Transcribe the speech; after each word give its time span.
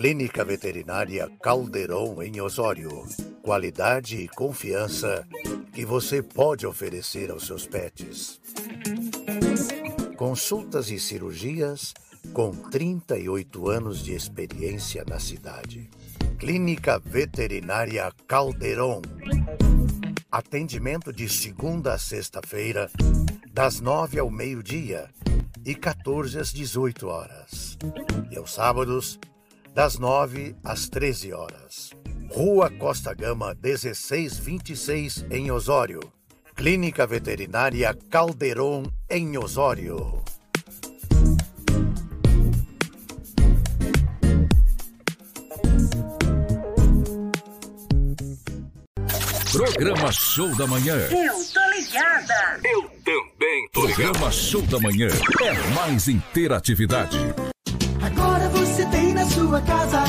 Clínica 0.00 0.42
Veterinária 0.42 1.30
Calderon 1.42 2.22
em 2.22 2.40
Osório. 2.40 3.06
Qualidade 3.42 4.16
e 4.16 4.28
confiança 4.28 5.28
que 5.74 5.84
você 5.84 6.22
pode 6.22 6.66
oferecer 6.66 7.30
aos 7.30 7.46
seus 7.46 7.66
pets. 7.66 8.40
Consultas 10.16 10.90
e 10.90 10.98
cirurgias 10.98 11.92
com 12.32 12.50
38 12.50 13.68
anos 13.68 14.02
de 14.02 14.14
experiência 14.14 15.04
na 15.06 15.20
cidade. 15.20 15.90
Clínica 16.38 16.98
Veterinária 16.98 18.10
Calderon. 18.26 19.02
Atendimento 20.32 21.12
de 21.12 21.28
segunda 21.28 21.92
a 21.92 21.98
sexta-feira, 21.98 22.90
das 23.52 23.80
nove 23.80 24.18
ao 24.18 24.30
meio-dia 24.30 25.10
e 25.62 25.74
14 25.74 26.38
às 26.38 26.50
18 26.54 27.06
horas. 27.06 27.76
E 28.30 28.38
aos 28.38 28.54
sábados, 28.54 29.18
das 29.74 29.98
9 29.98 30.56
às 30.64 30.88
13 30.88 31.32
horas. 31.32 31.90
Rua 32.30 32.70
Costa 32.70 33.12
Gama 33.14 33.56
1626, 33.62 35.26
em 35.30 35.50
Osório. 35.50 36.00
Clínica 36.54 37.06
Veterinária 37.06 37.96
Calderon, 38.10 38.84
em 39.08 39.38
Osório. 39.38 40.22
Programa 49.52 50.12
Show 50.12 50.54
da 50.54 50.66
Manhã. 50.66 50.96
Eu 50.96 51.34
tô 51.52 51.60
ligada. 51.70 52.60
Eu 52.64 52.82
também 53.04 53.68
tô 53.72 53.80
Programa 53.82 54.30
Show 54.30 54.62
da 54.62 54.78
Manhã. 54.78 55.08
É 55.42 55.74
mais 55.74 56.06
interatividade. 56.06 57.18
Sua 59.30 59.60
casa 59.60 60.04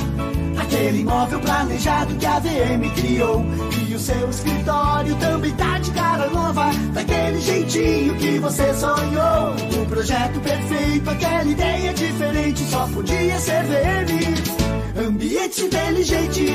aquele 0.71 1.01
imóvel 1.01 1.39
planejado 1.41 2.15
que 2.15 2.25
a 2.25 2.39
VM 2.39 2.89
criou. 2.95 3.45
E 3.87 3.93
o 3.93 3.99
seu 3.99 4.29
escritório 4.29 5.15
também 5.17 5.51
tá 5.51 5.77
de 5.79 5.91
cara 5.91 6.29
nova, 6.29 6.71
daquele 6.93 7.41
jeitinho 7.41 8.15
que 8.15 8.39
você 8.39 8.73
sonhou. 8.73 9.53
O 9.81 9.85
projeto 9.87 10.39
perfeito, 10.39 11.09
aquela 11.09 11.43
ideia 11.43 11.93
diferente, 11.93 12.63
só 12.63 12.87
podia 12.87 13.37
ser 13.37 13.63
VM. 13.65 15.07
Ambientes 15.07 15.59
inteligentes. 15.59 16.51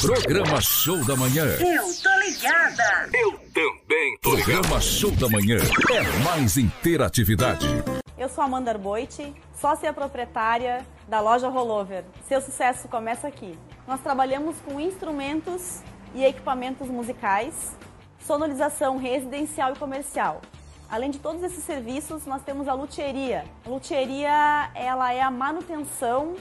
Programa 0.00 0.60
Show 0.60 1.04
da 1.04 1.16
Manhã. 1.16 1.44
Eu 1.44 1.82
tô 2.02 2.20
ligada. 2.20 3.10
Eu 3.12 3.32
também 3.52 4.18
tô 4.22 4.30
Programa 4.30 4.80
Show 4.80 5.10
da 5.10 5.28
Manhã. 5.28 5.58
É 5.90 6.22
mais 6.22 6.56
interatividade. 6.56 7.66
Eu 8.16 8.28
sou 8.28 8.44
Amanda 8.44 8.70
Arboite, 8.70 9.34
sócia 9.60 9.92
proprietária 9.92 10.86
da 11.08 11.20
loja 11.20 11.48
Rollover. 11.48 12.04
Seu 12.28 12.40
sucesso 12.40 12.86
começa 12.86 13.26
aqui. 13.26 13.58
Nós 13.88 14.00
trabalhamos 14.00 14.54
com 14.64 14.80
instrumentos 14.80 15.80
e 16.14 16.24
equipamentos 16.24 16.88
musicais, 16.88 17.76
sonorização 18.20 18.98
residencial 18.98 19.72
e 19.72 19.78
comercial. 19.78 20.40
Além 20.88 21.10
de 21.10 21.18
todos 21.18 21.42
esses 21.42 21.64
serviços, 21.64 22.24
nós 22.24 22.42
temos 22.42 22.68
a 22.68 22.72
luthieria. 22.72 23.44
A 23.66 23.68
luthieria, 23.68 24.70
ela 24.76 25.12
é 25.12 25.20
a 25.20 25.30
manutenção, 25.30 26.36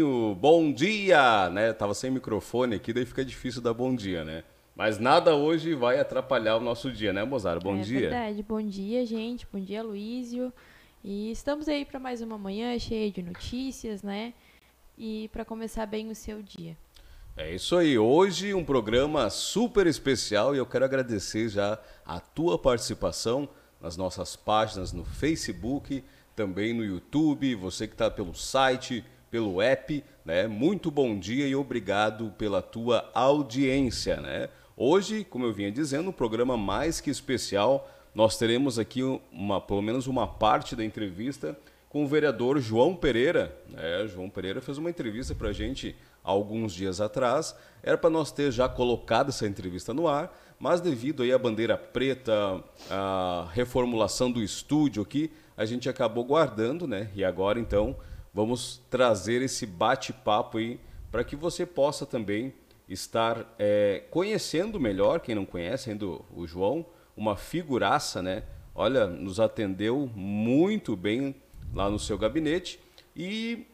Bom 0.03 0.73
dia, 0.73 1.49
né? 1.51 1.73
Tava 1.73 1.95
sem 1.95 2.11
microfone 2.11 2.77
aqui, 2.77 2.93
daí 2.93 3.05
fica 3.05 3.25
difícil 3.25 3.61
dar 3.61 3.75
bom 3.75 3.95
dia, 3.95 4.25
né? 4.25 4.45
Mas 4.75 4.99
nada 4.99 5.35
hoje 5.35 5.75
vai 5.75 6.01
atrapalhar 6.01 6.57
o 6.57 6.61
nosso 6.61 6.91
dia, 6.91 7.13
né, 7.13 7.23
Mozart? 7.25 7.63
Bom 7.63 7.77
é 7.77 7.83
dia. 7.83 8.01
verdade. 8.01 8.43
Bom 8.43 8.61
dia, 8.61 9.07
gente. 9.07 9.47
Bom 9.53 9.61
dia, 9.61 9.83
Luísio. 9.83 10.53
E 11.03 11.31
estamos 11.31 11.69
aí 11.69 11.85
para 11.85 12.01
mais 12.01 12.21
uma 12.21 12.37
manhã 12.37 12.77
cheia 12.79 13.11
de 13.11 13.23
notícias, 13.23 14.03
né? 14.03 14.35
E 14.99 15.29
para 15.33 15.45
começar 15.45 15.87
bem 15.87 16.11
o 16.11 16.15
seu 16.15 16.43
dia. 16.43 16.77
É 17.37 17.55
isso 17.55 17.77
aí. 17.77 17.99
Hoje 17.99 18.55
um 18.55 18.65
programa 18.65 19.29
super 19.29 19.87
especial 19.87 20.55
e 20.55 20.59
eu 20.59 20.67
quero 20.67 20.85
agradecer 20.85 21.49
já 21.49 21.79
a 22.07 22.19
tua 22.21 22.59
participação 22.59 23.49
nas 23.81 23.97
nossas 23.97 24.35
páginas 24.35 24.93
no 24.93 25.05
Facebook, 25.05 26.03
também 26.35 26.73
no 26.73 26.85
YouTube, 26.85 27.55
você 27.55 27.87
que 27.87 27.95
está 27.95 28.11
pelo 28.11 28.35
site, 28.35 29.05
pelo 29.35 29.61
app, 29.61 30.05
né? 30.25 30.47
Muito 30.47 30.93
bom 30.93 31.19
dia 31.19 31.45
e 31.49 31.57
obrigado 31.57 32.33
pela 32.39 32.63
tua 32.63 33.11
audiência, 33.13 34.21
né? 34.21 34.49
Hoje, 34.77 35.25
como 35.25 35.45
eu 35.45 35.53
vinha 35.53 35.73
dizendo, 35.73 36.11
um 36.11 36.13
programa 36.13 36.57
mais 36.57 37.01
que 37.01 37.11
especial. 37.11 37.91
Nós 38.15 38.39
teremos 38.39 38.79
aqui 38.79 39.03
uma, 39.33 39.61
pelo 39.61 39.83
menos 39.83 40.07
uma 40.07 40.25
parte 40.25 40.77
da 40.77 40.85
entrevista 40.85 41.59
com 41.89 42.05
o 42.05 42.07
vereador 42.07 42.61
João 42.61 42.95
Pereira. 42.95 43.59
Né? 43.69 44.07
João 44.07 44.31
Pereira 44.31 44.61
fez 44.61 44.79
uma 44.79 44.89
entrevista 44.89 45.35
para 45.35 45.49
a 45.49 45.53
gente 45.53 45.97
alguns 46.23 46.73
dias 46.73 47.01
atrás. 47.01 47.57
Era 47.83 47.99
para 47.99 48.11
nós 48.11 48.31
ter 48.31 48.53
já 48.53 48.69
colocado 48.69 49.31
essa 49.31 49.49
entrevista 49.49 49.93
no 49.93 50.07
ar, 50.07 50.33
mas 50.61 50.81
devido 50.81 51.25
aí 51.25 51.33
à 51.33 51.39
bandeira 51.39 51.77
preta, 51.77 52.63
a 52.89 53.49
reformulação 53.53 54.31
do 54.31 54.41
estúdio 54.41 55.03
aqui, 55.03 55.33
a 55.57 55.65
gente 55.65 55.89
acabou 55.89 56.23
guardando, 56.23 56.87
né? 56.87 57.11
E 57.17 57.25
agora 57.25 57.59
então 57.59 57.97
vamos 58.35 58.83
trazer 58.91 59.41
esse 59.41 59.65
bate-papo 59.65 60.59
aí 60.59 60.81
para 61.11 61.23
que 61.23 61.37
você 61.37 61.65
possa 61.65 62.05
também 62.05 62.53
estar 62.89 63.55
é, 63.59 64.03
conhecendo 64.11 64.81
melhor, 64.81 65.21
quem 65.21 65.35
não 65.35 65.47
conhece 65.47 65.91
ainda 65.91 66.05
o 66.05 66.45
João, 66.47 66.85
uma 67.17 67.37
figuraça, 67.37 68.21
né? 68.21 68.43
Olha, 68.75 69.07
nos 69.07 69.39
atendeu 69.39 70.11
muito 70.15 70.97
bem 70.97 71.37
lá 71.73 71.89
no 71.89 71.99
seu 71.99 72.19
gabinete 72.19 72.81
e 73.15 73.67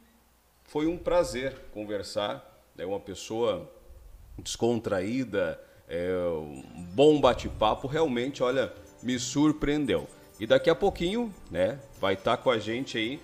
foi 0.64 0.86
um 0.86 0.98
prazer 0.98 1.56
conversar. 1.72 2.46
É 2.76 2.82
né? 2.82 2.86
uma 2.86 3.00
pessoa 3.00 3.70
descontraída, 4.38 5.60
é, 5.88 6.12
um 6.14 6.84
bom 6.94 7.20
bate-papo, 7.20 7.88
realmente, 7.88 8.42
olha, 8.42 8.72
me 9.02 9.18
surpreendeu. 9.18 10.06
E 10.38 10.46
daqui 10.46 10.70
a 10.70 10.74
pouquinho, 10.74 11.34
né, 11.50 11.78
vai 12.00 12.14
estar 12.14 12.36
tá 12.36 12.42
com 12.42 12.50
a 12.50 12.58
gente 12.58 12.96
aí 12.96 13.20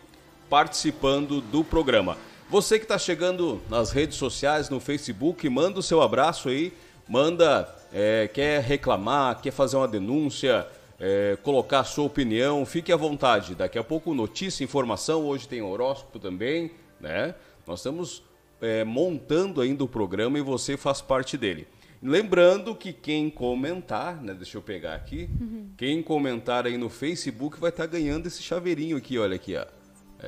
participando 0.48 1.40
do 1.40 1.64
programa. 1.64 2.16
Você 2.48 2.78
que 2.78 2.84
está 2.84 2.96
chegando 2.96 3.60
nas 3.68 3.90
redes 3.90 4.16
sociais, 4.16 4.70
no 4.70 4.78
Facebook, 4.78 5.48
manda 5.48 5.80
o 5.80 5.82
seu 5.82 6.00
abraço 6.00 6.48
aí, 6.48 6.72
manda, 7.08 7.68
é, 7.92 8.28
quer 8.32 8.62
reclamar, 8.62 9.40
quer 9.40 9.50
fazer 9.50 9.76
uma 9.76 9.88
denúncia, 9.88 10.66
é, 10.98 11.36
colocar 11.42 11.80
a 11.80 11.84
sua 11.84 12.04
opinião, 12.04 12.64
fique 12.64 12.92
à 12.92 12.96
vontade. 12.96 13.54
Daqui 13.54 13.78
a 13.78 13.84
pouco 13.84 14.14
notícia, 14.14 14.62
informação, 14.62 15.24
hoje 15.24 15.48
tem 15.48 15.60
horóscopo 15.60 16.18
também, 16.18 16.70
né? 17.00 17.34
Nós 17.66 17.80
estamos 17.80 18.22
é, 18.60 18.84
montando 18.84 19.60
ainda 19.60 19.82
o 19.82 19.88
programa 19.88 20.38
e 20.38 20.42
você 20.42 20.76
faz 20.76 21.00
parte 21.00 21.36
dele. 21.36 21.66
Lembrando 22.02 22.74
que 22.74 22.92
quem 22.92 23.28
comentar, 23.28 24.22
né? 24.22 24.34
Deixa 24.34 24.56
eu 24.56 24.62
pegar 24.62 24.94
aqui. 24.94 25.28
Uhum. 25.40 25.70
Quem 25.76 26.02
comentar 26.02 26.66
aí 26.66 26.76
no 26.76 26.88
Facebook 26.88 27.58
vai 27.58 27.70
estar 27.70 27.84
tá 27.84 27.90
ganhando 27.90 28.26
esse 28.26 28.42
chaveirinho 28.42 28.96
aqui, 28.96 29.18
olha 29.18 29.34
aqui, 29.34 29.56
ó. 29.56 29.66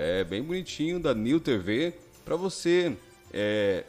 É 0.00 0.23
bem 0.23 0.41
bonitinho 0.41 1.00
da 1.00 1.12
New 1.12 1.41
TV 1.41 1.93
para 2.25 2.37
você 2.37 2.97
é, 3.33 3.83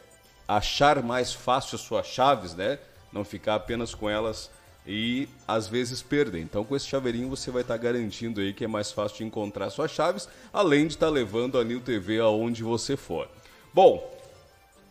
achar 0.48 1.04
mais 1.04 1.32
fácil 1.32 1.76
as 1.76 1.82
suas 1.82 2.04
chaves, 2.04 2.52
né? 2.52 2.80
Não 3.12 3.24
ficar 3.24 3.54
apenas 3.54 3.94
com 3.94 4.10
elas 4.10 4.50
e 4.84 5.28
às 5.46 5.68
vezes 5.68 6.02
perder. 6.02 6.40
Então, 6.40 6.64
com 6.64 6.74
esse 6.74 6.88
chaveirinho 6.88 7.28
você 7.28 7.52
vai 7.52 7.62
estar 7.62 7.78
tá 7.78 7.80
garantindo 7.84 8.40
aí 8.40 8.52
que 8.52 8.64
é 8.64 8.66
mais 8.66 8.90
fácil 8.90 9.18
de 9.18 9.24
encontrar 9.24 9.70
suas 9.70 9.92
chaves, 9.92 10.28
além 10.52 10.88
de 10.88 10.94
estar 10.94 11.06
tá 11.06 11.12
levando 11.12 11.56
a 11.56 11.62
New 11.62 11.78
TV 11.78 12.18
aonde 12.18 12.64
você 12.64 12.96
for. 12.96 13.28
Bom, 13.72 14.12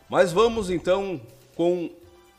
Mas 0.08 0.32
vamos 0.32 0.70
então 0.70 1.20
com 1.56 1.90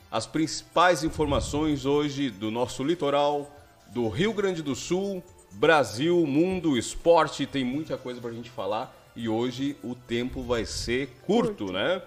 as 0.09 0.25
principais 0.25 1.03
informações 1.03 1.85
hoje 1.85 2.29
do 2.29 2.49
nosso 2.49 2.81
litoral, 2.83 3.51
do 3.93 4.07
Rio 4.07 4.31
Grande 4.31 4.61
do 4.61 4.75
Sul, 4.75 5.21
Brasil, 5.51 6.25
mundo, 6.25 6.77
esporte, 6.77 7.45
tem 7.45 7.65
muita 7.65 7.97
coisa 7.97 8.21
pra 8.21 8.31
gente 8.31 8.49
falar 8.49 8.95
e 9.15 9.27
hoje 9.27 9.75
o 9.83 9.95
tempo 9.95 10.43
vai 10.43 10.65
ser 10.65 11.09
curto, 11.25 11.65
curto. 11.65 11.73
né? 11.73 12.01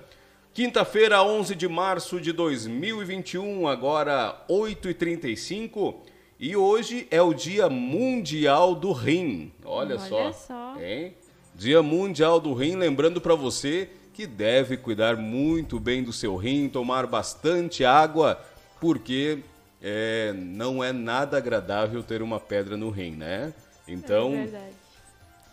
Quinta-feira, 0.60 1.22
11 1.22 1.54
de 1.54 1.66
março 1.66 2.20
de 2.20 2.34
2021, 2.34 3.66
agora 3.66 4.44
8h35 4.46 5.94
e 6.38 6.54
hoje 6.54 7.08
é 7.10 7.22
o 7.22 7.32
Dia 7.32 7.70
Mundial 7.70 8.74
do 8.74 8.92
Rim. 8.92 9.50
Olha, 9.64 9.96
Olha 9.96 9.98
só. 10.06 10.32
só. 10.32 10.76
Hein? 10.78 11.14
Dia 11.54 11.82
Mundial 11.82 12.38
do 12.38 12.52
Rim, 12.52 12.76
lembrando 12.76 13.22
para 13.22 13.34
você 13.34 13.88
que 14.12 14.26
deve 14.26 14.76
cuidar 14.76 15.16
muito 15.16 15.80
bem 15.80 16.04
do 16.04 16.12
seu 16.12 16.36
rim, 16.36 16.68
tomar 16.68 17.06
bastante 17.06 17.82
água, 17.82 18.38
porque 18.78 19.38
é, 19.80 20.34
não 20.36 20.84
é 20.84 20.92
nada 20.92 21.38
agradável 21.38 22.02
ter 22.02 22.20
uma 22.20 22.38
pedra 22.38 22.76
no 22.76 22.90
rim, 22.90 23.12
né? 23.12 23.54
Então, 23.88 24.34
é 24.34 24.70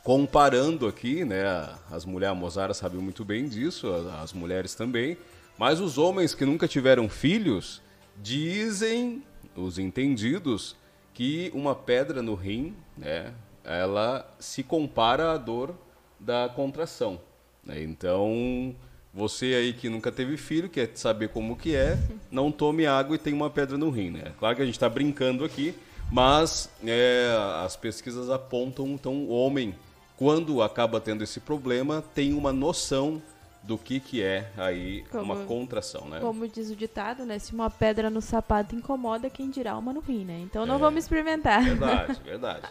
comparando 0.07 0.88
aqui, 0.88 1.25
né? 1.25 1.44
As 1.92 2.06
mulheres, 2.06 2.31
a 2.31 2.39
Mozara 2.39 2.74
sabe 2.74 2.95
muito 2.95 3.25
bem 3.25 3.45
disso, 3.45 3.92
as 4.24 4.31
mulheres 4.31 4.74
também, 4.74 5.18
mas 5.57 5.81
os 5.81 5.98
homens 5.98 6.33
que 6.33 6.45
nunca 6.45 6.65
tiveram 6.65 7.09
filhos 7.09 7.81
dizem, 8.15 9.21
os 9.54 9.77
entendidos, 9.77 10.77
que 11.13 11.51
uma 11.54 11.75
pedra 11.75 12.21
no 12.21 12.36
rim, 12.36 12.74
né? 12.98 13.33
Ela 13.65 14.33
se 14.39 14.63
compara 14.63 15.33
à 15.33 15.38
dor 15.38 15.75
da 16.18 16.48
contração. 16.56 17.19
Né? 17.62 17.83
Então, 17.83 18.74
você 19.13 19.56
aí 19.56 19.74
que 19.74 19.89
nunca 19.89 20.10
teve 20.10 20.38
filho, 20.38 20.69
quer 20.69 20.89
saber 20.95 21.27
como 21.27 21.57
que 21.57 21.75
é, 21.75 22.00
não 22.31 22.50
tome 22.50 22.86
água 22.86 23.18
e 23.18 23.19
tem 23.19 23.33
uma 23.33 23.50
pedra 23.50 23.77
no 23.77 23.89
rim, 23.89 24.12
né? 24.12 24.31
Claro 24.39 24.56
que 24.56 24.62
a 24.62 24.65
gente 24.65 24.75
está 24.75 24.88
brincando 24.88 25.44
aqui, 25.44 25.75
mas 26.10 26.69
é, 26.86 27.36
as 27.65 27.75
pesquisas 27.75 28.30
apontam, 28.30 28.88
então 28.88 29.13
o 29.13 29.31
homem, 29.31 29.75
quando 30.18 30.62
acaba 30.62 31.00
tendo 31.00 31.24
esse 31.24 31.40
problema, 31.40 32.04
tem 32.14 32.34
uma 32.34 32.52
noção 32.52 33.22
do 33.64 33.78
que, 33.78 34.02
que 34.02 34.22
é 34.22 34.52
aí 34.58 35.04
como, 35.12 35.24
uma 35.24 35.46
contração, 35.46 36.10
né? 36.10 36.19
Como 36.19 36.48
diz 36.48 36.69
o 36.69 36.75
ditado, 36.75 37.24
né? 37.25 37.40
Se 37.40 37.54
uma 37.54 37.69
pedra 37.69 38.10
no 38.10 38.22
sapato 38.22 38.75
incomoda, 38.75 39.30
quem 39.30 39.50
dirá 39.50 39.78
uma 39.78 39.94
no 39.94 40.02
rim, 40.02 40.25
né? 40.25 40.40
Então 40.42 40.66
não 40.66 40.75
é, 40.75 40.80
vamos 40.80 41.04
experimentar. 41.04 41.64
Verdade, 41.64 42.22
verdade. 42.25 42.68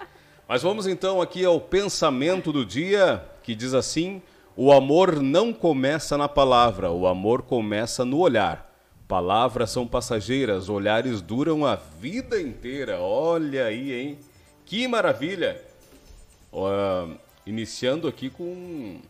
Mas 0.46 0.62
vamos 0.62 0.86
então 0.86 1.22
aqui 1.22 1.44
ao 1.44 1.58
pensamento 1.60 2.52
do 2.52 2.66
dia, 2.66 3.24
que 3.42 3.54
diz 3.54 3.72
assim... 3.72 4.20
O 4.58 4.72
amor 4.72 5.20
não 5.20 5.52
começa 5.52 6.16
na 6.16 6.30
palavra, 6.30 6.90
o 6.90 7.06
amor 7.06 7.42
começa 7.42 8.06
no 8.06 8.20
olhar. 8.20 8.74
Palavras 9.06 9.70
são 9.70 9.86
passageiras, 9.86 10.70
olhares 10.70 11.20
duram 11.20 11.66
a 11.66 11.76
vida 11.76 12.40
inteira. 12.40 12.98
Olha 12.98 13.66
aí, 13.66 13.92
hein? 13.92 14.18
Que 14.64 14.88
maravilha! 14.88 15.62
Uh, 16.50 17.18
iniciando 17.46 18.08
aqui 18.08 18.28
com. 18.28 19.00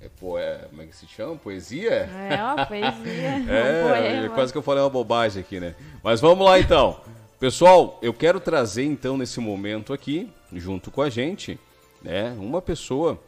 É, 0.00 0.08
poé, 0.20 0.66
como 0.68 0.82
é 0.82 0.86
que 0.86 0.94
se 0.94 1.08
chama? 1.08 1.34
Poesia? 1.34 1.90
É, 1.90 2.42
uma 2.42 2.64
poesia. 2.66 3.28
é, 3.48 4.28
um 4.30 4.34
quase 4.34 4.52
que 4.52 4.58
eu 4.58 4.62
falei 4.62 4.82
uma 4.82 4.90
bobagem 4.90 5.40
aqui, 5.40 5.58
né? 5.58 5.74
Mas 6.02 6.20
vamos 6.20 6.44
lá 6.44 6.60
então. 6.60 7.00
Pessoal, 7.40 7.98
eu 8.02 8.12
quero 8.12 8.40
trazer 8.40 8.84
então 8.84 9.16
nesse 9.16 9.40
momento 9.40 9.92
aqui, 9.92 10.28
junto 10.52 10.90
com 10.90 11.02
a 11.02 11.08
gente, 11.08 11.58
né, 12.02 12.36
uma 12.38 12.60
pessoa 12.60 13.20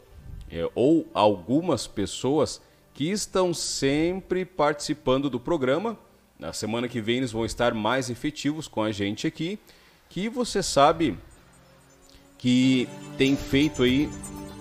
é, 0.50 0.68
ou 0.74 1.06
algumas 1.14 1.86
pessoas 1.86 2.60
que 2.92 3.08
estão 3.08 3.54
sempre 3.54 4.44
participando 4.44 5.30
do 5.30 5.38
programa. 5.38 5.96
Na 6.38 6.52
semana 6.52 6.88
que 6.88 7.00
vem 7.00 7.18
eles 7.18 7.30
vão 7.30 7.44
estar 7.44 7.72
mais 7.72 8.10
efetivos 8.10 8.66
com 8.66 8.82
a 8.82 8.90
gente 8.90 9.26
aqui, 9.26 9.58
que 10.08 10.28
você 10.28 10.62
sabe 10.62 11.16
que 12.36 12.88
tem 13.16 13.36
feito 13.36 13.82
aí 13.82 14.08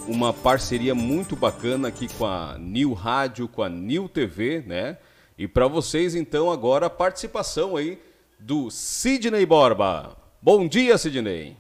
uma 0.10 0.34
parceria 0.34 0.96
muito 0.96 1.36
bacana 1.36 1.90
aqui 1.90 2.08
com 2.18 2.26
a 2.26 2.58
New 2.58 2.94
Rádio, 2.94 3.48
com 3.48 3.62
a 3.62 3.70
New 3.70 4.10
TV, 4.10 4.64
né? 4.66 4.98
E 5.38 5.48
para 5.48 5.68
vocês 5.68 6.16
então 6.16 6.52
agora 6.52 6.88
a 6.88 6.90
participação 6.90 7.78
aí 7.78 8.02
do 8.40 8.72
Sidney 8.72 9.46
Borba. 9.46 10.18
Bom 10.42 10.68
dia, 10.68 10.98
Sidney. 10.98 11.56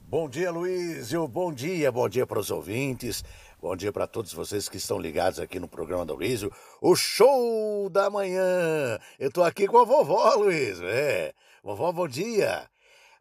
Bom 0.00 0.28
dia, 0.28 0.52
Luísio. 0.52 1.26
Bom 1.26 1.52
dia, 1.52 1.90
bom 1.90 2.08
dia 2.08 2.24
para 2.24 2.38
os 2.38 2.50
ouvintes. 2.50 3.24
Bom 3.60 3.74
dia 3.74 3.92
para 3.92 4.06
todos 4.06 4.32
vocês 4.32 4.68
que 4.68 4.76
estão 4.76 5.00
ligados 5.00 5.40
aqui 5.40 5.58
no 5.58 5.66
programa 5.66 6.06
do 6.06 6.14
Luísio, 6.14 6.52
o 6.80 6.94
show 6.94 7.90
da 7.90 8.08
manhã. 8.08 9.00
Eu 9.18 9.32
tô 9.32 9.42
aqui 9.42 9.66
com 9.66 9.78
a 9.78 9.84
vovó, 9.84 10.32
Luísio. 10.36 10.86
É. 10.86 11.32
Vovó, 11.64 11.90
bom 11.90 12.06
dia. 12.06 12.68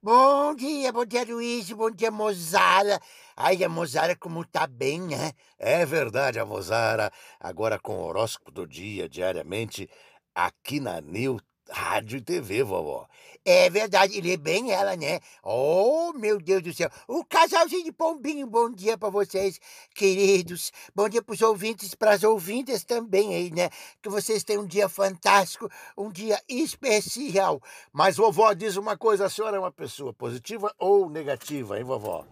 Bom 0.07 0.55
dia, 0.55 0.89
bom 0.93 1.03
dia, 1.03 1.25
Luísio. 1.25 1.75
Bom 1.75 1.91
dia, 1.91 2.09
Mozara. 2.09 2.97
Ai, 3.35 3.61
a 3.61 3.67
Mozara 3.67 4.15
como 4.15 4.45
tá 4.45 4.65
bem, 4.65 5.01
né? 5.01 5.33
É 5.59 5.85
verdade, 5.85 6.39
a 6.39 6.45
Mozara. 6.45 7.11
Agora 7.37 7.77
com 7.77 7.97
o 7.97 8.05
horóscopo 8.05 8.49
do 8.49 8.65
dia, 8.65 9.09
diariamente, 9.09 9.89
aqui 10.33 10.79
na 10.79 11.01
New 11.01 11.41
Rádio 11.69 12.17
e 12.17 12.21
TV, 12.21 12.63
vovó. 12.63 13.07
É 13.49 13.69
verdade, 13.69 14.17
ele 14.17 14.33
é 14.33 14.37
bem 14.37 14.71
ela, 14.71 14.95
né? 14.97 15.21
Oh, 15.41 16.11
meu 16.13 16.37
Deus 16.37 16.61
do 16.61 16.73
céu. 16.73 16.89
O 17.07 17.23
casalzinho 17.23 17.85
de 17.85 17.93
pombinho, 17.93 18.45
bom 18.45 18.69
dia 18.69 18.97
para 18.97 19.09
vocês, 19.09 19.57
queridos. 19.95 20.73
Bom 20.93 21.07
dia 21.07 21.21
pros 21.21 21.41
ouvintes, 21.41 21.95
pras 21.95 22.23
ouvintes 22.23 22.83
também 22.83 23.33
aí, 23.33 23.49
né? 23.49 23.69
Que 24.01 24.09
vocês 24.09 24.43
tenham 24.43 24.63
um 24.63 24.67
dia 24.67 24.89
fantástico, 24.89 25.69
um 25.97 26.09
dia 26.09 26.37
especial. 26.49 27.61
Mas 27.93 28.17
vovó 28.17 28.51
diz 28.51 28.75
uma 28.75 28.97
coisa, 28.97 29.27
a 29.27 29.29
senhora 29.29 29.55
é 29.55 29.59
uma 29.59 29.71
pessoa 29.71 30.11
positiva 30.11 30.73
ou 30.77 31.09
negativa, 31.09 31.77
hein, 31.77 31.85
vovó? 31.85 32.25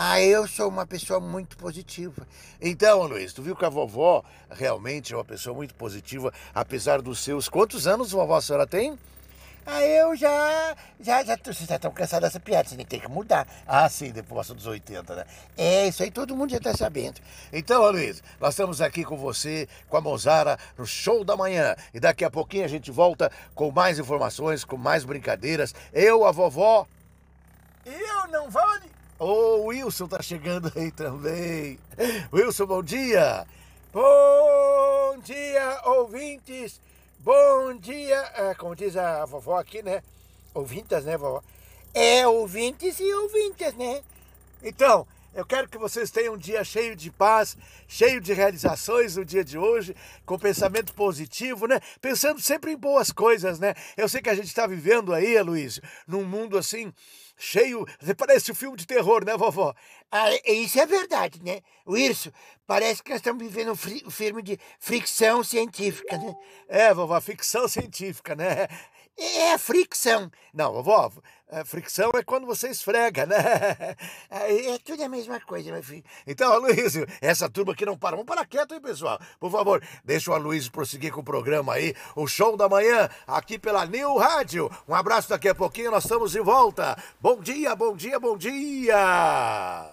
Ah, 0.00 0.20
eu 0.20 0.46
sou 0.46 0.68
uma 0.68 0.86
pessoa 0.86 1.18
muito 1.18 1.56
positiva. 1.56 2.24
Então, 2.60 3.02
Luiz, 3.02 3.32
tu 3.32 3.42
viu 3.42 3.56
que 3.56 3.64
a 3.64 3.68
vovó 3.68 4.24
realmente 4.48 5.12
é 5.12 5.16
uma 5.16 5.24
pessoa 5.24 5.56
muito 5.56 5.74
positiva, 5.74 6.32
apesar 6.54 7.02
dos 7.02 7.18
seus. 7.18 7.48
Quantos 7.48 7.84
anos 7.88 8.12
vovó 8.12 8.36
a 8.36 8.40
senhora 8.40 8.64
tem? 8.64 8.96
Ah, 9.66 9.82
eu 9.82 10.14
já. 10.14 10.76
Já, 11.00 11.24
já. 11.24 11.36
Vocês 11.36 11.68
já 11.68 11.74
estão 11.74 11.90
cansados 11.90 12.28
dessa 12.28 12.38
piada, 12.38 12.68
você 12.68 12.76
tem 12.84 13.00
que 13.00 13.08
mudar. 13.08 13.44
Ah, 13.66 13.88
sim, 13.88 14.12
depois 14.12 14.46
dos 14.46 14.66
80, 14.66 15.16
né? 15.16 15.24
É, 15.56 15.88
isso 15.88 16.00
aí 16.04 16.12
todo 16.12 16.36
mundo 16.36 16.50
já 16.50 16.58
está 16.58 16.72
sabendo. 16.76 17.20
Então, 17.52 17.90
Luiz, 17.90 18.22
nós 18.38 18.50
estamos 18.50 18.80
aqui 18.80 19.02
com 19.02 19.16
você, 19.16 19.68
com 19.88 19.96
a 19.96 20.00
Mozara, 20.00 20.60
no 20.78 20.86
show 20.86 21.24
da 21.24 21.36
manhã. 21.36 21.74
E 21.92 21.98
daqui 21.98 22.24
a 22.24 22.30
pouquinho 22.30 22.64
a 22.64 22.68
gente 22.68 22.92
volta 22.92 23.32
com 23.52 23.72
mais 23.72 23.98
informações, 23.98 24.62
com 24.62 24.76
mais 24.76 25.04
brincadeiras. 25.04 25.74
Eu, 25.92 26.24
a 26.24 26.30
vovó. 26.30 26.86
Eu 27.84 28.28
não 28.28 28.48
vale. 28.48 28.97
Ô, 29.20 29.26
oh, 29.26 29.66
Wilson 29.66 30.06
tá 30.06 30.22
chegando 30.22 30.72
aí 30.76 30.92
também. 30.92 31.76
Wilson, 32.32 32.66
bom 32.66 32.80
dia. 32.80 33.44
Bom 33.92 35.18
dia, 35.24 35.80
ouvintes. 35.86 36.80
Bom 37.18 37.74
dia, 37.74 38.16
é, 38.36 38.54
como 38.54 38.76
diz 38.76 38.96
a 38.96 39.24
vovó 39.24 39.58
aqui, 39.58 39.82
né? 39.82 40.04
Ouvintas, 40.54 41.04
né, 41.04 41.16
vovó? 41.16 41.42
É, 41.92 42.28
ouvintes 42.28 43.00
e 43.00 43.12
ouvintes, 43.12 43.74
né? 43.74 44.04
Então, 44.62 45.04
eu 45.34 45.44
quero 45.44 45.68
que 45.68 45.78
vocês 45.78 46.12
tenham 46.12 46.34
um 46.34 46.38
dia 46.38 46.62
cheio 46.62 46.94
de 46.94 47.10
paz, 47.10 47.56
cheio 47.88 48.20
de 48.20 48.32
realizações 48.32 49.16
no 49.16 49.24
dia 49.24 49.44
de 49.44 49.58
hoje, 49.58 49.96
com 50.24 50.38
pensamento 50.38 50.94
positivo, 50.94 51.66
né? 51.66 51.80
Pensando 52.00 52.40
sempre 52.40 52.70
em 52.70 52.76
boas 52.76 53.10
coisas, 53.10 53.58
né? 53.58 53.74
Eu 53.96 54.08
sei 54.08 54.22
que 54.22 54.30
a 54.30 54.34
gente 54.34 54.46
está 54.46 54.64
vivendo 54.64 55.12
aí, 55.12 55.42
Luiz, 55.42 55.80
num 56.06 56.24
mundo 56.24 56.56
assim, 56.56 56.92
cheio. 57.38 57.86
Parece 58.16 58.52
um 58.52 58.54
filme 58.54 58.76
de 58.76 58.86
terror, 58.86 59.24
né, 59.24 59.36
vovó? 59.36 59.74
Ah, 60.10 60.28
isso 60.44 60.78
é 60.80 60.86
verdade, 60.86 61.40
né? 61.42 61.60
Wilson, 61.86 62.30
parece 62.66 63.02
que 63.02 63.10
nós 63.10 63.20
estamos 63.20 63.42
vivendo 63.42 63.68
um, 63.68 64.06
um 64.06 64.10
filme 64.10 64.42
de 64.42 64.58
fricção 64.78 65.44
científica, 65.44 66.18
né? 66.18 66.34
É, 66.68 66.92
vovó, 66.92 67.18
ficção 67.20 67.68
científica, 67.68 68.34
né? 68.34 68.66
É 69.18 69.58
fricção. 69.58 70.30
Não, 70.54 70.72
vovó, 70.72 71.10
é, 71.50 71.64
fricção 71.64 72.10
é 72.14 72.22
quando 72.22 72.46
você 72.46 72.68
esfrega, 72.68 73.26
né? 73.26 73.36
Ah, 74.30 74.46
É 74.48 74.78
tudo 74.78 75.02
a 75.02 75.08
mesma 75.08 75.40
coisa, 75.40 75.72
meu 75.72 75.82
filho. 75.82 76.04
Então, 76.24 76.52
Aloysio, 76.52 77.04
essa 77.20 77.48
turma 77.48 77.72
aqui 77.72 77.84
não 77.84 77.98
para. 77.98 78.14
Vamos 78.14 78.28
parar 78.28 78.46
quieto, 78.46 78.74
hein, 78.74 78.80
pessoal? 78.80 79.18
Por 79.40 79.50
favor, 79.50 79.82
deixa 80.04 80.30
o 80.30 80.34
Aloysio 80.34 80.70
prosseguir 80.70 81.12
com 81.12 81.20
o 81.20 81.24
programa 81.24 81.74
aí, 81.74 81.94
o 82.14 82.28
show 82.28 82.56
da 82.56 82.68
manhã, 82.68 83.08
aqui 83.26 83.58
pela 83.58 83.84
New 83.86 84.16
Rádio. 84.18 84.70
Um 84.86 84.94
abraço 84.94 85.28
daqui 85.28 85.48
a 85.48 85.54
pouquinho, 85.54 85.90
nós 85.90 86.04
estamos 86.04 86.30
de 86.30 86.40
volta. 86.40 86.96
Bom 87.20 87.40
dia, 87.40 87.74
bom 87.74 87.96
dia, 87.96 88.20
bom 88.20 88.36
dia! 88.36 89.90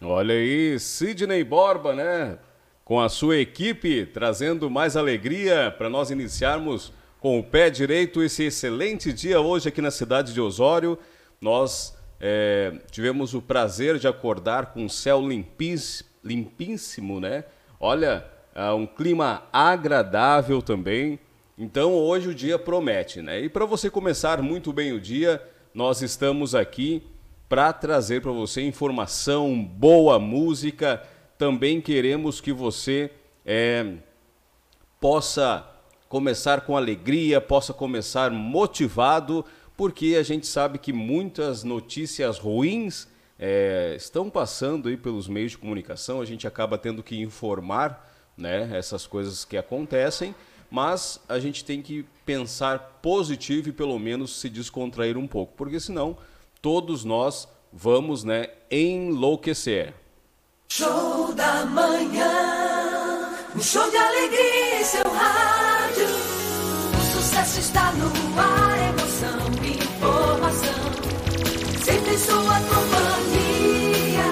Olha 0.00 0.34
aí, 0.34 0.80
Sidney 0.80 1.44
Borba, 1.44 1.94
né? 1.94 2.38
Com 2.82 2.98
a 2.98 3.10
sua 3.10 3.36
equipe, 3.36 4.06
trazendo 4.06 4.70
mais 4.70 4.96
alegria 4.96 5.74
para 5.76 5.90
nós 5.90 6.10
iniciarmos 6.10 6.92
com 7.20 7.38
o 7.38 7.44
pé 7.44 7.68
direito 7.68 8.22
esse 8.22 8.44
excelente 8.44 9.12
dia 9.12 9.40
hoje 9.40 9.68
aqui 9.68 9.82
na 9.82 9.90
cidade 9.90 10.32
de 10.32 10.40
Osório. 10.40 10.98
Nós 11.38 11.94
é, 12.18 12.72
tivemos 12.90 13.34
o 13.34 13.42
prazer 13.42 13.98
de 13.98 14.08
acordar 14.08 14.72
com 14.72 14.84
um 14.84 14.88
céu 14.88 15.20
limpis, 15.20 16.02
limpíssimo, 16.24 17.20
né? 17.20 17.44
Olha, 17.78 18.26
ah, 18.54 18.74
um 18.74 18.86
clima 18.86 19.42
agradável 19.52 20.62
também. 20.62 21.18
Então 21.58 21.92
hoje 21.92 22.28
o 22.28 22.34
dia 22.34 22.58
promete, 22.58 23.20
né? 23.20 23.40
E 23.42 23.48
para 23.50 23.66
você 23.66 23.90
começar 23.90 24.40
muito 24.40 24.72
bem 24.72 24.92
o 24.92 25.00
dia, 25.00 25.42
nós 25.74 26.00
estamos 26.00 26.54
aqui 26.54 27.02
para 27.50 27.70
trazer 27.72 28.22
para 28.22 28.32
você 28.32 28.62
informação, 28.62 29.62
boa 29.62 30.18
música. 30.18 31.02
Também 31.36 31.82
queremos 31.82 32.40
que 32.40 32.52
você 32.52 33.10
é, 33.44 33.94
possa 34.98 35.69
começar 36.10 36.62
com 36.62 36.76
alegria, 36.76 37.40
possa 37.40 37.72
começar 37.72 38.32
motivado, 38.32 39.44
porque 39.76 40.16
a 40.18 40.24
gente 40.24 40.44
sabe 40.44 40.76
que 40.76 40.92
muitas 40.92 41.62
notícias 41.62 42.36
ruins 42.36 43.06
é, 43.38 43.94
estão 43.96 44.28
passando 44.28 44.88
aí 44.88 44.96
pelos 44.96 45.28
meios 45.28 45.52
de 45.52 45.58
comunicação, 45.58 46.20
a 46.20 46.24
gente 46.24 46.48
acaba 46.48 46.76
tendo 46.76 47.00
que 47.00 47.16
informar 47.20 48.12
né, 48.36 48.68
essas 48.76 49.06
coisas 49.06 49.44
que 49.44 49.56
acontecem, 49.56 50.34
mas 50.68 51.20
a 51.28 51.38
gente 51.38 51.64
tem 51.64 51.80
que 51.80 52.04
pensar 52.26 52.98
positivo 53.00 53.68
e 53.68 53.72
pelo 53.72 53.96
menos 53.96 54.40
se 54.40 54.48
descontrair 54.48 55.16
um 55.16 55.28
pouco, 55.28 55.52
porque 55.56 55.78
senão 55.78 56.18
todos 56.60 57.04
nós 57.04 57.46
vamos 57.72 58.24
né, 58.24 58.48
enlouquecer. 58.68 59.94
Show 60.70 61.32
da 61.34 61.64
manhã, 61.66 63.30
um 63.54 63.62
show 63.62 63.88
de 63.88 63.96
alegria 63.96 64.80
em 64.80 64.84
seu 64.84 65.04
rádio. 65.04 65.89
Está 67.40 67.90
no 67.92 68.06
ar, 68.38 68.78
emoção 68.90 69.40
informação. 69.64 70.92
Sempre 71.82 72.14
em 72.14 72.18
sua 72.18 72.60
companhia. 72.60 74.24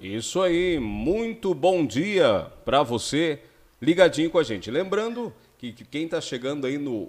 Isso 0.00 0.42
aí, 0.42 0.80
muito 0.80 1.54
bom 1.54 1.86
dia 1.86 2.50
para 2.64 2.82
você 2.82 3.42
ligadinho 3.80 4.28
com 4.28 4.40
a 4.40 4.42
gente. 4.42 4.72
Lembrando 4.72 5.32
que, 5.56 5.72
que 5.72 5.84
quem 5.84 6.06
está 6.06 6.20
chegando 6.20 6.66
aí 6.66 6.78
no, 6.78 7.08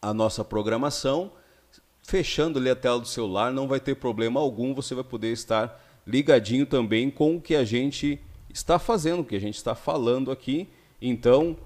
a 0.00 0.14
nossa 0.14 0.44
programação, 0.44 1.32
fechando 2.06 2.58
ali 2.58 2.70
a 2.70 2.76
tela 2.76 3.00
do 3.00 3.08
celular, 3.08 3.50
não 3.50 3.66
vai 3.66 3.80
ter 3.80 3.96
problema 3.96 4.38
algum, 4.38 4.74
você 4.74 4.94
vai 4.94 5.02
poder 5.04 5.32
estar 5.32 5.82
ligadinho 6.06 6.66
também 6.66 7.10
com 7.10 7.36
o 7.36 7.40
que 7.40 7.56
a 7.56 7.64
gente 7.64 8.20
está 8.48 8.78
fazendo, 8.78 9.20
o 9.20 9.24
que 9.24 9.34
a 9.34 9.40
gente 9.40 9.56
está 9.56 9.74
falando 9.74 10.30
aqui. 10.30 10.68
Então, 11.00 11.56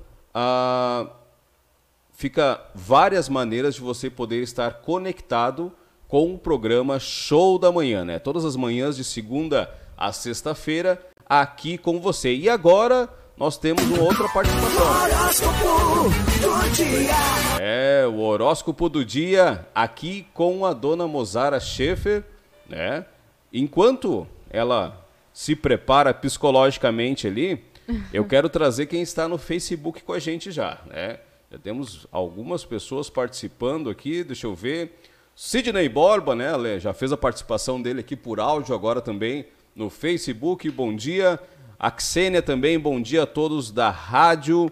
fica 2.13 2.65
várias 2.75 3.29
maneiras 3.29 3.75
de 3.75 3.81
você 3.81 4.09
poder 4.09 4.43
estar 4.43 4.75
conectado 4.81 5.73
com 6.07 6.35
o 6.35 6.39
programa 6.39 6.99
Show 6.99 7.59
da 7.59 7.71
Manhã, 7.71 8.05
né? 8.05 8.19
Todas 8.19 8.45
as 8.45 8.57
manhãs 8.57 8.97
de 8.97 9.05
segunda 9.05 9.71
a 9.97 10.13
sexta-feira 10.13 11.05
aqui 11.29 11.77
com 11.77 12.01
você. 12.01 12.35
E 12.35 12.49
agora 12.49 13.13
nós 13.39 13.57
temos 13.57 13.85
uma 13.85 14.03
outra 14.03 14.29
participação. 14.29 14.83
Horóscopo 15.05 16.11
do 16.41 16.71
dia. 16.73 17.61
É, 17.61 18.05
o 18.07 18.19
horóscopo 18.19 18.89
do 18.89 19.05
dia 19.05 19.65
aqui 19.73 20.27
com 20.35 20.67
a 20.67 20.73
dona 20.73 21.07
Mozara 21.07 21.61
Schaefer, 21.61 22.25
né? 22.69 23.07
Enquanto 23.53 24.27
ela 24.51 25.07
se 25.33 25.55
prepara 25.55 26.13
psicologicamente 26.13 27.29
ali, 27.29 27.65
eu 28.13 28.25
quero 28.27 28.49
trazer 28.49 28.87
quem 28.87 29.03
está 29.03 29.29
no 29.29 29.39
Facebook 29.39 30.03
com 30.03 30.13
a 30.13 30.19
gente 30.19 30.51
já, 30.51 30.79
né? 30.87 31.21
Já 31.51 31.59
temos 31.59 32.07
algumas 32.11 32.65
pessoas 32.65 33.09
participando 33.09 33.89
aqui, 33.89 34.25
deixa 34.25 34.49
eu 34.49 34.55
ver. 34.55 34.99
Sidney 35.37 35.89
Borba, 35.89 36.35
né? 36.35 36.81
Já 36.81 36.93
fez 36.93 37.13
a 37.13 37.17
participação 37.17 37.81
dele 37.81 38.01
aqui 38.01 38.17
por 38.17 38.41
áudio, 38.41 38.75
agora 38.75 39.01
também 39.01 39.47
no 39.77 39.89
Facebook. 39.89 40.69
Bom 40.71 40.95
dia. 40.95 41.39
A 41.81 41.93
Xênia 41.97 42.43
também, 42.43 42.77
bom 42.77 43.01
dia 43.01 43.23
a 43.23 43.27
todos 43.27 43.71
da 43.71 43.89
rádio. 43.89 44.69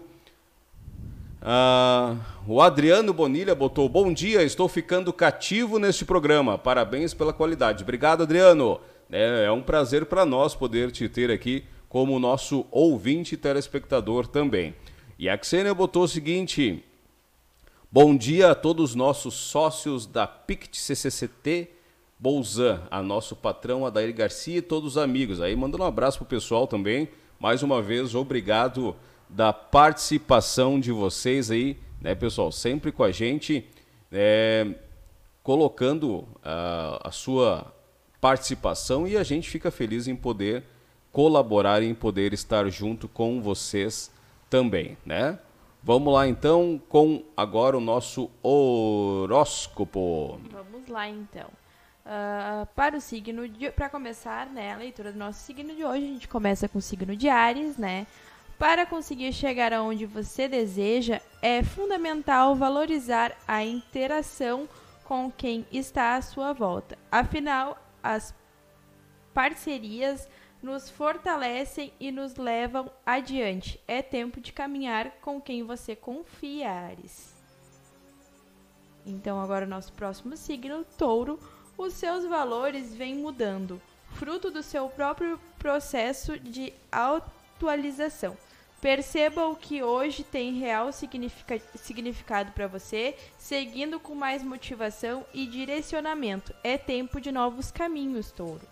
Ah, 1.41 2.17
o 2.45 2.61
Adriano 2.61 3.13
Bonilha 3.13 3.55
botou: 3.55 3.87
Bom 3.87 4.11
dia, 4.11 4.43
estou 4.43 4.67
ficando 4.67 5.13
cativo 5.13 5.79
neste 5.79 6.03
programa. 6.03 6.57
Parabéns 6.57 7.13
pela 7.13 7.31
qualidade. 7.31 7.81
Obrigado, 7.81 8.23
Adriano. 8.23 8.81
É, 9.09 9.45
é 9.45 9.51
um 9.53 9.61
prazer 9.61 10.07
para 10.07 10.25
nós 10.25 10.53
poder 10.53 10.91
te 10.91 11.07
ter 11.07 11.31
aqui 11.31 11.63
como 11.87 12.19
nosso 12.19 12.65
ouvinte 12.69 13.35
e 13.35 13.37
telespectador 13.37 14.27
também. 14.27 14.75
E 15.17 15.29
a 15.29 15.41
Xênia 15.41 15.73
botou 15.73 16.03
o 16.03 16.09
seguinte: 16.09 16.83
Bom 17.89 18.17
dia 18.17 18.51
a 18.51 18.55
todos 18.55 18.89
os 18.89 18.95
nossos 18.95 19.33
sócios 19.33 20.05
da 20.05 20.27
PICT 20.27 20.77
CCCT 20.77 21.76
Bolzan, 22.19 22.81
a 22.89 23.01
nosso 23.01 23.35
patrão 23.35 23.85
Adair 23.85 24.13
Garcia 24.13 24.57
e 24.57 24.61
todos 24.61 24.93
os 24.93 24.97
amigos. 24.97 25.39
Aí 25.39 25.55
mandando 25.55 25.83
um 25.83 25.87
abraço 25.87 26.17
pro 26.17 26.27
pessoal 26.27 26.65
também. 26.65 27.09
Mais 27.39 27.61
uma 27.61 27.81
vez, 27.81 28.15
obrigado 28.15 28.95
da 29.29 29.53
participação 29.53 30.79
de 30.79 30.91
vocês 30.91 31.51
aí, 31.51 31.77
né, 32.01 32.15
pessoal? 32.15 32.51
Sempre 32.51 32.91
com 32.91 33.03
a 33.03 33.11
gente, 33.11 33.65
é, 34.11 34.67
colocando 35.43 36.27
a, 36.43 37.09
a 37.09 37.11
sua 37.11 37.71
participação 38.19 39.07
e 39.07 39.15
a 39.15 39.23
gente 39.23 39.49
fica 39.49 39.69
feliz 39.69 40.07
em 40.07 40.15
poder 40.15 40.63
colaborar 41.11 41.83
e 41.83 41.87
em 41.87 41.93
poder 41.93 42.33
estar 42.33 42.67
junto 42.69 43.07
com 43.07 43.41
vocês 43.41 44.11
também, 44.49 44.97
né? 45.05 45.39
Vamos 45.83 46.13
lá 46.13 46.27
então 46.27 46.81
com 46.89 47.23
agora 47.35 47.77
o 47.77 47.81
nosso 47.81 48.29
horóscopo. 48.41 50.39
Vamos 50.51 50.87
lá 50.89 51.07
então. 51.07 51.49
Ah, 52.09 52.65
para 52.73 52.95
o 52.95 53.01
signo 53.01 53.49
de 53.49 53.69
para 53.69 53.89
começar, 53.89 54.47
né, 54.47 54.73
a 54.73 54.77
leitura 54.77 55.11
do 55.11 55.19
nosso 55.19 55.41
signo 55.41 55.75
de 55.75 55.83
hoje, 55.83 56.05
a 56.05 56.07
gente 56.07 56.27
começa 56.27 56.69
com 56.69 56.77
o 56.77 56.81
signo 56.81 57.17
de 57.17 57.27
Ares, 57.27 57.75
né? 57.75 58.07
Para 58.57 58.85
conseguir 58.85 59.33
chegar 59.33 59.73
aonde 59.73 60.05
você 60.05 60.47
deseja, 60.47 61.19
é 61.41 61.61
fundamental 61.61 62.55
valorizar 62.55 63.35
a 63.45 63.61
interação 63.61 64.69
com 65.03 65.29
quem 65.29 65.65
está 65.69 66.15
à 66.15 66.21
sua 66.21 66.53
volta. 66.53 66.97
Afinal, 67.11 67.77
as 68.01 68.33
parcerias 69.33 70.29
nos 70.63 70.89
fortalecem 70.89 71.91
e 71.99 72.09
nos 72.09 72.37
levam 72.37 72.89
adiante. 73.05 73.81
É 73.85 74.01
tempo 74.01 74.39
de 74.39 74.53
caminhar 74.53 75.11
com 75.21 75.41
quem 75.41 75.61
você 75.63 75.93
confiares. 75.93 77.35
Então, 79.05 79.41
agora 79.41 79.65
o 79.65 79.69
nosso 79.69 79.91
próximo 79.93 80.35
signo, 80.35 80.85
Touro, 80.97 81.37
os 81.77 81.93
seus 81.93 82.25
valores 82.25 82.95
vêm 82.95 83.15
mudando, 83.15 83.79
fruto 84.15 84.49
do 84.49 84.63
seu 84.63 84.89
próprio 84.89 85.39
processo 85.59 86.39
de 86.39 86.73
atualização. 86.91 88.35
Perceba 88.81 89.47
o 89.47 89.55
que 89.55 89.81
hoje 89.81 90.23
tem 90.23 90.53
real 90.53 90.91
significa 90.91 91.59
significado 91.75 92.51
para 92.51 92.67
você, 92.67 93.17
seguindo 93.37 93.99
com 93.99 94.13
mais 94.13 94.43
motivação 94.43 95.25
e 95.33 95.47
direcionamento. 95.47 96.53
É 96.63 96.77
tempo 96.77 97.19
de 97.19 97.31
novos 97.31 97.71
caminhos, 97.71 98.31
touro. 98.31 98.67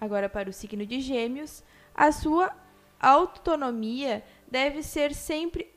Agora, 0.00 0.28
para 0.28 0.50
o 0.50 0.52
signo 0.52 0.86
de 0.86 1.00
Gêmeos, 1.00 1.62
a 1.94 2.12
sua 2.12 2.54
autonomia 3.00 4.24
deve 4.48 4.82
ser 4.82 5.14
sempre 5.14 5.71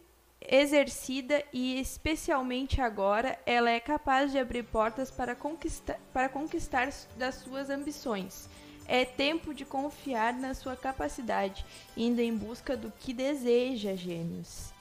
exercida 0.50 1.44
e, 1.52 1.80
especialmente 1.80 2.82
agora, 2.82 3.38
ela 3.46 3.70
é 3.70 3.80
capaz 3.80 4.32
de 4.32 4.38
abrir 4.38 4.64
portas 4.64 5.12
para 5.12 5.36
conquistar, 5.36 6.00
para 6.14 6.30
conquistar 6.30 6.90
das 7.18 7.36
suas 7.36 7.70
ambições. 7.70 8.50
É 8.88 9.04
tempo 9.04 9.54
de 9.54 9.66
confiar 9.66 10.34
na 10.34 10.54
sua 10.54 10.76
capacidade, 10.76 11.66
indo 11.98 12.20
em 12.22 12.36
busca 12.36 12.78
do 12.78 12.92
que 12.92 13.14
deseja, 13.14 13.96
Gêmeos. 13.96 14.72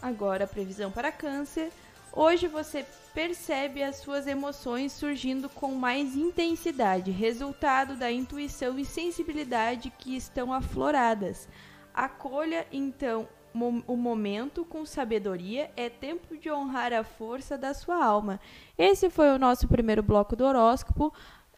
Agora, 0.00 0.44
a 0.44 0.46
previsão 0.46 0.90
para 0.90 1.10
Câncer. 1.10 1.72
Hoje 2.12 2.46
você 2.46 2.86
percebe 3.12 3.82
as 3.82 3.96
suas 3.96 4.26
emoções 4.26 4.92
surgindo 4.92 5.48
com 5.48 5.74
mais 5.74 6.14
intensidade, 6.14 7.10
resultado 7.10 7.96
da 7.96 8.10
intuição 8.10 8.78
e 8.78 8.84
sensibilidade 8.84 9.90
que 9.98 10.14
estão 10.14 10.52
afloradas. 10.52 11.48
Acolha 11.92 12.66
então 12.70 13.28
o 13.54 13.96
momento 13.96 14.64
com 14.64 14.84
sabedoria, 14.84 15.70
é 15.76 15.88
tempo 15.88 16.36
de 16.36 16.50
honrar 16.50 16.92
a 16.92 17.04
força 17.04 17.56
da 17.56 17.72
sua 17.72 18.04
alma. 18.04 18.40
Esse 18.76 19.08
foi 19.08 19.30
o 19.30 19.38
nosso 19.38 19.68
primeiro 19.68 20.02
bloco 20.02 20.34
do 20.34 20.44
horóscopo. 20.44 21.12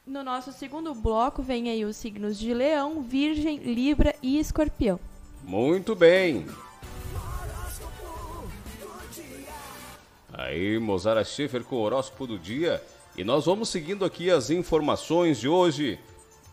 No 0.06 0.22
nosso 0.22 0.52
segundo 0.52 0.94
bloco 0.94 1.42
vem 1.42 1.70
aí 1.70 1.84
os 1.84 1.96
signos 1.96 2.38
de 2.38 2.52
Leão, 2.52 3.02
Virgem, 3.02 3.58
Libra 3.58 4.14
e 4.22 4.38
Escorpião. 4.38 5.00
Muito 5.42 5.96
bem. 5.96 6.46
Aí, 10.32 10.78
Mozara 10.78 11.24
Schiffer 11.24 11.64
com 11.64 11.76
o 11.76 11.80
horóscopo 11.80 12.26
do 12.26 12.38
dia. 12.38 12.82
E 13.16 13.24
nós 13.24 13.46
vamos 13.46 13.70
seguindo 13.70 14.04
aqui 14.04 14.30
as 14.30 14.50
informações 14.50 15.40
de 15.40 15.48
hoje, 15.48 15.98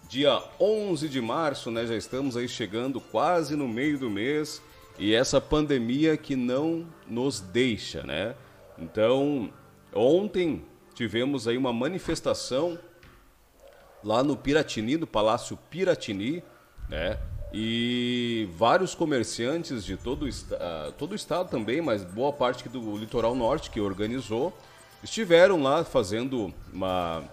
dia 0.07 0.41
11 0.57 1.09
de 1.09 1.19
março, 1.19 1.69
né? 1.69 1.85
Já 1.85 1.97
estamos 1.97 2.37
aí 2.37 2.47
chegando 2.47 3.01
quase 3.01 3.57
no 3.57 3.67
meio 3.67 3.99
do 3.99 4.09
mês. 4.09 4.61
E 4.97 5.13
essa 5.13 5.41
pandemia 5.41 6.15
que 6.15 6.35
não 6.35 6.87
nos 7.07 7.39
deixa, 7.39 8.03
né? 8.03 8.35
Então, 8.77 9.51
ontem 9.93 10.63
tivemos 10.93 11.47
aí 11.47 11.57
uma 11.57 11.73
manifestação 11.73 12.77
lá 14.03 14.23
no 14.23 14.35
Piratini, 14.35 14.97
no 14.97 15.07
Palácio 15.07 15.57
Piratini, 15.69 16.43
né? 16.89 17.17
E 17.51 18.49
vários 18.55 18.95
comerciantes 18.95 19.85
de 19.85 19.95
todo, 19.95 20.27
uh, 20.27 20.91
todo 20.97 21.11
o 21.11 21.15
estado 21.15 21.49
também, 21.49 21.81
mas 21.81 22.03
boa 22.03 22.33
parte 22.33 22.67
do 22.67 22.97
litoral 22.97 23.35
norte 23.35 23.69
que 23.69 23.79
organizou, 23.79 24.55
estiveram 25.03 25.61
lá 25.61 25.83
fazendo 25.83 26.53
uma 26.71 27.23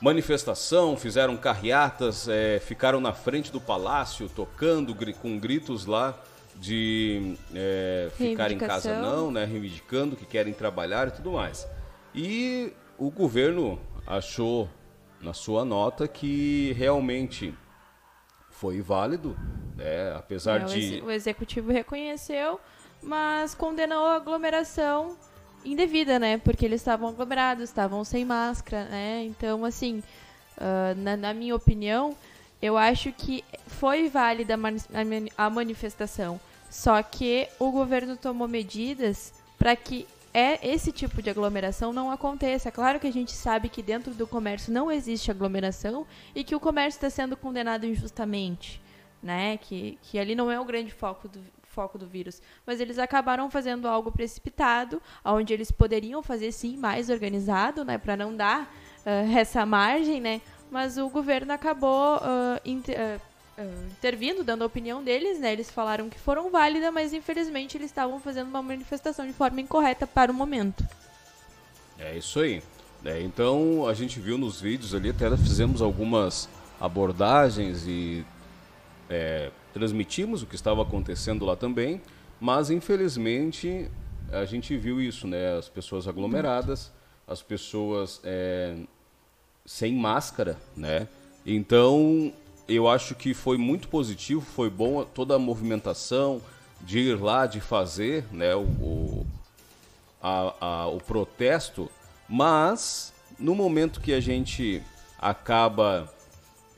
manifestação, 0.00 0.96
fizeram 0.96 1.36
carreatas, 1.36 2.28
é, 2.28 2.60
ficaram 2.60 3.00
na 3.00 3.12
frente 3.12 3.50
do 3.50 3.60
palácio 3.60 4.28
tocando 4.28 4.94
com 5.14 5.38
gritos 5.38 5.86
lá 5.86 6.14
de 6.56 7.36
é, 7.54 8.10
ficar 8.16 8.50
em 8.50 8.58
casa 8.58 8.98
não, 9.00 9.30
né, 9.30 9.44
reivindicando 9.44 10.16
que 10.16 10.24
querem 10.24 10.52
trabalhar 10.52 11.08
e 11.08 11.10
tudo 11.10 11.32
mais. 11.32 11.66
E 12.14 12.72
o 12.96 13.10
governo 13.10 13.78
achou 14.06 14.68
na 15.20 15.32
sua 15.32 15.64
nota 15.64 16.06
que 16.06 16.72
realmente 16.76 17.54
foi 18.50 18.80
válido, 18.80 19.36
né? 19.76 20.14
apesar 20.16 20.62
é, 20.62 20.64
de... 20.64 21.02
O 21.04 21.10
executivo 21.10 21.72
reconheceu, 21.72 22.60
mas 23.02 23.54
condenou 23.54 24.06
a 24.06 24.16
aglomeração 24.16 25.16
indevida, 25.64 26.18
né? 26.18 26.38
Porque 26.38 26.64
eles 26.64 26.80
estavam 26.80 27.08
aglomerados, 27.08 27.64
estavam 27.64 28.04
sem 28.04 28.24
máscara, 28.24 28.84
né? 28.84 29.24
Então, 29.24 29.64
assim, 29.64 30.02
uh, 30.58 30.94
na, 30.96 31.16
na, 31.16 31.34
minha 31.34 31.54
opinião, 31.54 32.16
eu 32.64 32.78
acho 32.78 33.12
que 33.12 33.44
foi 33.66 34.08
válida 34.08 34.54
a 35.36 35.50
manifestação. 35.50 36.40
Só 36.70 37.02
que 37.02 37.46
o 37.58 37.70
governo 37.70 38.16
tomou 38.16 38.48
medidas 38.48 39.34
para 39.58 39.76
que 39.76 40.06
é 40.32 40.66
esse 40.66 40.90
tipo 40.90 41.20
de 41.20 41.28
aglomeração 41.28 41.92
não 41.92 42.10
aconteça. 42.10 42.72
Claro 42.72 42.98
que 42.98 43.06
a 43.06 43.12
gente 43.12 43.32
sabe 43.32 43.68
que 43.68 43.82
dentro 43.82 44.14
do 44.14 44.26
comércio 44.26 44.72
não 44.72 44.90
existe 44.90 45.30
aglomeração 45.30 46.06
e 46.34 46.42
que 46.42 46.54
o 46.54 46.60
comércio 46.60 46.96
está 46.96 47.10
sendo 47.10 47.36
condenado 47.36 47.84
injustamente, 47.84 48.80
né? 49.22 49.58
Que, 49.58 49.98
que 50.00 50.18
ali 50.18 50.34
não 50.34 50.50
é 50.50 50.58
o 50.58 50.64
grande 50.64 50.90
foco 50.90 51.28
do, 51.28 51.40
foco 51.74 51.98
do 51.98 52.06
vírus. 52.06 52.40
Mas 52.66 52.80
eles 52.80 52.98
acabaram 52.98 53.50
fazendo 53.50 53.86
algo 53.86 54.10
precipitado, 54.10 55.02
onde 55.22 55.52
eles 55.52 55.70
poderiam 55.70 56.22
fazer 56.22 56.50
sim 56.50 56.78
mais 56.78 57.10
organizado, 57.10 57.84
né? 57.84 57.98
Para 57.98 58.16
não 58.16 58.34
dar 58.34 58.74
uh, 59.04 59.36
essa 59.36 59.66
margem, 59.66 60.18
né? 60.18 60.40
Mas 60.74 60.98
o 60.98 61.08
governo 61.08 61.52
acabou 61.52 62.16
uh, 62.16 62.56
uh, 62.56 63.20
uh, 63.62 63.86
intervindo, 63.92 64.42
dando 64.42 64.62
a 64.62 64.66
opinião 64.66 65.04
deles, 65.04 65.38
né? 65.38 65.52
Eles 65.52 65.70
falaram 65.70 66.10
que 66.10 66.18
foram 66.18 66.50
válidas, 66.50 66.92
mas 66.92 67.12
infelizmente 67.12 67.76
eles 67.76 67.92
estavam 67.92 68.18
fazendo 68.18 68.48
uma 68.48 68.60
manifestação 68.60 69.24
de 69.24 69.32
forma 69.32 69.60
incorreta 69.60 70.04
para 70.04 70.32
o 70.32 70.34
momento. 70.34 70.84
É 71.96 72.16
isso 72.16 72.40
aí. 72.40 72.60
É, 73.04 73.20
então 73.20 73.86
a 73.86 73.94
gente 73.94 74.18
viu 74.18 74.36
nos 74.36 74.60
vídeos 74.60 74.96
ali, 74.96 75.10
até 75.10 75.36
fizemos 75.36 75.80
algumas 75.80 76.48
abordagens 76.80 77.86
e 77.86 78.26
é, 79.08 79.52
transmitimos 79.72 80.42
o 80.42 80.46
que 80.46 80.56
estava 80.56 80.82
acontecendo 80.82 81.44
lá 81.44 81.54
também, 81.54 82.02
mas 82.40 82.68
infelizmente 82.68 83.88
a 84.32 84.44
gente 84.44 84.76
viu 84.76 85.00
isso, 85.00 85.28
né? 85.28 85.56
As 85.56 85.68
pessoas 85.68 86.08
aglomeradas, 86.08 86.90
as 87.28 87.40
pessoas 87.40 88.20
é, 88.24 88.74
sem 89.64 89.94
máscara, 89.94 90.58
né? 90.76 91.08
Então 91.44 92.32
eu 92.68 92.88
acho 92.88 93.14
que 93.14 93.34
foi 93.34 93.58
muito 93.58 93.88
positivo, 93.88 94.40
foi 94.40 94.70
bom 94.70 95.04
toda 95.04 95.34
a 95.34 95.38
movimentação 95.38 96.40
de 96.80 96.98
ir 96.98 97.20
lá, 97.20 97.46
de 97.46 97.60
fazer 97.60 98.24
né, 98.32 98.54
o, 98.54 98.62
o, 98.62 99.26
a, 100.22 100.54
a, 100.60 100.86
o 100.88 100.98
protesto, 100.98 101.90
mas 102.28 103.12
no 103.38 103.54
momento 103.54 104.00
que 104.00 104.12
a 104.12 104.20
gente 104.20 104.82
acaba 105.18 106.10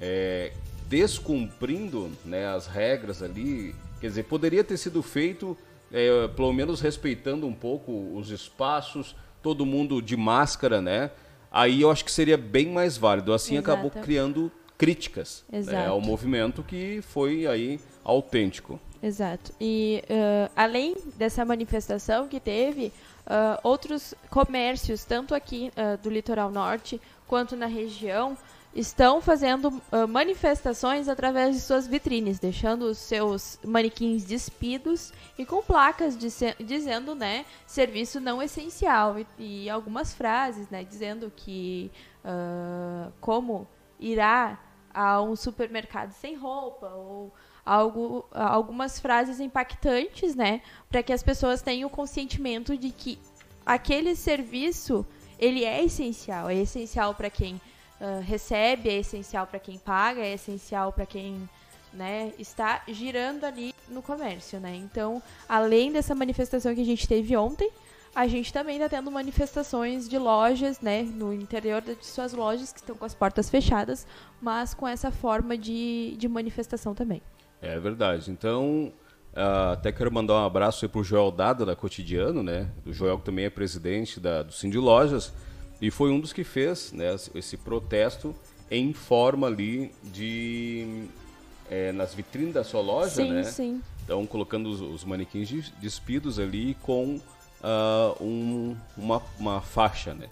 é, 0.00 0.52
descumprindo 0.88 2.10
né, 2.24 2.46
as 2.48 2.66
regras 2.66 3.22
ali, 3.22 3.74
quer 4.00 4.08
dizer, 4.08 4.24
poderia 4.24 4.64
ter 4.64 4.76
sido 4.76 5.02
feito 5.02 5.56
é, 5.92 6.28
pelo 6.28 6.52
menos 6.52 6.80
respeitando 6.80 7.46
um 7.46 7.52
pouco 7.52 8.12
os 8.16 8.30
espaços, 8.30 9.14
todo 9.42 9.64
mundo 9.64 10.02
de 10.02 10.16
máscara, 10.16 10.80
né? 10.80 11.10
Aí 11.56 11.80
eu 11.80 11.90
acho 11.90 12.04
que 12.04 12.12
seria 12.12 12.36
bem 12.36 12.66
mais 12.66 12.98
válido. 12.98 13.32
Assim 13.32 13.56
Exato. 13.56 13.70
acabou 13.70 13.90
criando 14.02 14.52
críticas 14.76 15.42
né, 15.50 15.86
ao 15.86 16.02
movimento 16.02 16.62
que 16.62 17.00
foi 17.00 17.46
aí 17.46 17.80
autêntico. 18.04 18.78
Exato. 19.02 19.52
E 19.58 20.02
uh, 20.04 20.50
além 20.54 20.94
dessa 21.16 21.44
manifestação 21.46 22.28
que 22.28 22.38
teve, 22.38 22.92
uh, 23.26 23.58
outros 23.62 24.14
comércios, 24.28 25.04
tanto 25.04 25.34
aqui 25.34 25.72
uh, 25.76 25.96
do 26.02 26.10
litoral 26.10 26.50
norte 26.50 27.00
quanto 27.26 27.56
na 27.56 27.66
região, 27.66 28.36
estão 28.76 29.22
fazendo 29.22 29.82
manifestações 30.08 31.08
através 31.08 31.54
de 31.54 31.62
suas 31.62 31.86
vitrines, 31.86 32.38
deixando 32.38 32.82
os 32.82 32.98
seus 32.98 33.58
manequins 33.64 34.22
despidos 34.24 35.12
e 35.38 35.46
com 35.46 35.62
placas 35.62 36.16
dizendo, 36.60 37.14
né, 37.14 37.46
serviço 37.66 38.20
não 38.20 38.42
essencial. 38.42 39.16
E, 39.18 39.26
e 39.38 39.70
algumas 39.70 40.12
frases, 40.12 40.68
né, 40.68 40.84
dizendo 40.84 41.32
que 41.34 41.90
como 43.20 43.66
irá 43.98 44.60
a 44.92 45.22
um 45.22 45.34
supermercado 45.34 46.12
sem 46.12 46.34
roupa 46.34 46.88
ou 46.88 47.32
algo, 47.64 48.26
algumas 48.32 49.00
frases 49.00 49.40
impactantes, 49.40 50.34
né, 50.34 50.60
para 50.90 51.02
que 51.02 51.12
as 51.12 51.22
pessoas 51.22 51.62
tenham 51.62 51.88
o 51.88 51.90
consentimento 51.90 52.76
de 52.76 52.90
que 52.90 53.18
aquele 53.64 54.14
serviço 54.14 55.06
ele 55.38 55.64
é 55.64 55.82
essencial, 55.84 56.48
é 56.50 56.54
essencial 56.54 57.14
para 57.14 57.30
quem 57.30 57.60
recebe, 58.24 58.88
é 58.88 58.98
essencial 58.98 59.46
para 59.46 59.58
quem 59.58 59.78
paga, 59.78 60.20
é 60.20 60.34
essencial 60.34 60.92
para 60.92 61.06
quem 61.06 61.48
né, 61.92 62.32
está 62.38 62.82
girando 62.88 63.44
ali 63.44 63.74
no 63.88 64.02
comércio, 64.02 64.60
né? 64.60 64.74
Então, 64.76 65.22
além 65.48 65.90
dessa 65.90 66.14
manifestação 66.14 66.74
que 66.74 66.82
a 66.82 66.84
gente 66.84 67.08
teve 67.08 67.36
ontem, 67.36 67.70
a 68.14 68.26
gente 68.26 68.52
também 68.52 68.76
está 68.76 68.88
tendo 68.88 69.10
manifestações 69.10 70.08
de 70.08 70.16
lojas, 70.16 70.80
né, 70.80 71.02
no 71.02 71.34
interior 71.34 71.82
de 71.82 71.96
suas 72.00 72.32
lojas 72.32 72.72
que 72.72 72.80
estão 72.80 72.96
com 72.96 73.04
as 73.04 73.14
portas 73.14 73.50
fechadas, 73.50 74.06
mas 74.40 74.72
com 74.72 74.88
essa 74.88 75.10
forma 75.10 75.56
de, 75.56 76.16
de 76.16 76.26
manifestação 76.26 76.94
também. 76.94 77.20
É 77.60 77.78
verdade. 77.78 78.30
Então, 78.30 78.92
uh, 79.34 79.72
até 79.72 79.92
quero 79.92 80.10
mandar 80.10 80.34
um 80.34 80.46
abraço 80.46 80.88
para 80.88 81.00
o 81.00 81.04
Joel 81.04 81.30
Dada, 81.30 81.66
da 81.66 81.76
Cotidiano, 81.76 82.42
né? 82.42 82.70
O 82.86 82.92
Joel 82.92 83.18
que 83.18 83.24
também 83.24 83.44
é 83.44 83.50
presidente 83.50 84.18
da, 84.18 84.42
do 84.42 84.52
Cindy 84.52 84.78
Lojas, 84.78 85.32
e 85.80 85.90
foi 85.90 86.10
um 86.10 86.20
dos 86.20 86.32
que 86.32 86.44
fez 86.44 86.92
né, 86.92 87.14
esse 87.34 87.56
protesto 87.56 88.34
em 88.70 88.92
forma 88.92 89.46
ali 89.46 89.92
de... 90.02 91.04
É, 91.68 91.90
nas 91.90 92.14
vitrines 92.14 92.54
da 92.54 92.62
sua 92.62 92.80
loja, 92.80 93.16
sim, 93.16 93.32
né? 93.32 93.42
Sim, 93.42 93.82
Então, 94.04 94.24
colocando 94.24 94.70
os, 94.70 94.80
os 94.80 95.04
manequins 95.04 95.72
despidos 95.80 96.38
ali 96.38 96.76
com 96.80 97.20
uh, 97.60 98.24
um, 98.24 98.76
uma, 98.96 99.20
uma 99.36 99.60
faixa, 99.60 100.14
né? 100.14 100.28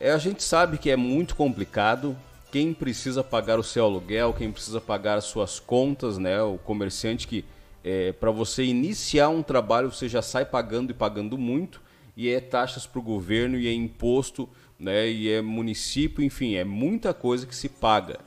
É, 0.00 0.10
a 0.10 0.16
gente 0.16 0.42
sabe 0.42 0.78
que 0.78 0.90
é 0.90 0.96
muito 0.96 1.36
complicado. 1.36 2.16
Quem 2.50 2.72
precisa 2.72 3.22
pagar 3.22 3.58
o 3.58 3.62
seu 3.62 3.84
aluguel, 3.84 4.32
quem 4.32 4.50
precisa 4.50 4.80
pagar 4.80 5.18
as 5.18 5.24
suas 5.24 5.60
contas, 5.60 6.16
né? 6.16 6.42
O 6.42 6.56
comerciante 6.56 7.28
que 7.28 7.44
é, 7.84 8.12
para 8.12 8.30
você 8.30 8.64
iniciar 8.64 9.28
um 9.28 9.42
trabalho 9.42 9.92
você 9.92 10.08
já 10.08 10.22
sai 10.22 10.46
pagando 10.46 10.90
e 10.90 10.94
pagando 10.94 11.36
muito 11.36 11.81
e 12.16 12.28
é 12.28 12.40
taxas 12.40 12.86
para 12.86 12.98
o 12.98 13.02
governo 13.02 13.58
e 13.58 13.66
é 13.66 13.72
imposto, 13.72 14.48
né? 14.78 15.08
E 15.08 15.30
é 15.30 15.40
município, 15.40 16.22
enfim, 16.22 16.54
é 16.54 16.64
muita 16.64 17.14
coisa 17.14 17.46
que 17.46 17.54
se 17.54 17.68
paga. 17.68 18.18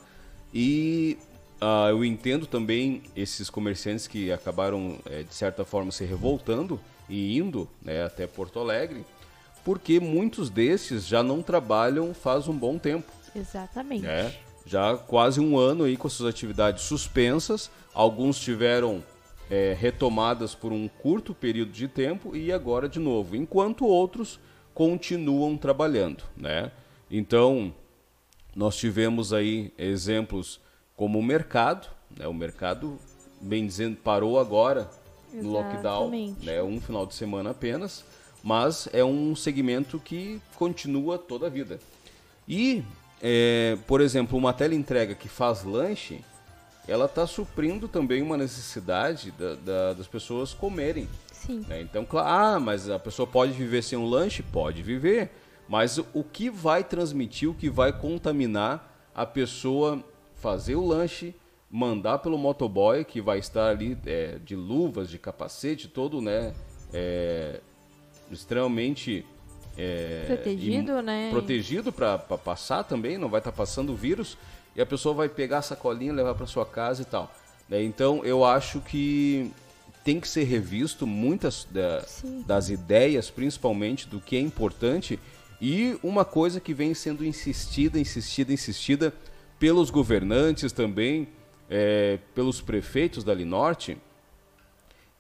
E 0.54 1.18
uh, 1.62 1.90
eu 1.90 2.04
entendo 2.04 2.48
também 2.48 3.04
esses 3.16 3.50
comerciantes 3.50 4.08
que 4.08 4.32
acabaram 4.32 4.98
é, 5.06 5.24
de 5.24 5.34
certa 5.34 5.66
forma 5.66 5.92
se 5.92 6.06
revoltando 6.06 6.80
e 7.10 7.38
indo 7.38 7.70
né, 7.82 8.04
até 8.04 8.26
Porto 8.26 8.60
Alegre, 8.60 9.06
porque 9.64 10.00
muitos 10.00 10.50
desses 10.50 11.06
já 11.06 11.22
não 11.22 11.42
trabalham 11.42 12.14
faz 12.14 12.48
um 12.48 12.58
bom 12.58 12.78
tempo. 12.78 13.12
Exatamente. 13.36 14.04
Né? 14.04 14.34
Já 14.66 14.96
quase 14.98 15.40
um 15.40 15.58
ano 15.58 15.84
aí 15.84 15.96
com 15.96 16.10
suas 16.10 16.30
atividades 16.30 16.84
suspensas, 16.84 17.70
alguns 17.94 18.40
tiveram 18.40 19.04
é, 19.50 19.76
retomadas 19.80 20.56
por 20.56 20.72
um 20.72 20.88
curto 20.88 21.34
período 21.34 21.72
de 21.72 21.88
tempo 21.88 22.36
e 22.36 22.52
agora 22.52 22.90
de 22.90 23.00
novo, 23.00 23.36
enquanto 23.36 23.86
outros 23.86 24.40
continuam 24.74 25.56
trabalhando, 25.58 26.24
né? 26.36 26.72
Então, 27.10 27.74
nós 28.56 28.76
tivemos 28.76 29.32
aí 29.34 29.72
exemplos 29.78 30.60
como 30.96 31.20
o 31.20 31.24
mercado, 31.24 31.88
né? 32.18 32.28
O 32.28 32.34
mercado, 32.34 32.98
bem 33.40 33.66
dizendo, 33.66 33.98
parou 33.98 34.40
agora 34.40 34.90
no 35.34 35.52
lockdown, 35.52 36.10
né? 36.42 36.62
Um 36.64 36.80
final 36.80 37.06
de 37.06 37.14
semana 37.14 37.52
apenas, 37.52 38.04
mas 38.44 38.88
é 38.94 39.04
um 39.04 39.36
segmento 39.36 40.00
que 40.00 40.42
continua 40.56 41.18
toda 41.18 41.48
a 41.48 41.50
vida. 41.50 41.80
E, 42.48 42.84
é, 43.22 43.78
por 43.88 44.02
exemplo, 44.02 44.38
uma 44.38 44.54
teleentrega 44.54 45.16
que 45.16 45.28
faz 45.28 45.64
lanche, 45.64 46.24
ela 46.88 47.06
está 47.06 47.26
suprindo 47.28 47.88
também 47.88 48.22
uma 48.22 48.38
necessidade 48.38 49.32
da- 49.32 49.56
da- 49.56 49.94
das 49.94 50.08
pessoas 50.08 50.54
comerem. 50.54 51.08
Sim. 51.32 51.64
né? 51.68 51.82
Então, 51.82 52.04
claro, 52.04 52.28
ah, 52.28 52.60
mas 52.60 52.90
a 52.90 52.98
pessoa 52.98 53.28
pode 53.28 53.52
viver 53.54 53.84
sem 53.84 53.98
um 53.98 54.06
lanche? 54.08 54.42
Pode 54.42 54.82
viver. 54.82 55.30
Mas 55.70 55.98
o- 56.00 56.24
que 56.24 56.50
vai 56.50 56.84
transmitir, 56.84 57.50
o 57.50 57.54
que 57.54 57.70
vai 57.70 57.92
contaminar 57.94 58.92
a 59.14 59.26
pessoa 59.28 60.04
fazer 60.36 60.76
o 60.76 60.86
lanche, 60.86 61.36
mandar 61.70 62.18
pelo 62.20 62.38
motoboy, 62.38 63.04
que 63.04 63.22
vai 63.22 63.38
estar 63.40 63.70
ali 63.70 63.98
é, 64.06 64.40
de 64.44 64.56
luvas, 64.56 65.10
de 65.10 65.18
capacete, 65.20 65.88
todo, 65.88 66.20
né? 66.22 66.54
é, 66.94 67.60
extremamente. 68.32 69.26
é, 69.78 70.24
Protegido, 70.28 71.02
né? 71.02 71.30
Protegido 71.32 71.92
para 71.92 72.18
passar 72.18 72.84
também, 72.84 73.18
não 73.18 73.28
vai 73.30 73.40
estar 73.40 73.52
passando 73.52 73.92
o 73.92 73.96
vírus. 73.96 74.38
E 74.76 74.82
a 74.82 74.86
pessoa 74.86 75.16
vai 75.16 75.30
pegar 75.30 75.60
a 75.60 75.62
sacolinha, 75.62 76.12
levar 76.14 76.36
para 76.36 76.46
sua 76.46 76.66
casa 76.66 77.02
e 77.02 77.06
tal. 77.06 77.34
né? 77.70 77.82
Então, 77.84 78.24
eu 78.24 78.44
acho 78.46 78.80
que 78.82 79.52
tem 80.04 80.20
que 80.20 80.28
ser 80.28 80.44
revisto 80.44 81.08
muitas 81.08 81.66
da- 81.72 82.06
das 82.46 82.70
ideias, 82.70 83.32
principalmente 83.32 84.08
do 84.08 84.20
que 84.20 84.36
é 84.36 84.40
importante. 84.40 85.20
E 85.60 85.98
uma 86.04 86.24
coisa 86.24 86.60
que 86.60 86.74
vem 86.76 86.94
sendo 86.94 87.26
insistida, 87.26 87.98
insistida, 88.00 88.54
insistida 88.54 89.12
pelos 89.58 89.90
governantes 89.90 90.72
também, 90.72 91.28
é, 91.70 92.20
pelos 92.36 92.62
prefeitos 92.62 93.24
da 93.24 93.34
Norte, 93.34 93.98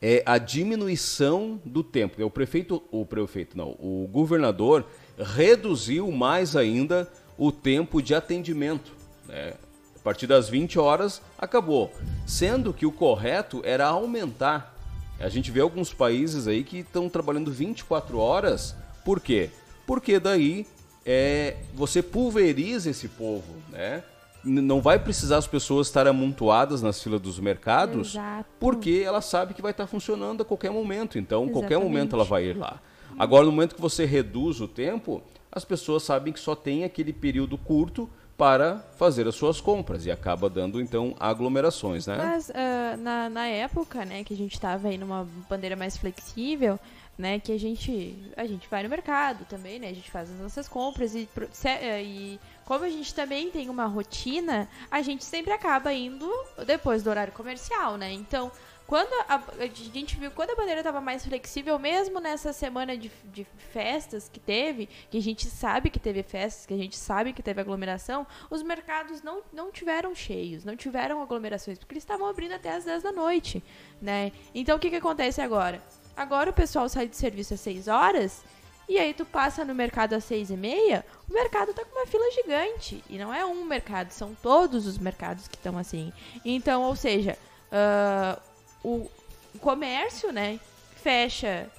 é 0.01 0.21
a 0.25 0.37
diminuição 0.37 1.59
do 1.65 1.83
tempo. 1.83 2.23
O 2.23 2.29
prefeito, 2.29 2.83
o 2.91 3.05
prefeito 3.05 3.57
não, 3.57 3.69
o 3.79 4.07
governador 4.11 4.85
reduziu 5.17 6.11
mais 6.11 6.55
ainda 6.55 7.11
o 7.37 7.51
tempo 7.51 8.01
de 8.01 8.13
atendimento. 8.13 8.93
Né? 9.27 9.53
A 9.95 9.99
partir 10.05 10.27
das 10.27 10.47
20 10.47 10.77
horas 10.77 11.21
acabou, 11.37 11.91
sendo 12.27 12.73
que 12.73 12.85
o 12.85 12.91
correto 12.91 13.61
era 13.65 13.87
aumentar. 13.87 14.75
A 15.19 15.29
gente 15.29 15.49
vê 15.49 15.61
alguns 15.61 15.93
países 15.93 16.47
aí 16.47 16.63
que 16.63 16.79
estão 16.79 17.09
trabalhando 17.09 17.51
24 17.51 18.17
horas. 18.19 18.75
Por 19.03 19.19
quê? 19.19 19.49
Porque 19.87 20.19
daí 20.19 20.67
é, 21.05 21.55
você 21.73 22.01
pulveriza 22.01 22.89
esse 22.89 23.07
povo, 23.07 23.53
né? 23.71 24.03
Não 24.43 24.79
vai 24.79 24.99
precisar 24.99 25.37
as 25.37 25.47
pessoas 25.47 25.87
estarem 25.87 26.11
amontoadas 26.11 26.81
nas 26.81 27.01
filas 27.01 27.19
dos 27.19 27.39
mercados, 27.39 28.11
Exato. 28.11 28.45
porque 28.59 29.01
ela 29.03 29.21
sabe 29.21 29.55
que 29.55 29.61
vai 29.61 29.71
estar 29.71 29.87
funcionando 29.87 30.41
a 30.41 30.45
qualquer 30.45 30.69
momento. 30.69 31.17
Então, 31.17 31.47
qualquer 31.47 31.73
Exatamente. 31.73 31.93
momento 31.93 32.15
ela 32.15 32.23
vai 32.23 32.45
ir 32.45 32.57
lá. 32.57 32.79
Agora, 33.17 33.45
no 33.45 33.51
momento 33.51 33.73
que 33.73 33.81
você 33.81 34.05
reduz 34.05 34.61
o 34.61 34.67
tempo, 34.67 35.23
as 35.51 35.65
pessoas 35.65 36.03
sabem 36.03 36.31
que 36.31 36.39
só 36.39 36.53
tem 36.53 36.83
aquele 36.83 37.11
período 37.11 37.57
curto 37.57 38.07
para 38.37 38.79
fazer 38.97 39.27
as 39.27 39.35
suas 39.35 39.61
compras 39.61 40.05
e 40.05 40.11
acaba 40.11 40.49
dando 40.49 40.81
então 40.81 41.15
aglomerações, 41.19 42.05
né? 42.05 42.17
Mas 42.17 42.51
ah, 42.51 42.97
na, 42.97 43.29
na 43.29 43.47
época, 43.47 44.03
né, 44.03 44.23
que 44.23 44.33
a 44.33 44.37
gente 44.37 44.59
tava 44.59 44.89
aí 44.89 44.97
numa 44.97 45.25
bandeira 45.49 45.75
mais 45.75 45.95
flexível, 45.95 46.77
né, 47.17 47.39
que 47.39 47.51
a 47.53 47.57
gente 47.57 48.17
a 48.35 48.45
gente 48.45 48.67
vai 48.69 48.83
no 48.83 48.89
mercado 48.89 49.45
também, 49.45 49.79
né, 49.79 49.89
a 49.89 49.93
gente 49.93 50.11
faz 50.11 50.29
as 50.29 50.37
nossas 50.37 50.67
compras 50.67 51.15
e, 51.15 51.29
eh, 51.63 52.03
e 52.03 52.39
como 52.65 52.83
a 52.83 52.89
gente 52.89 53.13
também 53.13 53.49
tem 53.49 53.69
uma 53.69 53.85
rotina, 53.85 54.67
a 54.91 55.01
gente 55.01 55.23
sempre 55.23 55.53
acaba 55.53 55.93
indo 55.93 56.29
depois 56.65 57.03
do 57.03 57.09
horário 57.09 57.31
comercial, 57.31 57.95
né? 57.95 58.11
Então, 58.11 58.51
quando 58.87 59.11
a, 59.27 59.35
a 59.35 59.67
gente 59.67 60.17
viu 60.17 60.29
quando 60.31 60.51
a 60.51 60.55
bandeira 60.55 60.81
estava 60.81 61.01
mais 61.01 61.25
flexível, 61.25 61.79
mesmo 61.79 62.19
nessa 62.19 62.53
semana 62.53 62.95
de, 62.95 63.11
de 63.25 63.43
festas 63.71 64.29
que 64.31 64.39
teve, 64.39 64.87
que 65.09 65.17
a 65.17 65.21
gente 65.21 65.47
sabe 65.47 65.89
que 65.89 65.99
teve 65.99 66.21
festas, 66.21 66.65
que 66.65 66.73
a 66.73 66.77
gente 66.77 66.95
sabe 66.95 67.33
que 67.33 67.41
teve 67.41 67.61
aglomeração, 67.61 68.27
os 68.49 68.61
mercados 68.61 69.21
não, 69.23 69.41
não 69.51 69.71
tiveram 69.71 70.13
cheios, 70.13 70.63
não 70.63 70.75
tiveram 70.75 71.21
aglomerações, 71.21 71.79
porque 71.79 71.93
eles 71.93 72.03
estavam 72.03 72.27
abrindo 72.27 72.53
até 72.53 72.75
as 72.75 72.85
10 72.85 73.03
da 73.03 73.11
noite, 73.11 73.63
né? 74.01 74.31
Então 74.53 74.77
o 74.77 74.79
que, 74.79 74.89
que 74.89 74.97
acontece 74.97 75.41
agora? 75.41 75.81
Agora 76.15 76.51
o 76.51 76.53
pessoal 76.53 76.87
sai 76.87 77.07
de 77.07 77.15
serviço 77.15 77.55
às 77.55 77.59
6 77.61 77.87
horas 77.87 78.43
e 78.87 78.99
aí 78.99 79.13
tu 79.15 79.25
passa 79.25 79.65
no 79.65 79.73
mercado 79.73 80.13
às 80.13 80.23
seis 80.23 80.51
e 80.51 80.55
meia, 80.55 81.03
o 81.27 81.33
mercado 81.33 81.73
tá 81.73 81.83
com 81.83 81.97
uma 81.97 82.05
fila 82.05 82.31
gigante. 82.31 83.03
E 83.09 83.17
não 83.17 83.33
é 83.33 83.43
um 83.43 83.65
mercado, 83.65 84.11
são 84.11 84.35
todos 84.35 84.85
os 84.85 84.99
mercados 84.99 85.47
que 85.47 85.55
estão 85.55 85.75
assim. 85.75 86.13
Então, 86.45 86.83
ou 86.83 86.95
seja, 86.95 87.35
ah, 87.71 88.39
o 88.85 89.59
comércio, 89.59 90.31
né, 90.31 90.59
fecha 90.95 91.69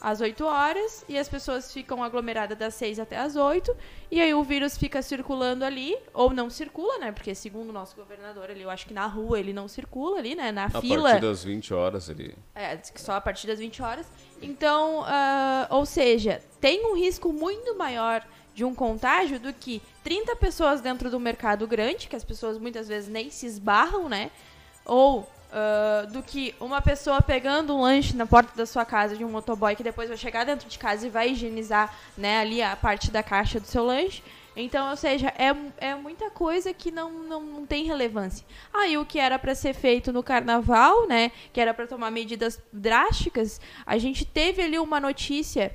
às 0.00 0.20
8 0.20 0.42
horas 0.46 1.04
e 1.08 1.18
as 1.18 1.28
pessoas 1.28 1.70
ficam 1.72 2.02
aglomeradas 2.02 2.56
das 2.56 2.72
6 2.74 2.98
até 2.98 3.18
as 3.18 3.36
8 3.36 3.76
e 4.10 4.18
aí 4.18 4.32
o 4.32 4.42
vírus 4.42 4.76
fica 4.78 5.02
circulando 5.02 5.62
ali 5.62 5.94
ou 6.14 6.30
não 6.32 6.48
circula, 6.48 6.96
né? 6.98 7.12
Porque 7.12 7.34
segundo 7.34 7.68
o 7.68 7.72
nosso 7.72 7.94
governador, 7.94 8.48
ele 8.48 8.62
eu 8.62 8.70
acho 8.70 8.86
que 8.86 8.94
na 8.94 9.06
rua 9.06 9.38
ele 9.38 9.52
não 9.52 9.68
circula 9.68 10.18
ali, 10.18 10.34
né, 10.34 10.50
na 10.50 10.64
A 10.66 10.80
fila. 10.80 11.10
partir 11.10 11.20
das 11.26 11.44
20 11.44 11.74
horas 11.74 12.08
ele 12.08 12.34
É, 12.54 12.78
só 12.96 13.12
a 13.12 13.20
partir 13.20 13.46
das 13.46 13.58
20 13.58 13.82
horas. 13.82 14.06
Então, 14.40 15.04
ah, 15.06 15.66
ou 15.70 15.84
seja, 15.84 16.40
tem 16.60 16.86
um 16.86 16.96
risco 16.96 17.30
muito 17.30 17.76
maior 17.76 18.26
de 18.54 18.64
um 18.64 18.74
contágio 18.74 19.38
do 19.38 19.52
que 19.52 19.82
30 20.02 20.34
pessoas 20.36 20.80
dentro 20.80 21.10
do 21.10 21.20
mercado 21.20 21.66
grande, 21.66 22.08
que 22.08 22.16
as 22.16 22.24
pessoas 22.24 22.56
muitas 22.58 22.88
vezes 22.88 23.08
nem 23.10 23.30
se 23.30 23.44
esbarram, 23.46 24.08
né? 24.08 24.30
Ou 24.86 25.28
ah, 25.52 26.06
do 26.10 26.22
que 26.22 26.54
uma 26.60 26.80
pessoa 26.80 27.20
pegando 27.20 27.74
um 27.74 27.80
lanche 27.80 28.16
na 28.16 28.24
porta 28.26 28.56
da 28.56 28.64
sua 28.64 28.84
casa 28.84 29.16
de 29.16 29.24
um 29.24 29.30
motoboy 29.30 29.74
que 29.74 29.82
depois 29.82 30.08
vai 30.08 30.16
chegar 30.16 30.44
dentro 30.44 30.68
de 30.68 30.78
casa 30.78 31.06
e 31.06 31.10
vai 31.10 31.30
higienizar 31.30 31.92
né, 32.16 32.38
ali 32.38 32.62
a 32.62 32.76
parte 32.76 33.10
da 33.10 33.22
caixa 33.22 33.58
do 33.58 33.66
seu 33.66 33.84
lanche. 33.84 34.22
Então, 34.56 34.90
ou 34.90 34.96
seja, 34.96 35.32
é, 35.38 35.54
é 35.78 35.94
muita 35.94 36.30
coisa 36.30 36.72
que 36.72 36.90
não, 36.90 37.10
não, 37.24 37.40
não 37.40 37.66
tem 37.66 37.84
relevância. 37.84 38.44
Aí 38.72 38.96
o 38.98 39.04
que 39.04 39.18
era 39.18 39.38
para 39.38 39.54
ser 39.54 39.74
feito 39.74 40.12
no 40.12 40.22
carnaval, 40.22 41.06
né, 41.06 41.32
que 41.52 41.60
era 41.60 41.74
para 41.74 41.86
tomar 41.86 42.10
medidas 42.10 42.60
drásticas, 42.72 43.60
a 43.86 43.96
gente 43.98 44.24
teve 44.24 44.62
ali 44.62 44.78
uma 44.78 45.00
notícia 45.00 45.74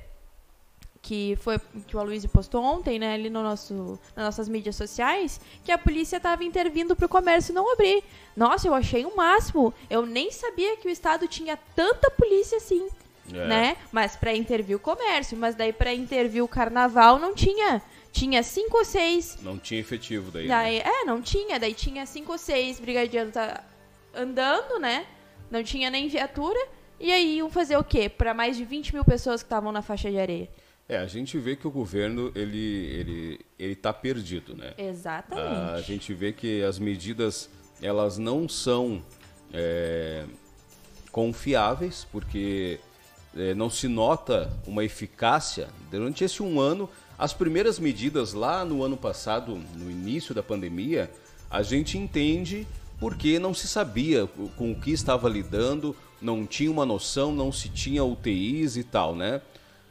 que 1.06 1.38
foi 1.40 1.60
que 1.86 1.96
o 1.96 2.00
Aloysio 2.00 2.28
postou 2.28 2.60
ontem, 2.64 2.98
né, 2.98 3.14
ali 3.14 3.30
no 3.30 3.40
nosso, 3.40 3.96
nas 4.16 4.24
nossas 4.24 4.48
mídias 4.48 4.74
sociais, 4.74 5.40
que 5.64 5.70
a 5.70 5.78
polícia 5.78 6.16
estava 6.16 6.42
intervindo 6.42 6.96
para 6.96 7.06
o 7.06 7.08
comércio 7.08 7.54
não 7.54 7.72
abrir. 7.72 8.02
Nossa, 8.36 8.66
eu 8.66 8.74
achei 8.74 9.04
o 9.06 9.14
máximo. 9.16 9.72
Eu 9.88 10.04
nem 10.04 10.32
sabia 10.32 10.76
que 10.78 10.88
o 10.88 10.90
estado 10.90 11.28
tinha 11.28 11.56
tanta 11.76 12.10
polícia 12.10 12.56
assim, 12.58 12.88
É. 13.32 13.46
né? 13.46 13.76
Mas 13.92 14.16
para 14.16 14.34
intervir 14.34 14.74
o 14.76 14.80
comércio, 14.80 15.36
mas 15.38 15.54
daí 15.54 15.72
para 15.72 15.94
intervir 15.94 16.42
o 16.42 16.48
carnaval 16.48 17.20
não 17.20 17.32
tinha. 17.34 17.80
Tinha 18.10 18.42
cinco 18.42 18.78
ou 18.78 18.84
seis. 18.84 19.38
Não 19.42 19.58
tinha 19.58 19.78
efetivo 19.78 20.32
daí. 20.32 20.48
né? 20.48 20.54
Daí, 20.56 20.78
é, 20.80 21.04
não 21.04 21.22
tinha. 21.22 21.60
Daí 21.60 21.72
tinha 21.74 22.04
cinco 22.04 22.32
ou 22.32 22.38
seis 22.38 22.80
brigadianos 22.80 23.32
tá 23.34 23.62
andando, 24.12 24.80
né? 24.80 25.06
Não 25.50 25.62
tinha 25.62 25.88
nem 25.88 26.08
viatura. 26.08 26.58
E 26.98 27.12
aí 27.12 27.36
iam 27.36 27.48
fazer 27.50 27.76
o 27.76 27.84
quê? 27.84 28.08
Para 28.08 28.32
mais 28.34 28.56
de 28.56 28.64
20 28.64 28.92
mil 28.94 29.04
pessoas 29.04 29.42
que 29.42 29.46
estavam 29.46 29.70
na 29.70 29.82
faixa 29.82 30.10
de 30.10 30.18
areia. 30.18 30.48
É, 30.88 30.98
a 30.98 31.06
gente 31.06 31.36
vê 31.38 31.56
que 31.56 31.66
o 31.66 31.70
governo 31.70 32.30
ele 32.34 32.58
ele 32.58 33.40
ele 33.58 33.74
tá 33.74 33.92
perdido, 33.92 34.54
né? 34.54 34.72
Exatamente. 34.78 35.74
A 35.74 35.80
gente 35.80 36.14
vê 36.14 36.32
que 36.32 36.62
as 36.62 36.78
medidas 36.78 37.50
elas 37.82 38.18
não 38.18 38.48
são 38.48 39.02
é, 39.52 40.24
confiáveis 41.10 42.06
porque 42.12 42.78
é, 43.36 43.52
não 43.54 43.68
se 43.68 43.88
nota 43.88 44.52
uma 44.66 44.84
eficácia 44.84 45.68
durante 45.90 46.22
esse 46.22 46.42
um 46.42 46.60
ano. 46.60 46.88
As 47.18 47.32
primeiras 47.32 47.78
medidas 47.78 48.32
lá 48.32 48.64
no 48.64 48.82
ano 48.82 48.96
passado, 48.96 49.60
no 49.74 49.90
início 49.90 50.34
da 50.34 50.42
pandemia, 50.42 51.10
a 51.50 51.62
gente 51.62 51.98
entende 51.98 52.66
porque 53.00 53.38
não 53.38 53.52
se 53.52 53.66
sabia 53.66 54.26
com 54.56 54.72
o 54.72 54.80
que 54.80 54.90
estava 54.90 55.28
lidando, 55.28 55.96
não 56.20 56.46
tinha 56.46 56.70
uma 56.70 56.86
noção, 56.86 57.34
não 57.34 57.50
se 57.50 57.68
tinha 57.68 58.04
UTIs 58.04 58.76
e 58.76 58.84
tal, 58.84 59.14
né? 59.14 59.42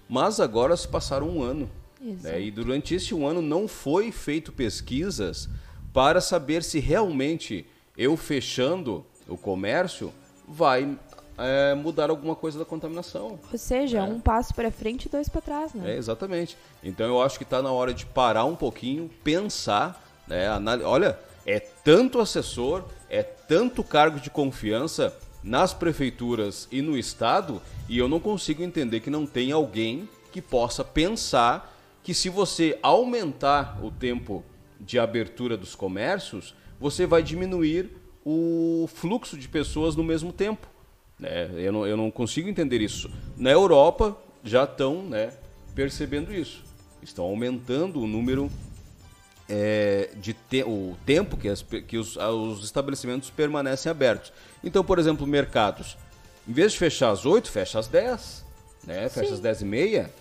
Mas 0.07 0.39
agora 0.39 0.75
se 0.77 0.87
passaram 0.87 1.29
um 1.29 1.41
ano. 1.41 1.69
Né? 1.99 2.41
E 2.41 2.51
durante 2.51 2.93
esse 2.93 3.15
um 3.15 3.25
ano 3.25 3.41
não 3.41 3.67
foi 3.67 4.11
feito 4.11 4.51
pesquisas 4.51 5.49
para 5.91 6.21
saber 6.21 6.63
se 6.63 6.79
realmente 6.79 7.65
eu 7.97 8.15
fechando 8.15 9.05
o 9.27 9.37
comércio 9.37 10.13
vai 10.47 10.97
é, 11.37 11.73
mudar 11.73 12.09
alguma 12.09 12.35
coisa 12.35 12.59
da 12.59 12.65
contaminação. 12.65 13.39
Ou 13.51 13.57
seja, 13.57 14.03
um 14.03 14.19
passo 14.19 14.53
para 14.53 14.71
frente 14.71 15.05
e 15.05 15.09
dois 15.09 15.27
para 15.27 15.41
trás, 15.41 15.73
né? 15.73 15.93
É, 15.93 15.97
exatamente. 15.97 16.57
Então 16.83 17.07
eu 17.07 17.21
acho 17.21 17.37
que 17.37 17.43
está 17.43 17.61
na 17.61 17.71
hora 17.71 17.93
de 17.93 18.05
parar 18.05 18.45
um 18.45 18.55
pouquinho, 18.55 19.09
pensar, 19.23 20.03
né? 20.27 20.47
Olha, 20.83 21.17
é 21.45 21.59
tanto 21.59 22.19
assessor, 22.19 22.83
é 23.09 23.23
tanto 23.23 23.83
cargo 23.83 24.19
de 24.19 24.29
confiança 24.29 25.15
nas 25.45 25.73
prefeituras 25.73 26.67
e 26.71 26.81
no 26.81 26.97
estado, 26.97 27.61
e 27.87 27.97
eu 27.99 28.09
não 28.09 28.19
consigo 28.19 28.63
entender 28.63 28.99
que 28.99 29.11
não 29.11 29.27
tem 29.27 29.51
alguém 29.51 30.09
que 30.31 30.41
possa 30.41 30.83
pensar 30.83 31.71
que 32.03 32.13
se 32.13 32.29
você 32.29 32.77
aumentar 32.81 33.79
o 33.81 33.91
tempo 33.91 34.43
de 34.81 34.97
abertura 34.99 35.55
dos 35.55 35.75
comércios, 35.75 36.55
você 36.79 37.05
vai 37.05 37.21
diminuir 37.23 37.91
o 38.25 38.89
fluxo 38.93 39.37
de 39.37 39.47
pessoas 39.47 39.95
no 39.95 40.03
mesmo 40.03 40.33
tempo. 40.33 40.67
né? 41.19 41.49
eu, 41.55 41.71
não, 41.71 41.85
eu 41.87 41.95
não 41.95 42.09
consigo 42.09 42.49
entender 42.49 42.81
isso. 42.81 43.09
Na 43.37 43.51
Europa 43.51 44.17
já 44.43 44.63
estão 44.63 45.03
né, 45.03 45.31
percebendo 45.75 46.33
isso. 46.33 46.63
Estão 47.03 47.23
aumentando 47.23 48.01
o 48.01 48.07
número 48.07 48.49
é, 49.47 50.09
de 50.19 50.33
te- 50.33 50.63
o 50.63 50.95
tempo 51.05 51.37
que, 51.37 51.47
as 51.47 51.61
que 51.61 51.97
os, 51.97 52.17
os 52.17 52.63
estabelecimentos 52.63 53.29
permanecem 53.29 53.89
abertos. 53.91 54.33
Então, 54.65 54.83
por 54.83 54.97
exemplo, 54.99 55.25
mercados, 55.27 55.95
em 56.47 56.51
vez 56.51 56.71
de 56.73 56.79
fechar 56.79 57.11
às 57.11 57.25
8, 57.25 57.49
fecha 57.51 57.79
às 57.79 57.87
10, 57.87 58.43
né? 58.85 59.07
Fecha 59.07 59.33
às 59.35 59.39
10 59.39 59.61
e 59.61 59.65
meia. 59.65 60.11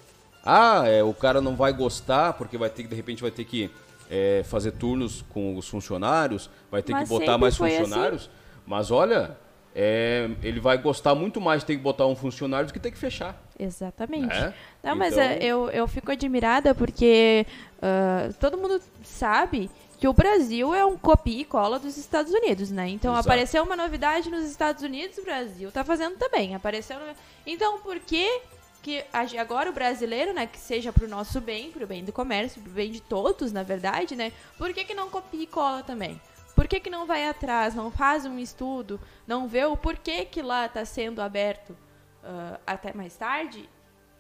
Ah, 0.45 0.87
é, 0.87 1.03
o 1.03 1.15
cara 1.15 1.41
não 1.41 1.57
vai 1.57 1.73
gostar 1.73 2.35
porque 2.35 2.59
vai 2.59 2.69
ter 2.69 2.83
que, 2.83 2.89
de 2.89 2.95
repente, 2.95 3.23
vai 3.23 3.31
ter 3.31 3.45
que 3.45 3.71
é, 4.11 4.43
fazer 4.45 4.73
turnos 4.73 5.25
com 5.31 5.57
os 5.57 5.67
funcionários, 5.67 6.51
vai 6.71 6.83
ter 6.83 6.93
Mas 6.93 7.09
que 7.09 7.09
botar 7.09 7.39
mais 7.39 7.57
foi 7.57 7.75
assim. 7.75 7.85
funcionários. 7.85 8.31
Mas 8.67 8.91
olha, 8.91 9.37
é, 9.75 10.29
ele 10.43 10.61
vai 10.61 10.77
gostar 10.77 11.15
muito 11.15 11.41
mais 11.41 11.61
de 11.63 11.67
ter 11.67 11.77
que 11.77 11.83
botar 11.83 12.07
um 12.07 12.15
funcionário 12.15 12.67
do 12.67 12.73
que 12.73 12.79
ter 12.79 12.91
que 12.91 12.99
fechar. 12.99 13.43
Exatamente. 13.59 14.35
É? 14.35 14.53
Não, 14.83 14.95
mas 14.95 15.15
Então- 15.15 15.25
é, 15.25 15.39
eu, 15.43 15.71
eu 15.71 15.89
fico 15.89 16.11
admirada 16.13 16.75
porque 16.75 17.47
ah, 17.81 18.29
todo 18.39 18.59
mundo 18.59 18.81
sabe 19.03 19.71
que 20.05 20.09
o 20.09 20.13
Brasil 20.13 20.75
é 20.75 20.85
um 20.85 20.99
copia 20.99 21.41
e 21.41 21.45
cola 21.47 21.79
dos 21.79 21.97
Estados 21.97 22.31
Unidos, 22.31 22.71
né? 22.71 22.87
Então 22.91 23.15
Exato. 23.15 23.27
apareceu 23.27 23.65
uma 23.65 23.75
novidade 23.75 24.29
nos 24.31 24.45
Estados 24.45 24.83
Unidos, 24.83 25.17
o 25.17 25.23
Brasil 25.25 25.73
tá 25.73 25.83
fazendo 25.83 26.19
também. 26.19 26.55
Apareceu. 26.55 26.99
no- 26.99 27.17
Então 27.47 27.79
por 27.81 27.99
que 27.99 28.43
que 28.83 29.03
agora 29.39 29.71
o 29.71 29.73
brasileiro, 29.73 30.35
né, 30.35 30.47
que 30.47 30.59
seja 30.59 30.93
pro 30.93 31.09
nosso 31.09 31.41
bem, 31.41 31.71
pro 31.71 31.87
bem 31.87 32.05
do 32.05 32.13
comércio, 32.13 32.61
pro 32.61 32.71
bem 32.71 32.91
de 32.91 33.01
todos, 33.01 33.51
na 33.51 33.63
verdade, 33.63 34.15
né? 34.15 34.31
Por 34.59 34.75
que 34.75 34.85
que 34.85 34.93
não 34.93 35.09
copia 35.09 35.43
e 35.45 35.47
cola 35.47 35.83
também? 35.83 36.21
Por 36.55 36.69
que 36.69 36.81
que 36.81 36.91
não 36.91 37.07
vai 37.07 37.27
atrás, 37.27 37.75
não 37.75 37.91
faz 37.91 38.27
um 38.27 38.39
estudo, 38.39 39.01
não 39.27 39.49
vê 39.49 39.65
o 39.65 39.75
porquê 39.75 40.27
que 40.27 40.43
lá 40.43 40.69
tá 40.69 40.85
sendo 40.85 41.23
aberto 41.23 41.75
ah, 42.23 42.61
até 42.67 42.93
mais 42.93 43.17
tarde 43.17 43.71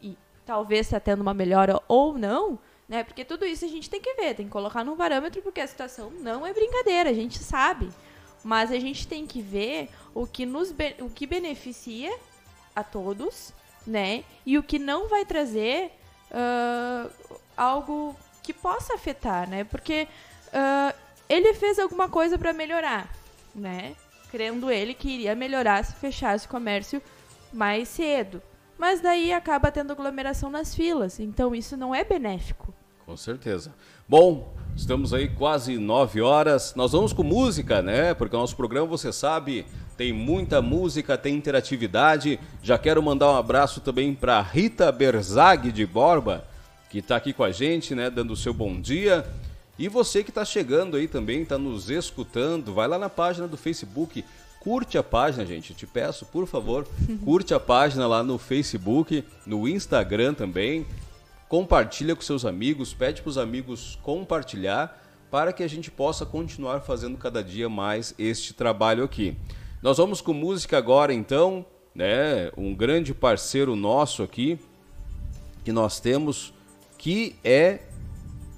e 0.01 0.17
talvez 0.47 0.87
está 0.87 0.99
tendo 0.99 1.21
uma 1.21 1.35
melhora 1.35 1.79
ou 1.87 2.17
não, 2.17 2.59
né? 2.89 3.05
Porque 3.05 3.25
tudo 3.25 3.45
isso 3.45 3.65
a 3.65 3.69
gente 3.69 3.89
tem 3.89 4.01
que 4.01 4.15
ver, 4.15 4.35
tem 4.35 4.47
que 4.47 4.53
colocar 4.53 4.85
num 4.85 4.97
parâmetro, 4.97 5.43
porque 5.43 5.61
a 5.61 5.67
situação 5.67 6.11
não 6.11 6.47
é 6.47 6.53
brincadeira, 6.53 7.11
a 7.11 7.15
gente 7.15 7.39
sabe. 7.39 7.91
Mas 8.43 8.71
a 8.71 8.79
gente 8.79 9.09
tem 9.09 9.27
que 9.27 9.41
ver 9.41 9.89
o 10.15 10.27
que 10.27 10.45
nos 10.45 10.75
o 11.01 11.09
que 11.09 11.27
beneficia 11.27 12.15
a 12.77 12.85
todos, 12.85 13.53
né? 13.87 14.23
E 14.45 14.59
o 14.59 14.63
que 14.63 14.79
não 14.79 15.09
vai 15.09 15.25
trazer 15.25 15.91
ah, 16.31 17.09
algo 17.57 18.15
que 18.43 18.53
possa 18.53 18.95
afetar, 18.95 19.49
né? 19.49 19.65
Porque 19.65 20.07
ah, 20.53 20.95
ele 21.29 21.55
fez 21.55 21.79
alguma 21.79 22.09
coisa 22.09 22.39
para 22.39 22.53
melhorar, 22.53 23.09
né? 23.55 23.95
Crendo 24.31 24.71
ele 24.71 24.93
que 24.93 25.09
iria 25.09 25.35
melhorar 25.35 25.83
se 25.85 25.95
fechasse 25.95 26.47
o 26.47 26.51
comércio 26.51 27.01
mais 27.53 27.89
cedo. 27.89 28.43
Mas 28.79 29.01
daí 29.01 29.33
acaba 29.33 29.71
tendo 29.71 29.93
aglomeração 29.93 30.51
nas 30.51 30.75
filas, 30.75 31.21
então 31.21 31.55
isso 31.55 31.77
não 31.77 31.95
é 31.95 32.05
benéfico. 32.05 32.75
Com 33.07 33.17
certeza. 33.17 33.73
Bom, 34.09 34.55
estamos 34.75 35.13
aí 35.13 35.29
quase 35.29 35.77
nove 35.77 36.21
horas. 36.23 36.75
Nós 36.75 36.93
vamos 36.93 37.13
com 37.13 37.23
música, 37.23 37.83
né? 37.83 38.15
Porque 38.15 38.35
o 38.35 38.39
nosso 38.39 38.57
programa, 38.57 38.87
você 38.87 39.13
sabe, 39.13 39.67
tem 39.97 40.13
muita 40.13 40.63
música, 40.63 41.17
tem 41.19 41.35
interatividade. 41.35 42.41
Já 42.63 42.79
quero 42.79 43.03
mandar 43.03 43.31
um 43.31 43.37
abraço 43.37 43.81
também 43.81 44.15
para 44.15 44.41
Rita 44.41 44.91
Berzag 44.91 45.71
de 45.71 45.85
Borba, 45.85 46.45
que 46.89 46.99
está 46.99 47.17
aqui 47.17 47.33
com 47.33 47.45
a 47.45 47.53
gente, 47.53 47.95
né? 47.95 48.09
Dando 48.09 48.33
o 48.33 48.37
seu 48.37 48.55
bom 48.55 48.81
dia. 48.81 49.27
E 49.79 49.89
você 49.89 50.23
que 50.23 50.31
está 50.31 50.45
chegando 50.45 50.97
aí 50.97 51.07
também, 51.07 51.43
está 51.43 51.59
nos 51.59 51.91
escutando, 51.91 52.73
vai 52.73 52.89
lá 52.89 52.99
na 52.99 53.11
página 53.11 53.47
do 53.47 53.57
Facebook, 53.57 54.25
curte 54.65 54.97
a 54.97 55.03
página, 55.03 55.45
gente. 55.45 55.71
Eu 55.71 55.77
te 55.77 55.87
peço, 55.87 56.25
por 56.25 56.47
favor, 56.47 56.89
curte 57.23 57.53
a 57.53 57.61
página 57.61 58.07
lá 58.07 58.23
no 58.23 58.39
Facebook, 58.39 59.23
no 59.47 59.69
Instagram 59.69 60.33
também. 60.33 60.87
Compartilha 61.49 62.17
com 62.17 62.23
seus 62.23 62.47
amigos, 62.47 62.95
pede 62.95 63.21
para 63.21 63.29
os 63.29 63.37
amigos 63.37 63.99
compartilhar 64.03 65.03
para 65.31 65.53
que 65.53 65.63
a 65.63 65.69
gente 65.69 65.91
possa 65.91 66.25
continuar 66.25 66.81
fazendo 66.81 67.19
cada 67.19 67.45
dia 67.45 67.69
mais 67.69 68.15
este 68.19 68.55
trabalho 68.55 69.05
aqui. 69.05 69.37
Nós 69.83 69.99
vamos 69.99 70.23
com 70.23 70.33
música 70.33 70.79
agora 70.79 71.13
então, 71.13 71.67
né? 71.95 72.51
Um 72.57 72.75
grande 72.75 73.13
parceiro 73.13 73.77
nosso 73.77 74.23
aqui 74.23 74.59
que 75.63 75.73
nós 75.73 76.01
temos 76.01 76.55
que 76.97 77.37
é 77.45 77.81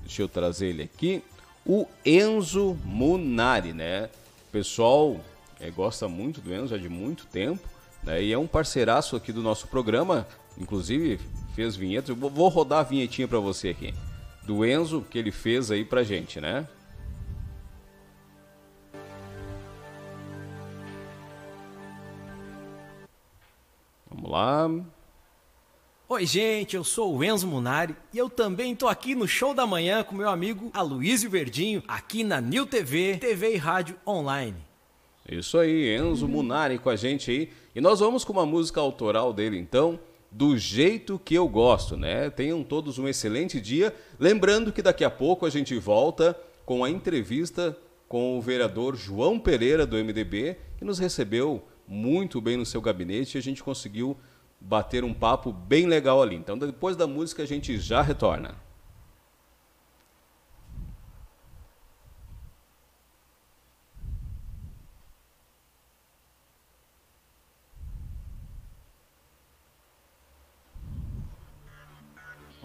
deixa 0.06 0.22
eu 0.22 0.28
trazer 0.28 0.68
ele 0.68 0.84
aqui, 0.84 1.22
o 1.66 1.84
Enzo 2.04 2.78
Munari, 2.84 3.72
né? 3.72 4.08
Pessoal 4.52 5.20
eh, 5.60 5.70
gosta 5.70 6.08
muito 6.08 6.40
do 6.40 6.52
Enzo 6.54 6.68
já 6.68 6.76
de 6.76 6.88
muito 6.88 7.26
tempo, 7.26 7.66
né? 8.02 8.22
E 8.22 8.32
é 8.32 8.38
um 8.38 8.46
parceiraço 8.46 9.16
aqui 9.16 9.32
do 9.32 9.42
nosso 9.42 9.66
programa, 9.68 10.26
inclusive 10.58 11.18
fez 11.54 11.76
vinhetas. 11.76 12.08
Eu 12.10 12.16
vou- 12.16 12.48
rodar 12.48 12.80
a 12.80 12.82
vinhetinha 12.82 13.26
para 13.28 13.38
você 13.38 13.70
aqui, 13.70 13.94
do 14.44 14.64
Enzo 14.64 15.04
que 15.10 15.18
ele 15.18 15.32
fez 15.32 15.70
aí 15.70 15.84
pra 15.84 16.02
gente, 16.04 16.40
né? 16.40 16.66
Vamos 24.08 24.30
lá. 24.30 24.68
Oi, 26.08 26.24
gente, 26.24 26.76
eu 26.76 26.84
sou 26.84 27.16
o 27.16 27.24
Enzo 27.24 27.48
Munari 27.48 27.96
e 28.12 28.18
eu 28.18 28.30
também 28.30 28.76
tô 28.76 28.86
aqui 28.86 29.14
no 29.14 29.26
Show 29.26 29.52
da 29.52 29.66
Manhã 29.66 30.04
com 30.04 30.14
meu 30.14 30.28
amigo 30.28 30.70
Aloysio 30.72 31.28
Verdinho, 31.28 31.82
aqui 31.88 32.22
na 32.22 32.40
New 32.40 32.64
TV, 32.64 33.16
TV 33.18 33.54
e 33.54 33.56
Rádio 33.56 33.96
Online. 34.06 34.56
Isso 35.28 35.58
aí, 35.58 35.96
Enzo 35.96 36.28
Munari 36.28 36.78
com 36.78 36.88
a 36.88 36.96
gente 36.96 37.30
aí. 37.30 37.50
E 37.74 37.80
nós 37.80 38.00
vamos 38.00 38.24
com 38.24 38.32
uma 38.32 38.46
música 38.46 38.80
autoral 38.80 39.32
dele, 39.32 39.58
então, 39.58 39.98
do 40.30 40.56
jeito 40.56 41.18
que 41.18 41.34
eu 41.34 41.48
gosto, 41.48 41.96
né? 41.96 42.30
Tenham 42.30 42.62
todos 42.62 42.98
um 42.98 43.08
excelente 43.08 43.60
dia. 43.60 43.94
Lembrando 44.18 44.72
que 44.72 44.82
daqui 44.82 45.04
a 45.04 45.10
pouco 45.10 45.46
a 45.46 45.50
gente 45.50 45.76
volta 45.78 46.38
com 46.64 46.84
a 46.84 46.90
entrevista 46.90 47.76
com 48.08 48.38
o 48.38 48.40
vereador 48.40 48.96
João 48.96 49.38
Pereira, 49.38 49.86
do 49.86 49.96
MDB, 49.96 50.56
que 50.78 50.84
nos 50.84 50.98
recebeu 50.98 51.62
muito 51.88 52.40
bem 52.40 52.56
no 52.56 52.66
seu 52.66 52.80
gabinete 52.80 53.36
e 53.36 53.38
a 53.38 53.42
gente 53.42 53.62
conseguiu 53.62 54.16
bater 54.60 55.04
um 55.04 55.12
papo 55.12 55.52
bem 55.52 55.86
legal 55.86 56.22
ali. 56.22 56.36
Então, 56.36 56.56
depois 56.56 56.96
da 56.96 57.06
música, 57.06 57.42
a 57.42 57.46
gente 57.46 57.78
já 57.78 58.02
retorna. 58.02 58.65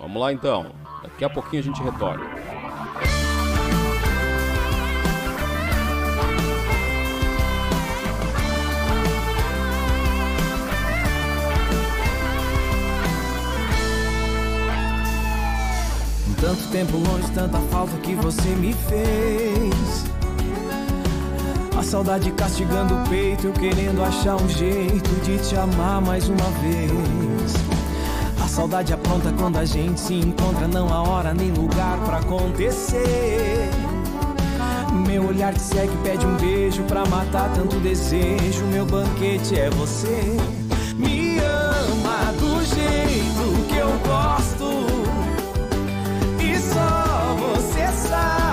Vamos 0.02 0.20
lá 0.20 0.34
então. 0.34 0.66
Daqui 1.04 1.24
a 1.24 1.30
pouquinho 1.30 1.62
a 1.62 1.66
gente 1.66 1.84
retorna. 1.84 2.26
Tanto 16.42 16.68
tempo 16.72 16.98
longe, 16.98 17.32
tanta 17.34 17.60
falta 17.70 17.96
que 17.98 18.16
você 18.16 18.50
me 18.56 18.74
fez. 18.74 20.06
A 21.78 21.84
saudade 21.84 22.32
castigando 22.32 22.96
o 22.96 23.08
peito, 23.08 23.46
eu 23.46 23.54
querendo 23.54 24.04
achar 24.04 24.36
um 24.36 24.50
jeito 24.50 25.10
de 25.24 25.38
te 25.48 25.56
amar 25.56 26.02
mais 26.02 26.28
uma 26.28 26.50
vez. 26.60 27.31
Saudade 28.52 28.94
apronta 28.94 29.32
quando 29.40 29.58
a 29.60 29.64
gente 29.64 29.98
se 29.98 30.14
encontra, 30.14 30.68
não 30.68 30.90
há 30.90 31.02
hora 31.04 31.34
nem 31.34 31.52
lugar 31.52 31.98
pra 32.04 32.18
acontecer. 32.18 33.70
Meu 35.08 35.28
olhar 35.28 35.54
te 35.54 35.62
segue, 35.62 35.96
pede 36.04 36.26
um 36.26 36.36
beijo 36.36 36.84
pra 36.84 37.06
matar 37.06 37.50
tanto 37.54 37.78
desejo. 37.78 38.66
Meu 38.66 38.86
banquete 38.86 39.58
é 39.58 39.70
você. 39.70 40.36
Me 40.98 41.40
ama 41.40 42.34
do 42.34 42.62
jeito 42.66 43.68
que 43.70 43.78
eu 43.78 43.92
gosto. 44.06 44.86
E 46.44 46.60
só 46.60 47.38
você 47.40 47.88
sabe 48.06 48.51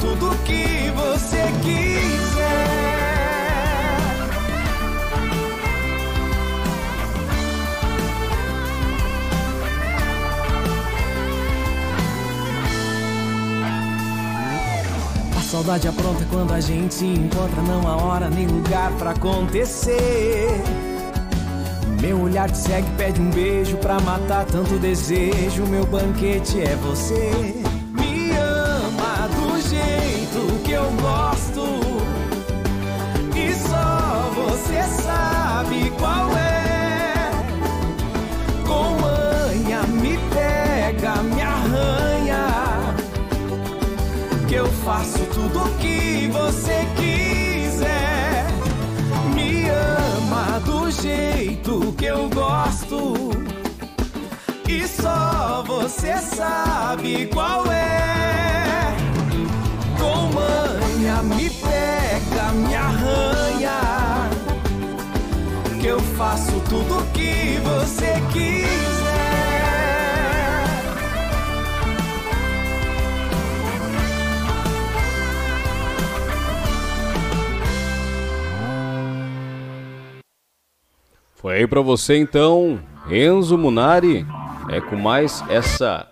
tudo 0.00 0.36
que 0.44 0.90
você 0.90 1.42
quiser. 1.62 2.18
A 15.36 15.40
saudade 15.50 15.88
apronta 15.88 16.24
quando 16.30 16.52
a 16.52 16.60
gente 16.60 16.94
se 16.94 17.06
encontra, 17.06 17.62
não 17.62 17.88
há 17.88 17.96
hora 17.96 18.30
nem 18.30 18.46
lugar 18.46 18.92
pra 18.92 19.10
acontecer. 19.10 20.62
Meu 22.00 22.20
olhar 22.20 22.48
te 22.48 22.58
segue, 22.58 22.88
pede 22.96 23.20
um 23.20 23.28
beijo 23.30 23.76
pra 23.78 23.98
matar 24.00 24.44
tanto 24.44 24.78
desejo. 24.78 25.66
Meu 25.66 25.84
banquete 25.84 26.60
é 26.60 26.76
você. 26.76 27.57
Faço 44.98 45.24
tudo 45.32 45.60
o 45.60 45.70
que 45.76 46.28
você 46.32 46.86
quiser. 46.96 48.46
Me 49.32 49.68
ama 49.70 50.58
do 50.60 50.90
jeito 50.90 51.94
que 51.96 52.06
eu 52.06 52.28
gosto. 52.28 53.30
E 54.68 54.86
só 54.88 55.62
você 55.64 56.16
sabe 56.18 57.26
qual 57.32 57.70
é. 57.70 58.96
Com 60.00 60.32
manha 60.34 61.22
me 61.22 61.48
pega, 61.48 62.52
me 62.54 62.74
arranha. 62.74 64.28
Que 65.80 65.86
eu 65.86 66.00
faço 66.00 66.60
tudo 66.68 66.98
o 66.98 67.06
que 67.12 67.60
você 67.62 68.20
quiser. 68.32 68.97
Foi 81.38 81.58
aí 81.58 81.68
pra 81.68 81.80
você 81.80 82.16
então, 82.16 82.84
Enzo 83.08 83.56
Munari, 83.56 84.26
é 84.68 84.80
com 84.80 84.96
mais 84.96 85.40
essa 85.48 86.04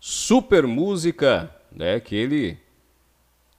super 0.00 0.66
música, 0.66 1.48
né, 1.70 2.00
que 2.00 2.16
ele 2.16 2.58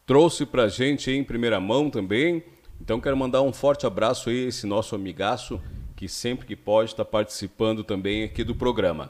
trouxe 0.06 0.46
pra 0.46 0.68
gente 0.68 1.10
em 1.10 1.24
primeira 1.24 1.58
mão 1.58 1.90
também. 1.90 2.44
Então 2.82 3.00
quero 3.00 3.16
mandar 3.16 3.42
um 3.44 3.54
forte 3.54 3.88
abraço 3.88 4.30
aí 4.30 4.44
a 4.44 4.50
esse 4.50 4.68
nosso 4.68 4.94
amigaço 4.94 5.62
que 5.96 6.10
sempre 6.10 6.46
que 6.46 6.54
pode 6.54 6.90
está 6.90 7.06
participando 7.06 7.82
também 7.82 8.26
aqui 8.26 8.44
do 8.44 8.54
programa. 8.54 9.10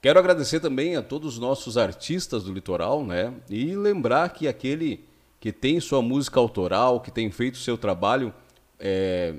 Quero 0.00 0.20
agradecer 0.20 0.60
também 0.60 0.94
a 0.94 1.02
todos 1.02 1.34
os 1.34 1.38
nossos 1.40 1.76
artistas 1.76 2.44
do 2.44 2.52
litoral, 2.52 3.04
né? 3.04 3.34
E 3.50 3.74
lembrar 3.74 4.28
que 4.28 4.46
aquele 4.46 5.04
que 5.40 5.50
tem 5.50 5.80
sua 5.80 6.02
música 6.02 6.38
autoral, 6.38 7.00
que 7.00 7.10
tem 7.10 7.32
feito 7.32 7.58
seu 7.58 7.76
trabalho 7.76 8.32
é, 8.78 9.34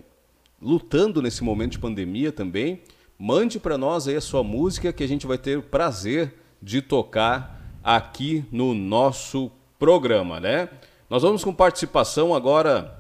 lutando 0.64 1.22
nesse 1.22 1.44
momento 1.44 1.74
de 1.74 1.80
pandemia 1.80 2.32
também, 2.32 2.82
mande 3.20 3.60
para 3.60 3.78
nós 3.78 4.08
aí 4.08 4.16
a 4.16 4.22
sua 4.22 4.44
música 4.44 4.94
que 4.94 5.04
a 5.04 5.08
gente 5.08 5.28
vai 5.28 5.38
ter 5.38 5.58
o 5.58 5.64
prazer 5.64 6.34
de 6.62 6.82
tocar 6.82 7.62
aqui 7.84 8.46
no 8.52 8.74
nosso 8.74 9.52
programa, 9.78 10.40
né? 10.40 10.70
Nós 11.10 11.22
vamos 11.22 11.44
com 11.44 11.54
participação 11.54 12.34
agora, 12.34 12.98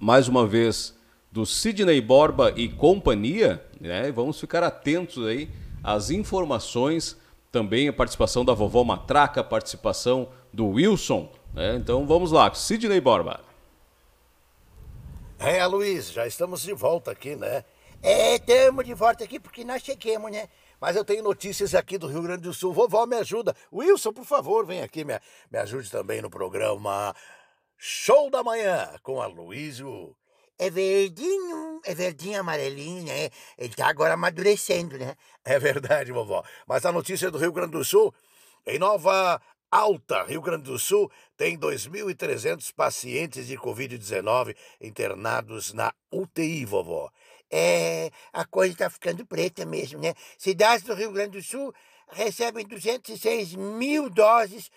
mais 0.00 0.26
uma 0.26 0.46
vez, 0.46 0.98
do 1.30 1.44
Sidney 1.44 2.00
Borba 2.00 2.52
e 2.56 2.68
companhia, 2.68 3.62
né? 3.80 4.10
Vamos 4.10 4.40
ficar 4.40 4.62
atentos 4.62 5.24
aí 5.26 5.50
às 5.82 6.10
informações, 6.10 7.20
também 7.52 7.88
a 7.88 7.92
participação 7.92 8.44
da 8.44 8.54
vovó 8.54 8.82
Matraca, 8.82 9.42
a 9.42 9.44
participação 9.44 10.28
do 10.52 10.66
Wilson, 10.68 11.30
né? 11.52 11.76
Então 11.76 12.06
vamos 12.06 12.32
lá, 12.32 12.52
Sidney 12.54 13.00
Borba. 13.00 13.40
É, 15.38 15.64
Luiz, 15.66 16.10
já 16.10 16.26
estamos 16.26 16.62
de 16.62 16.72
volta 16.72 17.10
aqui, 17.10 17.36
né? 17.36 17.64
É, 18.02 18.36
estamos 18.36 18.84
de 18.84 18.94
volta 18.94 19.24
aqui 19.24 19.38
porque 19.40 19.64
nós 19.64 19.82
chegamos, 19.82 20.30
né? 20.30 20.48
Mas 20.80 20.96
eu 20.96 21.04
tenho 21.04 21.22
notícias 21.22 21.74
aqui 21.74 21.98
do 21.98 22.06
Rio 22.06 22.22
Grande 22.22 22.42
do 22.42 22.54
Sul. 22.54 22.72
Vovó, 22.72 23.06
me 23.06 23.16
ajuda. 23.16 23.54
Wilson, 23.72 24.12
por 24.12 24.24
favor, 24.24 24.64
vem 24.64 24.82
aqui, 24.82 25.04
me, 25.04 25.18
me 25.50 25.58
ajude 25.58 25.90
também 25.90 26.22
no 26.22 26.30
programa 26.30 27.14
Show 27.76 28.30
da 28.30 28.42
Manhã 28.42 28.94
com 29.02 29.20
a 29.20 29.26
Luísio. 29.26 30.16
É 30.58 30.70
verdinho, 30.70 31.80
é 31.84 31.94
verdinho, 31.94 32.40
amarelinho, 32.40 33.04
né? 33.04 33.28
Ele 33.58 33.74
tá 33.74 33.88
agora 33.88 34.14
amadurecendo, 34.14 34.96
né? 34.96 35.16
É 35.44 35.58
verdade, 35.58 36.12
vovó. 36.12 36.44
Mas 36.66 36.86
a 36.86 36.92
notícia 36.92 37.30
do 37.30 37.38
Rio 37.38 37.52
Grande 37.52 37.72
do 37.72 37.84
Sul, 37.84 38.14
em 38.66 38.78
Nova 38.78 39.40
Alta, 39.74 40.22
Rio 40.22 40.40
Grande 40.40 40.70
do 40.70 40.78
Sul, 40.78 41.10
tem 41.36 41.58
2.300 41.58 42.72
pacientes 42.72 43.48
de 43.48 43.58
Covid-19 43.58 44.54
internados 44.80 45.72
na 45.72 45.92
UTI, 46.12 46.64
vovó. 46.64 47.10
É, 47.50 48.08
a 48.32 48.44
coisa 48.44 48.76
tá 48.76 48.88
ficando 48.88 49.26
preta 49.26 49.66
mesmo, 49.66 49.98
né? 49.98 50.14
Cidades 50.38 50.84
do 50.84 50.94
Rio 50.94 51.10
Grande 51.10 51.38
do 51.38 51.42
Sul 51.42 51.74
recebem 52.12 52.64
206 52.64 53.56
mil 53.56 54.08
doses 54.08 54.70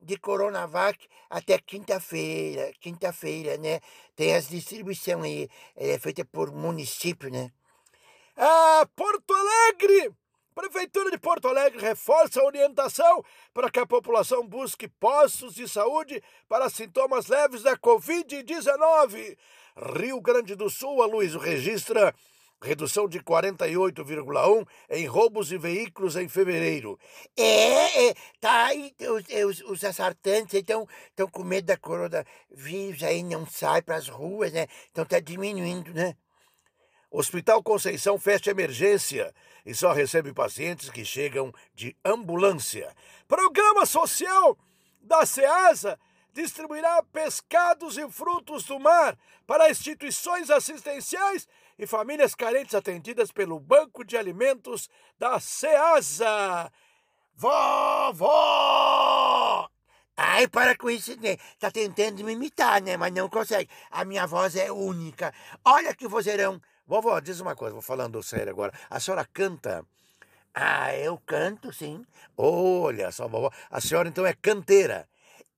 de 0.00 0.16
Coronavac 0.16 1.06
até 1.28 1.58
quinta-feira. 1.58 2.72
Quinta-feira, 2.80 3.58
né? 3.58 3.80
Tem 4.16 4.34
as 4.34 4.48
distribuição 4.48 5.24
aí, 5.24 5.46
é 5.76 5.98
feita 5.98 6.24
por 6.24 6.50
município, 6.52 7.30
né? 7.30 7.52
Ah, 8.34 8.88
Porto 8.96 9.30
Alegre! 9.30 10.16
Prefeitura 10.58 11.08
de 11.12 11.18
Porto 11.18 11.46
Alegre 11.46 11.80
reforça 11.80 12.40
a 12.40 12.44
orientação 12.44 13.24
para 13.54 13.70
que 13.70 13.78
a 13.78 13.86
população 13.86 14.44
busque 14.44 14.88
postos 14.88 15.54
de 15.54 15.68
saúde 15.68 16.20
para 16.48 16.68
sintomas 16.68 17.28
leves 17.28 17.62
da 17.62 17.76
Covid-19. 17.76 19.38
Rio 19.96 20.20
Grande 20.20 20.56
do 20.56 20.68
Sul, 20.68 21.00
a 21.00 21.06
Luiz 21.06 21.36
registra 21.36 22.12
Redução 22.60 23.08
de 23.08 23.20
48,1 23.20 24.66
em 24.90 25.06
roubos 25.06 25.46
de 25.46 25.56
veículos 25.56 26.16
em 26.16 26.28
fevereiro. 26.28 26.98
É, 27.36 28.08
é 28.08 28.14
tá 28.40 28.66
aí, 28.66 28.92
os, 29.46 29.60
os, 29.60 29.84
assaltantes 29.84 30.54
estão 30.54 30.88
com 31.30 31.44
medo 31.44 31.66
da 31.66 31.76
coronavírus 31.76 33.04
aí, 33.04 33.22
não 33.22 33.46
sai 33.46 33.80
pras 33.80 34.08
ruas, 34.08 34.52
né? 34.52 34.66
Então 34.90 35.04
tá 35.04 35.20
diminuindo, 35.20 35.94
né? 35.94 36.16
Hospital 37.12 37.62
Conceição 37.62 38.18
fecha 38.18 38.50
emergência 38.50 39.32
e 39.68 39.74
só 39.74 39.92
recebe 39.92 40.32
pacientes 40.32 40.88
que 40.88 41.04
chegam 41.04 41.52
de 41.74 41.94
ambulância. 42.02 42.96
Programa 43.28 43.84
social 43.84 44.56
da 44.98 45.26
SEASA 45.26 46.00
distribuirá 46.32 47.02
pescados 47.12 47.98
e 47.98 48.10
frutos 48.10 48.64
do 48.64 48.80
mar 48.80 49.14
para 49.46 49.68
instituições 49.68 50.48
assistenciais 50.48 51.46
e 51.78 51.86
famílias 51.86 52.34
carentes 52.34 52.74
atendidas 52.74 53.30
pelo 53.30 53.60
Banco 53.60 54.02
de 54.02 54.16
Alimentos 54.16 54.88
da 55.18 55.38
SEASA. 55.38 56.72
Vovó! 57.34 58.38
Ai, 60.16 60.48
para 60.48 60.78
com 60.78 60.88
isso, 60.88 61.14
né? 61.20 61.36
Tá 61.58 61.70
tentando 61.70 62.24
me 62.24 62.32
imitar, 62.32 62.80
né? 62.80 62.96
Mas 62.96 63.12
não 63.12 63.28
consegue. 63.28 63.68
A 63.90 64.02
minha 64.06 64.26
voz 64.26 64.56
é 64.56 64.72
única. 64.72 65.30
Olha 65.62 65.94
que 65.94 66.08
vozeirão. 66.08 66.58
Vovó, 66.88 67.20
diz 67.20 67.38
uma 67.38 67.54
coisa, 67.54 67.74
vou 67.74 67.82
falando 67.82 68.22
sério 68.22 68.50
agora. 68.50 68.72
A 68.88 68.98
senhora 68.98 69.22
canta? 69.30 69.84
Ah, 70.54 70.96
eu 70.96 71.18
canto, 71.18 71.70
sim. 71.70 72.02
Olha 72.34 73.12
só, 73.12 73.28
vovó. 73.28 73.52
A 73.70 73.78
senhora 73.78 74.08
então 74.08 74.24
é 74.24 74.32
canteira. 74.32 75.06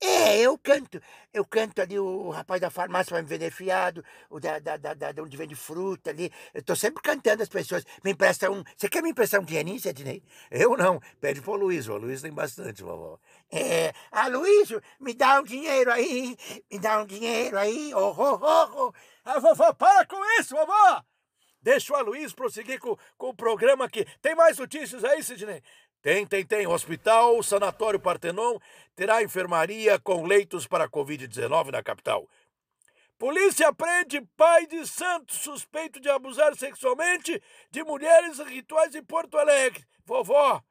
É, 0.02 0.40
eu 0.40 0.58
canto. 0.58 1.00
Eu 1.32 1.44
canto 1.44 1.80
ali, 1.80 1.96
o 2.00 2.30
rapaz 2.30 2.60
da 2.60 2.68
farmácia 2.68 3.12
vai 3.12 3.22
me 3.22 3.28
vender 3.28 3.52
fiado, 3.52 4.02
o 4.28 4.40
da, 4.40 4.58
da, 4.58 4.76
da, 4.76 4.94
da 4.94 5.22
onde 5.22 5.36
vende 5.36 5.54
fruta 5.54 6.10
ali. 6.10 6.32
Eu 6.52 6.64
tô 6.64 6.74
sempre 6.74 7.00
cantando 7.00 7.44
as 7.44 7.48
pessoas. 7.48 7.84
Me 8.02 8.10
empresta 8.10 8.50
um. 8.50 8.64
Você 8.76 8.88
quer 8.88 9.00
me 9.00 9.10
emprestar 9.10 9.40
um 9.40 9.44
pianinho, 9.44 9.78
Sidney? 9.78 10.24
Eu 10.50 10.76
não. 10.76 11.00
Pede 11.20 11.40
pro 11.42 11.54
Luiz. 11.54 11.86
O 11.86 11.96
Luiz 11.96 12.22
tem 12.22 12.32
bastante, 12.32 12.82
vovó. 12.82 13.20
É. 13.52 13.92
Ah, 14.10 14.26
Luiz, 14.26 14.68
me 14.98 15.14
dá 15.14 15.40
um 15.40 15.44
dinheiro 15.44 15.92
aí. 15.92 16.36
Me 16.68 16.78
dá 16.80 17.02
um 17.02 17.06
dinheiro 17.06 17.56
aí. 17.56 17.94
Oh, 17.94 18.14
oh, 18.18 18.40
oh, 18.42 18.86
oh. 18.86 18.92
Ah, 19.24 19.38
vovó, 19.38 19.72
para 19.74 20.04
com 20.06 20.18
isso, 20.40 20.56
vovó! 20.56 21.09
Deixa 21.62 21.92
o 21.92 21.96
Aloysio 21.96 22.34
prosseguir 22.34 22.78
com, 22.78 22.96
com 23.18 23.28
o 23.28 23.34
programa 23.34 23.84
aqui. 23.84 24.06
Tem 24.22 24.34
mais 24.34 24.58
notícias 24.58 25.04
aí, 25.04 25.22
Sidney? 25.22 25.62
Tem, 26.02 26.26
tem, 26.26 26.44
tem. 26.44 26.66
Hospital 26.66 27.42
Sanatório 27.42 28.00
Partenon 28.00 28.58
terá 28.96 29.22
enfermaria 29.22 29.98
com 29.98 30.24
leitos 30.24 30.66
para 30.66 30.88
Covid-19 30.88 31.70
na 31.70 31.82
capital. 31.82 32.26
Polícia 33.18 33.70
prende 33.74 34.22
pai 34.34 34.66
de 34.66 34.86
santo 34.86 35.34
suspeito 35.34 36.00
de 36.00 36.08
abusar 36.08 36.56
sexualmente 36.56 37.42
de 37.70 37.84
mulheres 37.84 38.38
rituais 38.38 38.94
em 38.94 39.02
Porto 39.02 39.36
Alegre. 39.36 39.84
Vovó. 40.06 40.62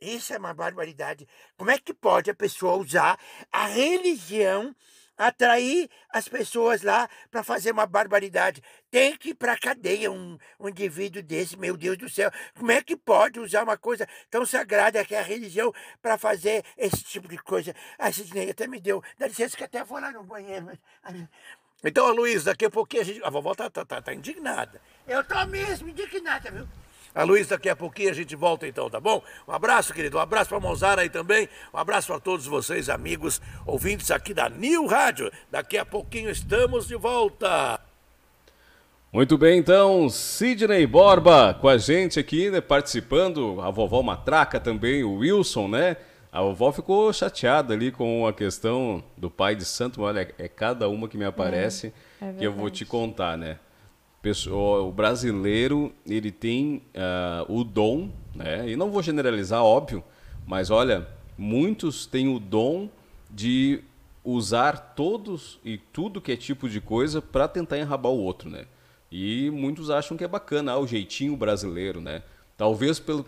Isso 0.00 0.32
é 0.32 0.38
uma 0.38 0.54
barbaridade. 0.54 1.28
Como 1.54 1.70
é 1.70 1.78
que 1.78 1.92
pode 1.92 2.30
a 2.30 2.34
pessoa 2.34 2.76
usar 2.76 3.20
a 3.52 3.66
religião 3.66 4.74
atrair 5.16 5.88
as 6.10 6.28
pessoas 6.28 6.82
lá 6.82 7.08
para 7.30 7.42
fazer 7.42 7.72
uma 7.72 7.86
barbaridade. 7.86 8.62
Tem 8.90 9.16
que 9.16 9.30
ir 9.30 9.34
para 9.34 9.56
cadeia 9.56 10.10
um, 10.10 10.38
um 10.58 10.68
indivíduo 10.68 11.22
desse, 11.22 11.56
meu 11.56 11.76
Deus 11.76 11.96
do 11.98 12.08
céu. 12.08 12.30
Como 12.56 12.70
é 12.70 12.82
que 12.82 12.96
pode 12.96 13.40
usar 13.40 13.62
uma 13.62 13.76
coisa 13.76 14.06
tão 14.30 14.44
sagrada 14.44 15.04
que 15.04 15.14
é 15.14 15.20
a 15.20 15.22
religião 15.22 15.72
para 16.00 16.18
fazer 16.18 16.64
esse 16.76 17.02
tipo 17.02 17.28
de 17.28 17.38
coisa? 17.38 17.74
A 17.98 18.12
Sidney 18.12 18.50
até 18.50 18.66
me 18.66 18.80
deu. 18.80 19.02
Dá 19.18 19.26
licença 19.26 19.56
que 19.56 19.64
até 19.64 19.84
vou 19.84 20.00
lá 20.00 20.10
no 20.12 20.24
banheiro. 20.24 20.66
Mas... 20.66 21.28
Então, 21.84 22.12
Luiz, 22.12 22.44
daqui 22.44 22.64
a 22.64 22.70
pouquinho 22.70 23.02
a 23.02 23.04
gente. 23.04 23.24
A 23.24 23.30
vovó 23.30 23.54
tá, 23.54 23.68
tá, 23.68 23.84
tá, 23.84 24.00
tá 24.00 24.14
indignada. 24.14 24.80
Eu 25.06 25.24
tô 25.24 25.44
mesmo 25.46 25.88
indignada, 25.88 26.50
viu? 26.50 26.68
A 27.14 27.24
Luiz, 27.24 27.46
daqui 27.46 27.68
a 27.68 27.76
pouquinho 27.76 28.10
a 28.10 28.14
gente 28.14 28.34
volta 28.34 28.66
então, 28.66 28.88
tá 28.88 28.98
bom? 28.98 29.22
Um 29.46 29.52
abraço, 29.52 29.92
querido. 29.92 30.16
Um 30.16 30.20
abraço 30.20 30.48
para 30.48 30.58
Mozara 30.58 31.02
aí 31.02 31.10
também. 31.10 31.46
Um 31.72 31.76
abraço 31.76 32.06
para 32.06 32.18
todos 32.18 32.46
vocês, 32.46 32.88
amigos, 32.88 33.40
ouvintes 33.66 34.10
aqui 34.10 34.32
da 34.32 34.48
New 34.48 34.86
Rádio. 34.86 35.30
Daqui 35.50 35.76
a 35.76 35.84
pouquinho 35.84 36.30
estamos 36.30 36.88
de 36.88 36.96
volta. 36.96 37.78
Muito 39.12 39.36
bem, 39.36 39.58
então, 39.58 40.08
Sidney 40.08 40.86
Borba 40.86 41.52
com 41.52 41.68
a 41.68 41.76
gente 41.76 42.18
aqui, 42.18 42.48
né, 42.50 42.62
participando, 42.62 43.60
a 43.60 43.70
vovó 43.70 44.02
Matraca 44.02 44.58
também, 44.58 45.04
o 45.04 45.16
Wilson, 45.16 45.68
né? 45.68 45.98
A 46.32 46.40
vovó 46.40 46.72
ficou 46.72 47.12
chateada 47.12 47.74
ali 47.74 47.92
com 47.92 48.26
a 48.26 48.32
questão 48.32 49.04
do 49.18 49.30
pai 49.30 49.54
de 49.54 49.66
santo, 49.66 50.00
olha, 50.00 50.34
é 50.38 50.48
cada 50.48 50.88
uma 50.88 51.06
que 51.06 51.18
me 51.18 51.26
aparece 51.26 51.92
é, 52.22 52.26
é 52.26 52.32
que 52.32 52.44
eu 52.46 52.54
vou 52.54 52.70
te 52.70 52.86
contar, 52.86 53.36
né? 53.36 53.58
O 54.50 54.92
brasileiro 54.92 55.92
ele 56.06 56.30
tem 56.30 56.82
uh, 56.94 57.52
o 57.52 57.64
dom, 57.64 58.10
né? 58.34 58.68
E 58.68 58.76
não 58.76 58.90
vou 58.90 59.02
generalizar, 59.02 59.62
óbvio, 59.62 60.04
mas 60.46 60.70
olha, 60.70 61.08
muitos 61.36 62.06
têm 62.06 62.28
o 62.28 62.38
dom 62.38 62.88
de 63.30 63.82
usar 64.24 64.94
todos 64.94 65.58
e 65.64 65.76
tudo 65.76 66.20
que 66.20 66.30
é 66.30 66.36
tipo 66.36 66.68
de 66.68 66.80
coisa 66.80 67.20
para 67.20 67.48
tentar 67.48 67.78
enrabar 67.78 68.12
o 68.12 68.18
outro, 68.18 68.48
né? 68.48 68.66
E 69.10 69.50
muitos 69.50 69.90
acham 69.90 70.16
que 70.16 70.24
é 70.24 70.28
bacana 70.28 70.72
ah, 70.72 70.78
o 70.78 70.86
jeitinho 70.86 71.36
brasileiro, 71.36 72.00
né? 72.00 72.22
Talvez 72.56 73.00
pelo, 73.00 73.26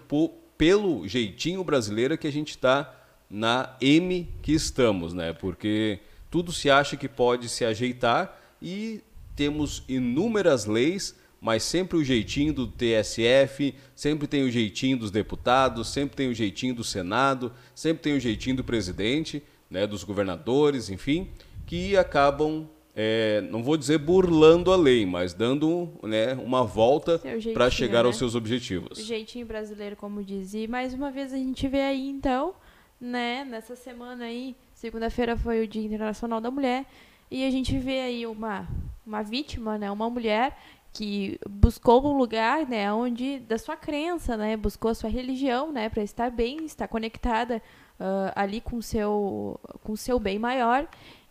pelo 0.57 1.07
jeitinho 1.09 1.65
brasileiro 1.65 2.17
que 2.17 2.27
a 2.27 2.33
gente 2.33 2.51
está 2.51 2.95
na 3.29 3.75
M 3.81 4.29
que 4.41 4.53
estamos, 4.53 5.13
né? 5.13 5.33
Porque 5.33 5.99
tudo 6.31 6.53
se 6.53 6.71
acha 6.71 6.97
que 6.97 7.09
pode 7.09 7.49
se 7.49 7.65
ajeitar 7.65 8.41
e 8.63 9.03
temos 9.37 9.83
inúmeras 9.89 10.67
leis, 10.67 11.15
mas 11.41 11.63
sempre 11.63 11.99
o 11.99 12.03
jeitinho 12.03 12.55
do 12.55 12.67
TSF, 12.67 13.75
sempre 13.95 14.27
tem 14.27 14.45
o 14.45 14.51
jeitinho 14.51 14.97
dos 14.97 15.11
deputados, 15.11 15.89
sempre 15.89 16.17
tem 16.17 16.29
o 16.29 16.35
jeitinho 16.35 16.75
do 16.75 16.83
Senado, 16.83 17.53
sempre 17.75 18.03
tem 18.03 18.17
o 18.17 18.21
jeitinho 18.21 18.57
do 18.57 18.65
presidente, 18.65 19.43
né, 19.71 19.87
dos 19.87 20.05
governadores, 20.05 20.89
enfim, 20.89 21.29
que 21.67 21.99
acabam, 21.99 22.67
é, 22.97 23.43
não 23.51 23.63
vou 23.63 23.77
dizer 23.77 23.99
burlando 23.99 24.73
a 24.73 24.77
lei, 24.77 25.05
mas 25.05 25.35
dando 25.35 25.91
né, 26.03 26.33
uma 26.35 26.65
volta 26.65 27.21
para 27.53 27.69
chegar 27.69 28.05
né? 28.05 28.07
aos 28.07 28.17
seus 28.17 28.35
objetivos. 28.35 28.99
O 28.99 29.03
jeitinho 29.03 29.45
brasileiro, 29.45 29.97
como 29.97 30.25
diz. 30.25 30.55
E 30.55 30.67
mais 30.67 30.95
uma 30.95 31.11
vez 31.11 31.31
a 31.33 31.37
gente 31.37 31.69
vê 31.69 31.83
aí, 31.83 32.09
então, 32.09 32.55
né, 32.99 33.45
nessa 33.45 33.77
semana 33.77 34.25
aí, 34.25 34.57
segunda-feira 34.73 35.37
foi 35.37 35.63
o 35.63 35.69
Dia 35.69 35.83
Internacional 35.83 36.41
da 36.41 36.51
Mulher, 36.51 36.87
e 37.31 37.45
a 37.45 37.51
gente 37.51 37.79
vê 37.79 38.01
aí 38.01 38.27
uma 38.27 38.69
uma 39.07 39.23
vítima, 39.23 39.77
né, 39.77 39.91
uma 39.91 40.09
mulher 40.09 40.59
que 40.93 41.39
buscou 41.49 42.07
um 42.07 42.17
lugar, 42.17 42.67
né, 42.67 42.93
onde 42.93 43.41
da 43.41 43.59
sua 43.59 43.77
crença, 43.77 44.37
né, 44.37 44.57
buscou 44.57 44.91
a 44.91 44.95
sua 44.95 45.11
religião, 45.11 45.73
né, 45.73 45.89
para 45.89 46.03
estar 46.03 46.31
bem, 46.31 46.65
estar 46.65 46.89
conectada 46.89 47.61
uh, 48.01 48.33
ali 48.35 48.61
com 48.61 48.81
seu 48.81 49.61
com 49.83 49.97
seu 49.97 50.19
bem 50.19 50.39
maior 50.39 50.89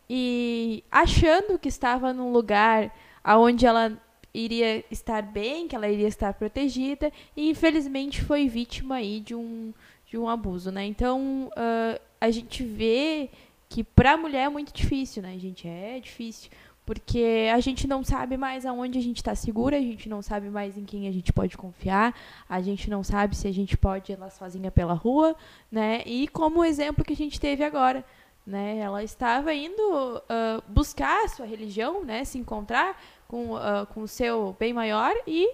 e 0.09 0.83
achando 0.91 1.57
que 1.57 1.69
estava 1.69 2.13
num 2.13 2.31
lugar 2.31 2.93
aonde 3.23 3.65
ela 3.65 3.97
iria 4.33 4.83
estar 4.91 5.21
bem, 5.21 5.67
que 5.67 5.75
ela 5.75 5.87
iria 5.87 6.07
estar 6.07 6.33
protegida 6.33 7.11
e 7.35 7.49
infelizmente 7.49 8.21
foi 8.21 8.47
vítima 8.47 8.95
aí 8.95 9.19
de 9.19 9.35
um 9.35 9.73
de 10.05 10.17
um 10.17 10.29
abuso, 10.29 10.71
né? 10.71 10.85
Então 10.85 11.49
uh, 11.57 11.99
a 12.21 12.29
gente 12.29 12.63
vê 12.63 13.29
que 13.73 13.83
para 13.83 14.11
a 14.11 14.17
mulher 14.17 14.43
é 14.43 14.49
muito 14.49 14.71
difícil, 14.71 15.23
né, 15.23 15.35
gente? 15.39 15.67
É 15.67 15.99
difícil 15.99 16.51
porque 16.85 17.49
a 17.51 17.59
gente 17.59 17.87
não 17.87 18.03
sabe 18.03 18.37
mais 18.37 18.67
aonde 18.67 18.99
a 18.99 19.01
gente 19.01 19.17
está 19.17 19.33
segura, 19.33 19.77
a 19.77 19.81
gente 19.81 20.07
não 20.07 20.21
sabe 20.21 20.47
mais 20.47 20.77
em 20.77 20.85
quem 20.85 21.07
a 21.07 21.11
gente 21.11 21.33
pode 21.33 21.57
confiar, 21.57 22.13
a 22.47 22.61
gente 22.61 22.87
não 22.87 23.03
sabe 23.03 23.35
se 23.35 23.47
a 23.47 23.51
gente 23.51 23.75
pode 23.75 24.11
ir 24.11 24.19
lá 24.19 24.29
sozinha 24.29 24.69
pela 24.69 24.93
rua, 24.93 25.35
né? 25.71 26.03
E 26.05 26.27
como 26.27 26.59
o 26.59 26.63
exemplo 26.63 27.03
que 27.03 27.13
a 27.13 27.15
gente 27.15 27.39
teve 27.39 27.63
agora, 27.63 28.05
né? 28.45 28.77
Ela 28.77 29.03
estava 29.03 29.51
indo 29.55 29.81
uh, 30.17 30.61
buscar 30.67 31.25
a 31.25 31.27
sua 31.29 31.47
religião, 31.47 32.03
né? 32.03 32.23
Se 32.25 32.37
encontrar 32.37 33.01
com, 33.27 33.55
uh, 33.55 33.87
com 33.91 34.01
o 34.01 34.07
seu 34.07 34.55
bem 34.59 34.71
maior 34.71 35.15
e 35.25 35.51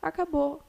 acabou 0.00 0.62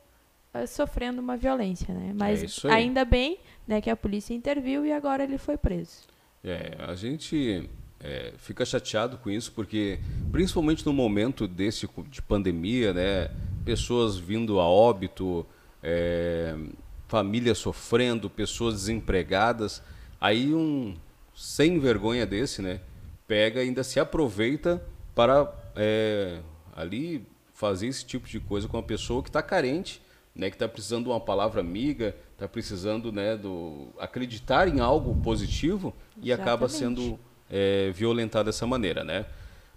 uh, 0.54 0.68
sofrendo 0.68 1.22
uma 1.22 1.38
violência, 1.38 1.94
né? 1.94 2.12
Mas 2.14 2.66
é 2.66 2.70
ainda 2.70 3.06
bem, 3.06 3.40
né, 3.66 3.80
que 3.80 3.90
a 3.90 3.96
polícia 3.96 4.34
interviu 4.34 4.86
e 4.86 4.92
agora 4.92 5.24
ele 5.24 5.38
foi 5.38 5.56
preso. 5.56 6.12
É, 6.44 6.76
a 6.80 6.94
gente 6.94 7.70
é, 8.02 8.34
fica 8.38 8.66
chateado 8.66 9.18
com 9.18 9.30
isso, 9.30 9.54
porque 9.54 9.98
principalmente 10.32 10.86
no 10.86 10.92
momento 10.92 11.48
desse 11.48 11.88
de 12.10 12.22
pandemia, 12.22 12.94
né, 12.94 13.30
pessoas 13.64 14.18
vindo 14.18 14.60
a 14.60 14.68
óbito, 14.68 15.46
é, 15.82 16.54
sofrendo, 17.56 18.30
pessoas 18.30 18.74
desempregadas, 18.74 19.82
aí 20.20 20.54
um 20.54 20.96
sem 21.34 21.80
vergonha 21.80 22.26
desse, 22.26 22.62
né, 22.62 22.82
pega 23.26 23.64
e 23.64 23.68
ainda 23.68 23.84
se 23.84 24.00
aproveita 24.00 24.84
para 25.16 25.52
é, 25.76 26.40
ali 26.76 27.26
fazer 27.54 27.88
esse 27.88 28.06
tipo 28.06 28.28
de 28.28 28.40
coisa 28.40 28.68
com 28.68 28.76
uma 28.76 28.84
pessoa 28.84 29.24
que 29.24 29.30
está 29.30 29.42
carente, 29.42 30.02
né, 30.36 30.50
que 30.50 30.56
está 30.56 30.68
precisando 30.68 31.06
de 31.06 31.10
uma 31.10 31.20
palavra 31.22 31.62
amiga, 31.62 32.16
está 32.44 32.48
precisando 32.48 33.12
né, 33.12 33.38
do 33.38 33.88
acreditar 33.98 34.68
em 34.68 34.80
algo 34.80 35.16
positivo 35.22 35.94
e 36.18 36.30
Exatamente. 36.30 36.42
acaba 36.42 36.70
sendo 36.70 37.20
é, 37.50 37.92
violentar 37.94 38.44
dessa 38.44 38.68
maneira, 38.68 39.04
né? 39.04 39.26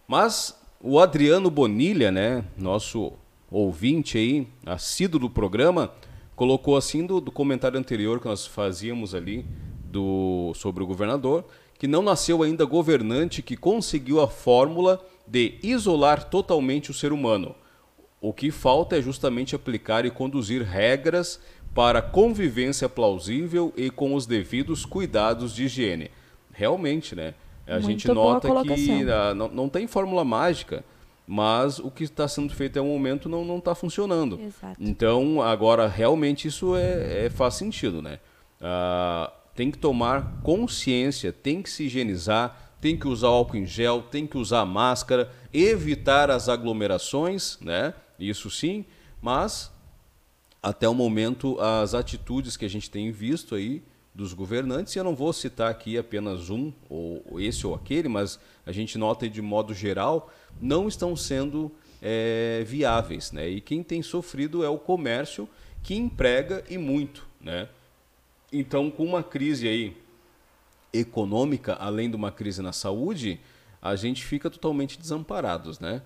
Mas 0.06 0.60
o 0.80 0.98
Adriano 0.98 1.50
Bonilha, 1.50 2.10
né, 2.10 2.44
nosso 2.56 3.12
ouvinte 3.50 4.18
aí, 4.18 4.48
assíduo 4.64 5.20
do 5.20 5.30
programa, 5.30 5.92
colocou 6.34 6.76
assim 6.76 7.06
do, 7.06 7.20
do 7.20 7.30
comentário 7.30 7.78
anterior 7.78 8.20
que 8.20 8.26
nós 8.26 8.46
fazíamos 8.46 9.14
ali 9.14 9.46
do, 9.84 10.52
sobre 10.54 10.82
o 10.82 10.86
governador, 10.86 11.44
que 11.78 11.86
não 11.86 12.02
nasceu 12.02 12.42
ainda 12.42 12.64
governante 12.64 13.42
que 13.42 13.56
conseguiu 13.56 14.20
a 14.20 14.28
fórmula 14.28 15.00
de 15.26 15.58
isolar 15.62 16.24
totalmente 16.24 16.90
o 16.90 16.94
ser 16.94 17.12
humano. 17.12 17.54
O 18.20 18.32
que 18.32 18.50
falta 18.50 18.96
é 18.96 19.02
justamente 19.02 19.54
aplicar 19.54 20.04
e 20.04 20.10
conduzir 20.10 20.62
regras 20.62 21.40
para 21.76 22.02
convivência 22.02 22.88
plausível 22.88 23.72
e 23.76 23.90
com 23.90 24.14
os 24.14 24.26
devidos 24.26 24.84
cuidados 24.84 25.54
de 25.54 25.64
higiene. 25.64 26.10
Realmente, 26.52 27.14
né? 27.14 27.34
A 27.66 27.74
Muito 27.74 27.86
gente 27.86 28.08
nota 28.08 28.48
que 28.64 29.04
uh, 29.04 29.34
não, 29.34 29.48
não 29.48 29.68
tem 29.68 29.86
fórmula 29.86 30.24
mágica 30.24 30.82
mas 31.26 31.80
o 31.80 31.90
que 31.90 32.04
está 32.04 32.28
sendo 32.28 32.54
feito 32.54 32.72
até 32.72 32.80
o 32.80 32.84
momento 32.86 33.28
não 33.28 33.58
está 33.58 33.74
funcionando. 33.74 34.40
Exato. 34.40 34.76
Então, 34.78 35.42
agora, 35.42 35.88
realmente 35.88 36.46
isso 36.46 36.76
é, 36.76 37.26
é 37.26 37.30
faz 37.30 37.54
sentido, 37.54 38.00
né? 38.00 38.20
Uh, 38.60 39.30
tem 39.54 39.70
que 39.70 39.78
tomar 39.78 40.40
consciência, 40.42 41.32
tem 41.32 41.62
que 41.62 41.68
se 41.68 41.84
higienizar, 41.84 42.74
tem 42.80 42.96
que 42.96 43.08
usar 43.08 43.28
álcool 43.28 43.56
em 43.56 43.66
gel, 43.66 44.02
tem 44.02 44.26
que 44.26 44.38
usar 44.38 44.64
máscara, 44.64 45.32
evitar 45.52 46.30
as 46.30 46.48
aglomerações, 46.48 47.58
né? 47.60 47.92
Isso 48.20 48.48
sim, 48.48 48.84
mas 49.20 49.72
até 50.66 50.88
o 50.88 50.94
momento 50.94 51.60
as 51.60 51.94
atitudes 51.94 52.56
que 52.56 52.64
a 52.64 52.68
gente 52.68 52.90
tem 52.90 53.12
visto 53.12 53.54
aí 53.54 53.84
dos 54.12 54.32
governantes, 54.32 54.96
e 54.96 54.98
eu 54.98 55.04
não 55.04 55.14
vou 55.14 55.32
citar 55.32 55.70
aqui 55.70 55.96
apenas 55.96 56.50
um, 56.50 56.72
ou 56.90 57.40
esse 57.40 57.64
ou 57.64 57.72
aquele, 57.72 58.08
mas 58.08 58.40
a 58.64 58.72
gente 58.72 58.98
nota 58.98 59.28
de 59.28 59.40
modo 59.40 59.72
geral, 59.72 60.28
não 60.60 60.88
estão 60.88 61.14
sendo 61.14 61.70
é, 62.02 62.64
viáveis. 62.66 63.30
Né? 63.30 63.48
E 63.48 63.60
quem 63.60 63.80
tem 63.80 64.02
sofrido 64.02 64.64
é 64.64 64.68
o 64.68 64.76
comércio, 64.76 65.48
que 65.84 65.94
emprega 65.94 66.64
e 66.68 66.76
muito. 66.76 67.28
Né? 67.40 67.68
Então, 68.52 68.90
com 68.90 69.04
uma 69.04 69.22
crise 69.22 69.68
aí 69.68 69.96
econômica, 70.92 71.74
além 71.74 72.10
de 72.10 72.16
uma 72.16 72.32
crise 72.32 72.60
na 72.60 72.72
saúde, 72.72 73.38
a 73.80 73.94
gente 73.94 74.24
fica 74.24 74.50
totalmente 74.50 74.98
desamparados, 74.98 75.78
né? 75.78 76.02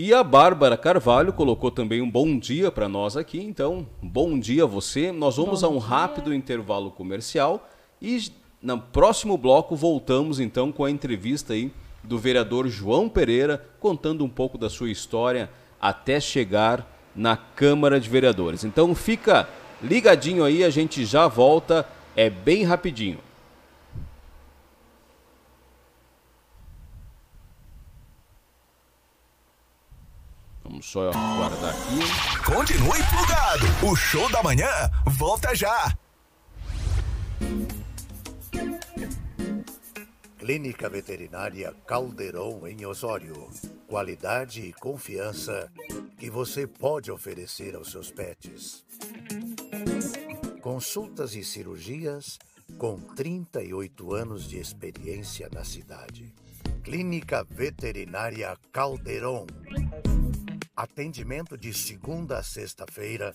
E 0.00 0.14
a 0.14 0.22
Bárbara 0.22 0.76
Carvalho 0.76 1.32
colocou 1.32 1.72
também 1.72 2.00
um 2.00 2.08
bom 2.08 2.38
dia 2.38 2.70
para 2.70 2.88
nós 2.88 3.16
aqui. 3.16 3.40
Então, 3.40 3.84
bom 4.00 4.38
dia 4.38 4.62
a 4.62 4.66
você. 4.66 5.10
Nós 5.10 5.38
vamos 5.38 5.62
bom 5.62 5.66
a 5.66 5.70
um 5.70 5.80
dia. 5.80 5.88
rápido 5.88 6.32
intervalo 6.32 6.92
comercial 6.92 7.68
e 8.00 8.30
no 8.62 8.78
próximo 8.78 9.36
bloco 9.36 9.74
voltamos 9.74 10.38
então 10.38 10.70
com 10.70 10.84
a 10.84 10.90
entrevista 10.92 11.52
aí 11.52 11.72
do 12.04 12.16
vereador 12.16 12.68
João 12.68 13.08
Pereira 13.08 13.68
contando 13.80 14.24
um 14.24 14.28
pouco 14.28 14.56
da 14.56 14.70
sua 14.70 14.88
história 14.88 15.50
até 15.80 16.20
chegar 16.20 16.88
na 17.12 17.36
Câmara 17.36 17.98
de 17.98 18.08
Vereadores. 18.08 18.62
Então 18.62 18.94
fica 18.94 19.48
ligadinho 19.82 20.44
aí, 20.44 20.62
a 20.62 20.70
gente 20.70 21.04
já 21.04 21.26
volta, 21.26 21.84
é 22.14 22.30
bem 22.30 22.62
rapidinho. 22.62 23.18
Vamos 30.78 30.86
só 30.86 31.10
guardar 31.10 31.70
aqui. 31.70 32.44
Continue 32.44 33.02
plugado. 33.10 33.90
O 33.90 33.96
show 33.96 34.30
da 34.30 34.42
manhã 34.44 34.68
volta 35.06 35.52
já. 35.52 35.92
Clínica 40.38 40.88
Veterinária 40.88 41.74
Caldeirão 41.84 42.66
em 42.68 42.86
Osório. 42.86 43.50
Qualidade 43.88 44.60
e 44.60 44.72
confiança 44.72 45.68
que 46.16 46.30
você 46.30 46.64
pode 46.64 47.10
oferecer 47.10 47.74
aos 47.74 47.90
seus 47.90 48.12
pets. 48.12 48.84
Consultas 50.62 51.34
e 51.34 51.42
cirurgias 51.42 52.38
com 52.78 53.00
38 53.00 54.14
anos 54.14 54.48
de 54.48 54.58
experiência 54.58 55.48
na 55.52 55.64
cidade. 55.64 56.32
Clínica 56.84 57.44
Veterinária 57.50 58.56
Caldeirão 58.72 59.44
Atendimento 60.78 61.58
de 61.58 61.74
segunda 61.74 62.38
a 62.38 62.42
sexta-feira, 62.44 63.34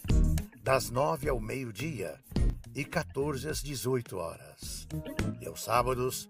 das 0.63 0.89
nove 0.89 1.27
ao 1.27 1.41
meio-dia 1.41 2.17
e 2.73 2.85
14 2.85 3.49
às 3.49 3.61
18 3.61 4.15
horas. 4.15 4.87
E 5.41 5.45
aos 5.45 5.61
sábados, 5.61 6.29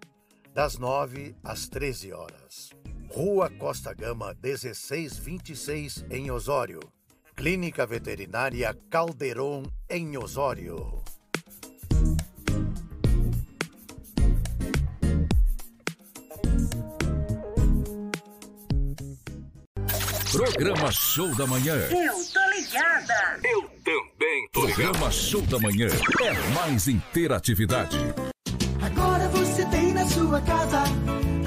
das 0.55 0.80
nove 0.80 1.36
às 1.43 1.68
13 1.68 2.11
horas. 2.14 2.72
Rua 3.11 3.47
Costa 3.47 3.93
Gama, 3.93 4.36
1626, 4.41 6.03
em 6.09 6.32
Osório. 6.32 6.80
Clínica 7.36 7.86
Veterinária 7.86 8.76
Calderon, 8.89 9.66
em 9.88 10.18
Osório. 10.18 11.03
Programa 20.44 20.91
Show 20.91 21.34
da 21.36 21.48
Manhã. 21.48 21.74
Eu 21.89 22.14
tô 22.34 22.50
ligada. 22.50 23.39
Eu 23.46 23.62
também 23.82 24.50
tô 24.52 24.62
Programa 24.64 25.10
Show 25.10 25.41
da 25.44 25.58
Manhã 25.58 25.88
é 26.22 26.34
mais 26.54 26.89
interatividade. 26.89 27.98
Agora 28.82 29.30
você 29.30 29.66
tem 29.68 29.94
na 29.94 30.06
sua 30.06 30.41
casa 30.41 30.84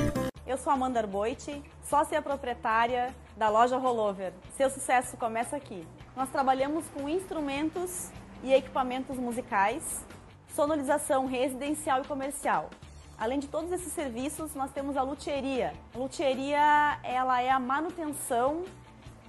Eu 0.47 0.57
sou 0.57 0.73
Amanda 0.73 1.01
Arboite, 1.01 1.61
sócia 1.83 2.23
proprietária 2.23 3.13
da 3.37 3.49
loja 3.49 3.77
Rollover. 3.77 4.33
Seu 4.57 4.71
sucesso 4.71 5.17
começa 5.17 5.57
aqui. 5.57 5.85
Nós 6.15 6.31
trabalhamos 6.31 6.85
com 6.95 7.09
instrumentos 7.09 8.11
e 8.45 8.53
equipamentos 8.53 9.17
musicais, 9.17 10.07
sonorização 10.55 11.27
residencial 11.27 12.03
e 12.03 12.07
comercial. 12.07 12.71
Além 13.19 13.41
de 13.41 13.49
todos 13.49 13.73
esses 13.73 13.93
serviços, 13.93 14.55
nós 14.55 14.71
temos 14.71 14.97
a 14.97 15.03
luthieria. 15.03 15.75
A 15.93 15.99
luthieria, 15.99 16.97
ela 17.03 17.43
é 17.43 17.51
a 17.51 17.59
manutenção 17.59 18.63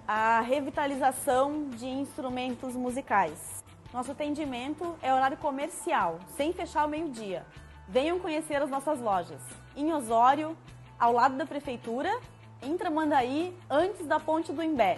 a 0.07 0.41
revitalização 0.41 1.69
de 1.69 1.87
instrumentos 1.87 2.75
musicais. 2.75 3.63
Nosso 3.93 4.11
atendimento 4.11 4.95
é 5.01 5.13
horário 5.13 5.37
comercial, 5.37 6.19
sem 6.35 6.53
fechar 6.53 6.81
ao 6.81 6.87
meio-dia. 6.87 7.45
Venham 7.87 8.19
conhecer 8.19 8.61
as 8.61 8.69
nossas 8.69 8.99
lojas. 8.99 9.41
Em 9.75 9.91
Osório, 9.93 10.57
ao 10.99 11.11
lado 11.11 11.35
da 11.35 11.45
prefeitura, 11.45 12.09
em 12.61 12.77
Tramandaí, 12.77 13.53
antes 13.69 14.05
da 14.05 14.19
ponte 14.19 14.51
do 14.53 14.63
Imbé. 14.63 14.97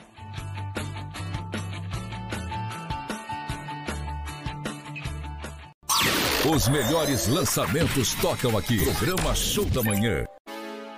Os 6.54 6.68
melhores 6.68 7.28
lançamentos 7.28 8.14
tocam 8.16 8.58
aqui. 8.58 8.84
Programa 8.84 9.34
Show 9.34 9.66
da 9.66 9.82
Manhã. 9.82 10.26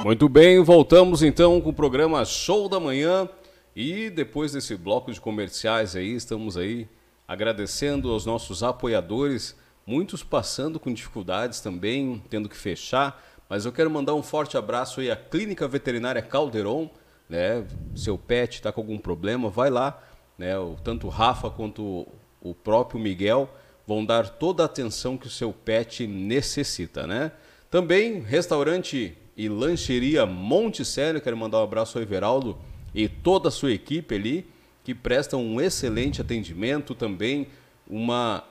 Muito 0.04 0.28
bem, 0.28 0.62
voltamos 0.62 1.22
então 1.22 1.62
com 1.62 1.70
o 1.70 1.72
programa 1.72 2.22
Show 2.26 2.68
da 2.68 2.78
Manhã. 2.78 3.26
E 3.74 4.10
depois 4.10 4.52
desse 4.52 4.76
bloco 4.76 5.10
de 5.10 5.18
comerciais 5.18 5.96
aí, 5.96 6.14
estamos 6.14 6.58
aí 6.58 6.86
agradecendo 7.26 8.12
aos 8.12 8.26
nossos 8.26 8.62
apoiadores, 8.62 9.56
muitos 9.86 10.22
passando 10.22 10.78
com 10.78 10.92
dificuldades 10.92 11.62
também, 11.62 12.22
tendo 12.28 12.46
que 12.46 12.56
fechar. 12.56 13.18
Mas 13.48 13.64
eu 13.64 13.72
quero 13.72 13.90
mandar 13.90 14.14
um 14.14 14.22
forte 14.22 14.58
abraço 14.58 15.00
aí 15.00 15.10
à 15.10 15.16
Clínica 15.16 15.66
Veterinária 15.66 16.20
Calderon, 16.20 16.90
né? 17.30 17.64
Seu 17.96 18.18
pet 18.18 18.56
está 18.56 18.70
com 18.70 18.82
algum 18.82 18.98
problema, 18.98 19.48
vai 19.48 19.70
lá, 19.70 19.98
né? 20.36 20.52
Tanto 20.84 21.06
o 21.06 21.10
Rafa 21.10 21.48
quanto 21.48 22.06
o 22.42 22.54
próprio 22.54 23.00
Miguel 23.00 23.48
vão 23.86 24.04
dar 24.04 24.28
toda 24.28 24.62
a 24.62 24.66
atenção 24.66 25.16
que 25.16 25.26
o 25.26 25.30
seu 25.30 25.52
pet 25.52 26.06
necessita, 26.06 27.06
né? 27.06 27.32
Também 27.70 28.20
restaurante 28.20 29.16
e 29.36 29.48
lancheria 29.48 30.26
Monticello, 30.26 31.20
quero 31.20 31.36
mandar 31.36 31.60
um 31.60 31.64
abraço 31.64 31.98
ao 31.98 32.02
Everaldo 32.02 32.58
e 32.94 33.08
toda 33.08 33.48
a 33.48 33.52
sua 33.52 33.72
equipe 33.72 34.14
ali, 34.14 34.46
que 34.84 34.94
prestam 34.94 35.42
um 35.42 35.60
excelente 35.60 36.20
atendimento 36.20 36.94
também, 36.94 37.46
uma 37.88 38.44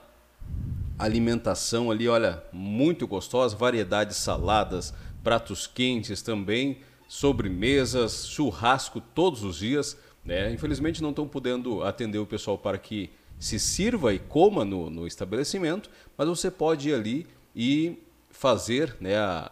alimentação 0.98 1.90
ali, 1.90 2.08
olha, 2.08 2.42
muito 2.52 3.06
gostosa, 3.06 3.56
variedade 3.56 4.10
de 4.10 4.16
saladas, 4.16 4.92
pratos 5.22 5.66
quentes 5.66 6.22
também, 6.22 6.78
sobremesas, 7.08 8.28
churrasco 8.28 9.00
todos 9.00 9.42
os 9.42 9.58
dias, 9.58 9.96
né? 10.24 10.52
Infelizmente 10.52 11.02
não 11.02 11.10
estão 11.10 11.26
podendo 11.26 11.82
atender 11.82 12.18
o 12.18 12.26
pessoal 12.26 12.58
para 12.58 12.78
que 12.78 13.10
se 13.40 13.58
sirva 13.58 14.12
e 14.12 14.18
coma 14.18 14.64
no, 14.64 14.90
no 14.90 15.06
estabelecimento, 15.06 15.90
mas 16.16 16.28
você 16.28 16.50
pode 16.50 16.90
ir 16.90 16.94
ali 16.94 17.26
e 17.56 17.98
fazer 18.30 18.94
né, 19.00 19.16
a, 19.16 19.50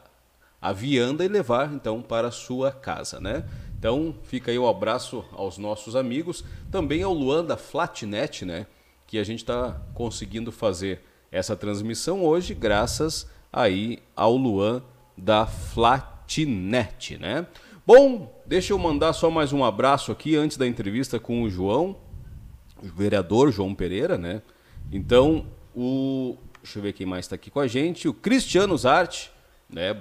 a 0.61 0.73
vianda 0.73 1.25
e 1.25 1.29
levar 1.29 1.73
então 1.73 2.03
para 2.03 2.29
a 2.29 2.31
sua 2.33 2.71
casa, 2.71 3.19
né? 3.19 3.45
Então 3.79 4.15
fica 4.25 4.51
aí 4.51 4.59
o 4.59 4.65
um 4.65 4.69
abraço 4.69 5.25
aos 5.33 5.57
nossos 5.57 5.97
amigos, 5.97 6.45
também 6.71 7.03
ao 7.03 7.15
Luan 7.15 7.45
da 7.45 7.57
Flatnet, 7.57 8.45
né? 8.45 8.67
Que 9.07 9.19
a 9.19 9.25
gente 9.25 9.41
está 9.41 9.81
conseguindo 9.95 10.53
fazer 10.53 11.01
essa 11.33 11.57
transmissão 11.57 12.25
hoje 12.25 12.55
graças 12.55 13.27
aí 13.53 14.01
ao 14.15 14.37
Luan 14.37 14.83
da 15.17 15.47
Flatnet, 15.47 17.17
né? 17.17 17.47
Bom, 17.87 18.39
deixa 18.45 18.75
eu 18.75 18.79
mandar 18.79 19.15
só 19.15 19.31
mais 19.31 19.51
um 19.53 19.65
abraço 19.65 20.13
aqui 20.13 20.37
antes 20.37 20.59
da 20.59 20.67
entrevista 20.67 21.19
com 21.19 21.43
o 21.43 21.49
João, 21.49 21.97
vereador 22.83 23.53
João 23.53 23.75
Pereira, 23.75 24.19
né? 24.19 24.43
Então, 24.93 25.47
o. 25.75 26.37
Deixa 26.63 26.79
eu 26.79 26.83
ver 26.83 26.93
quem 26.93 27.07
mais 27.07 27.25
está 27.25 27.37
aqui 27.37 27.51
com 27.51 27.61
a 27.61 27.67
gente. 27.67 28.09
O 28.09 28.15
Cristiano 28.15 28.77
Zarte, 28.77 29.31
né? 29.71 29.97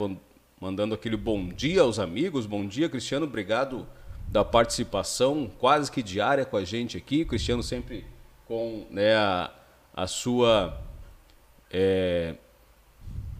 Mandando 0.59 0.95
aquele 0.95 1.15
bom 1.15 1.47
dia 1.49 1.81
aos 1.81 1.99
amigos. 1.99 2.45
Bom 2.45 2.65
dia, 2.65 2.89
Cristiano. 2.89 3.25
Obrigado 3.25 3.87
da 4.27 4.43
participação 4.43 5.49
quase 5.59 5.91
que 5.91 6.03
diária 6.03 6.45
com 6.45 6.57
a 6.57 6.63
gente 6.63 6.97
aqui. 6.97 7.21
O 7.21 7.27
Cristiano 7.27 7.63
sempre 7.63 8.05
com 8.47 8.85
né, 8.89 9.15
a, 9.15 9.51
a 9.93 10.07
sua 10.07 10.81
é, 11.69 12.35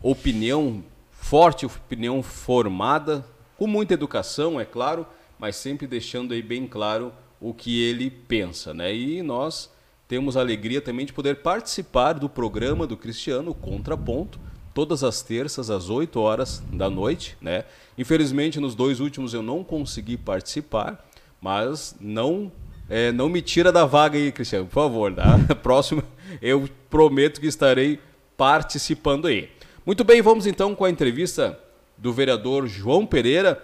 opinião 0.01 0.83
forte, 1.11 1.65
opinião 1.65 2.21
formada, 2.21 3.25
com 3.57 3.67
muita 3.67 3.93
educação, 3.93 4.59
é 4.59 4.65
claro, 4.65 5.05
mas 5.39 5.55
sempre 5.55 5.87
deixando 5.87 6.33
aí 6.33 6.41
bem 6.41 6.67
claro 6.67 7.11
o 7.39 7.53
que 7.53 7.83
ele 7.83 8.09
pensa, 8.09 8.73
né? 8.73 8.93
E 8.93 9.21
nós 9.21 9.69
temos 10.07 10.37
a 10.37 10.39
alegria 10.39 10.81
também 10.81 11.05
de 11.05 11.13
poder 11.13 11.37
participar 11.37 12.13
do 12.13 12.29
programa 12.29 12.87
do 12.87 12.95
Cristiano 12.95 13.53
Contraponto, 13.53 14.39
todas 14.73 15.03
as 15.03 15.21
terças 15.21 15.69
às 15.69 15.89
8 15.89 16.19
horas 16.19 16.63
da 16.71 16.89
noite, 16.89 17.35
né? 17.41 17.65
Infelizmente 17.97 18.59
nos 18.59 18.75
dois 18.75 18.99
últimos 18.99 19.33
eu 19.33 19.41
não 19.41 19.63
consegui 19.63 20.17
participar, 20.17 21.03
mas 21.41 21.95
não 21.99 22.51
é, 22.89 23.11
não 23.11 23.27
me 23.27 23.41
tira 23.41 23.71
da 23.71 23.85
vaga 23.85 24.17
aí, 24.17 24.31
Cristiano, 24.31 24.65
por 24.65 24.75
favor, 24.75 25.13
tá? 25.13 25.37
Próximo 25.61 26.03
eu 26.41 26.69
prometo 26.89 27.41
que 27.41 27.47
estarei 27.47 27.99
participando 28.37 29.27
aí. 29.27 29.49
Muito 29.85 30.03
bem, 30.03 30.21
vamos 30.21 30.45
então 30.45 30.75
com 30.75 30.85
a 30.85 30.89
entrevista 30.89 31.59
do 31.97 32.13
vereador 32.13 32.67
João 32.67 33.05
Pereira, 33.05 33.61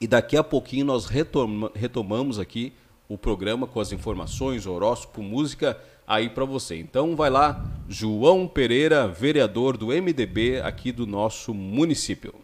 e 0.00 0.06
daqui 0.06 0.36
a 0.36 0.44
pouquinho 0.44 0.84
nós 0.84 1.06
retoma, 1.06 1.70
retomamos 1.74 2.38
aqui 2.38 2.72
o 3.08 3.16
programa 3.16 3.66
com 3.66 3.80
as 3.80 3.92
informações, 3.92 4.66
horóscopo, 4.66 5.22
música 5.22 5.78
aí 6.06 6.28
para 6.28 6.44
você. 6.44 6.76
Então 6.76 7.16
vai 7.16 7.30
lá, 7.30 7.64
João 7.88 8.46
Pereira, 8.46 9.08
vereador 9.08 9.76
do 9.76 9.88
MDB 9.88 10.60
aqui 10.60 10.92
do 10.92 11.06
nosso 11.06 11.52
município. 11.52 12.34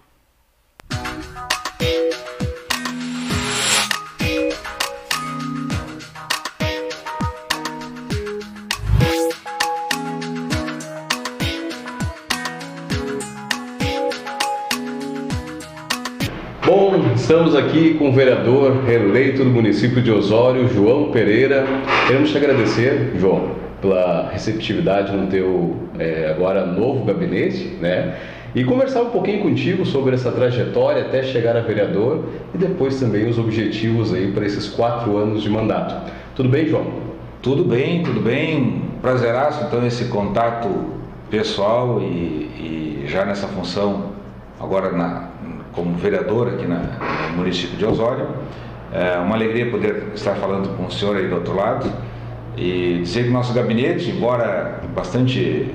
Estamos 17.24 17.54
aqui 17.54 17.94
com 17.94 18.10
o 18.10 18.12
vereador 18.12 18.86
eleito 18.86 19.44
do 19.44 19.48
município 19.48 20.02
de 20.02 20.10
Osório, 20.10 20.68
João 20.68 21.10
Pereira. 21.10 21.64
Queremos 22.06 22.30
te 22.30 22.36
agradecer, 22.36 23.14
João, 23.16 23.52
pela 23.80 24.28
receptividade 24.30 25.10
no 25.10 25.26
teu 25.28 25.74
é, 25.98 26.30
agora 26.36 26.66
novo 26.66 27.02
gabinete, 27.02 27.78
né? 27.80 28.18
E 28.54 28.62
conversar 28.62 29.00
um 29.00 29.08
pouquinho 29.08 29.40
contigo 29.40 29.86
sobre 29.86 30.14
essa 30.14 30.30
trajetória 30.30 31.00
até 31.00 31.22
chegar 31.22 31.56
a 31.56 31.62
vereador 31.62 32.26
e 32.54 32.58
depois 32.58 33.00
também 33.00 33.26
os 33.26 33.38
objetivos 33.38 34.12
aí 34.12 34.30
para 34.30 34.44
esses 34.44 34.68
quatro 34.68 35.16
anos 35.16 35.42
de 35.42 35.48
mandato. 35.48 36.12
Tudo 36.36 36.50
bem, 36.50 36.68
João? 36.68 36.88
Tudo 37.40 37.64
bem, 37.64 38.02
tudo 38.02 38.20
bem. 38.20 38.82
Prazeraço 39.00 39.64
então 39.64 39.86
esse 39.86 40.10
contato 40.10 40.68
pessoal 41.30 42.02
e, 42.02 42.04
e 42.04 43.04
já 43.06 43.24
nessa 43.24 43.48
função 43.48 44.12
agora 44.60 44.92
na, 44.92 45.33
como 45.74 45.94
vereador 45.96 46.48
aqui 46.48 46.66
na, 46.66 46.80
no 47.30 47.38
município 47.38 47.76
de 47.76 47.84
Osório. 47.84 48.26
É 48.92 49.18
uma 49.18 49.34
alegria 49.34 49.70
poder 49.70 50.12
estar 50.14 50.34
falando 50.36 50.76
com 50.76 50.86
o 50.86 50.90
senhor 50.90 51.16
aí 51.16 51.26
do 51.26 51.34
outro 51.34 51.56
lado 51.56 51.90
e 52.56 53.00
dizer 53.02 53.24
que 53.24 53.30
nosso 53.30 53.52
gabinete, 53.52 54.10
embora 54.10 54.80
bastante 54.94 55.74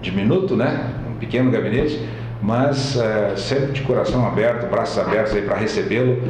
diminuto, 0.00 0.56
né, 0.56 0.90
um 1.10 1.14
pequeno 1.14 1.50
gabinete, 1.50 2.00
mas 2.40 2.96
é, 2.96 3.34
sempre 3.36 3.72
de 3.72 3.82
coração 3.82 4.26
aberto, 4.26 4.70
braços 4.70 4.98
abertos 4.98 5.34
aí 5.34 5.42
para 5.42 5.56
recebê-lo, 5.56 6.22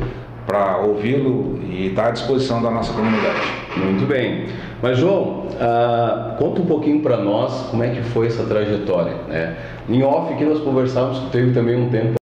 para 0.47 0.79
ouvi-lo 0.79 1.61
e 1.62 1.89
estar 1.89 2.09
à 2.09 2.11
disposição 2.11 2.62
da 2.62 2.71
nossa 2.71 2.93
comunidade. 2.93 3.41
Muito 3.77 4.07
bem. 4.07 4.47
Mas 4.83 4.99
João, 4.99 5.47
uh, 5.47 6.37
conta 6.39 6.62
um 6.62 6.66
pouquinho 6.66 7.03
para 7.03 7.18
nós 7.18 7.68
como 7.71 7.85
é 7.85 7.91
que 7.91 8.03
foi 8.03 8.27
essa 8.27 8.45
trajetória. 8.45 9.14
Né? 9.29 9.57
Em 9.89 10.03
off 10.03 10.35
que 10.35 10.45
nós 10.45 10.59
conversávamos, 10.61 11.31
teve 11.31 11.53
também 11.53 11.77
um 11.77 11.91
tempo 11.91 12.20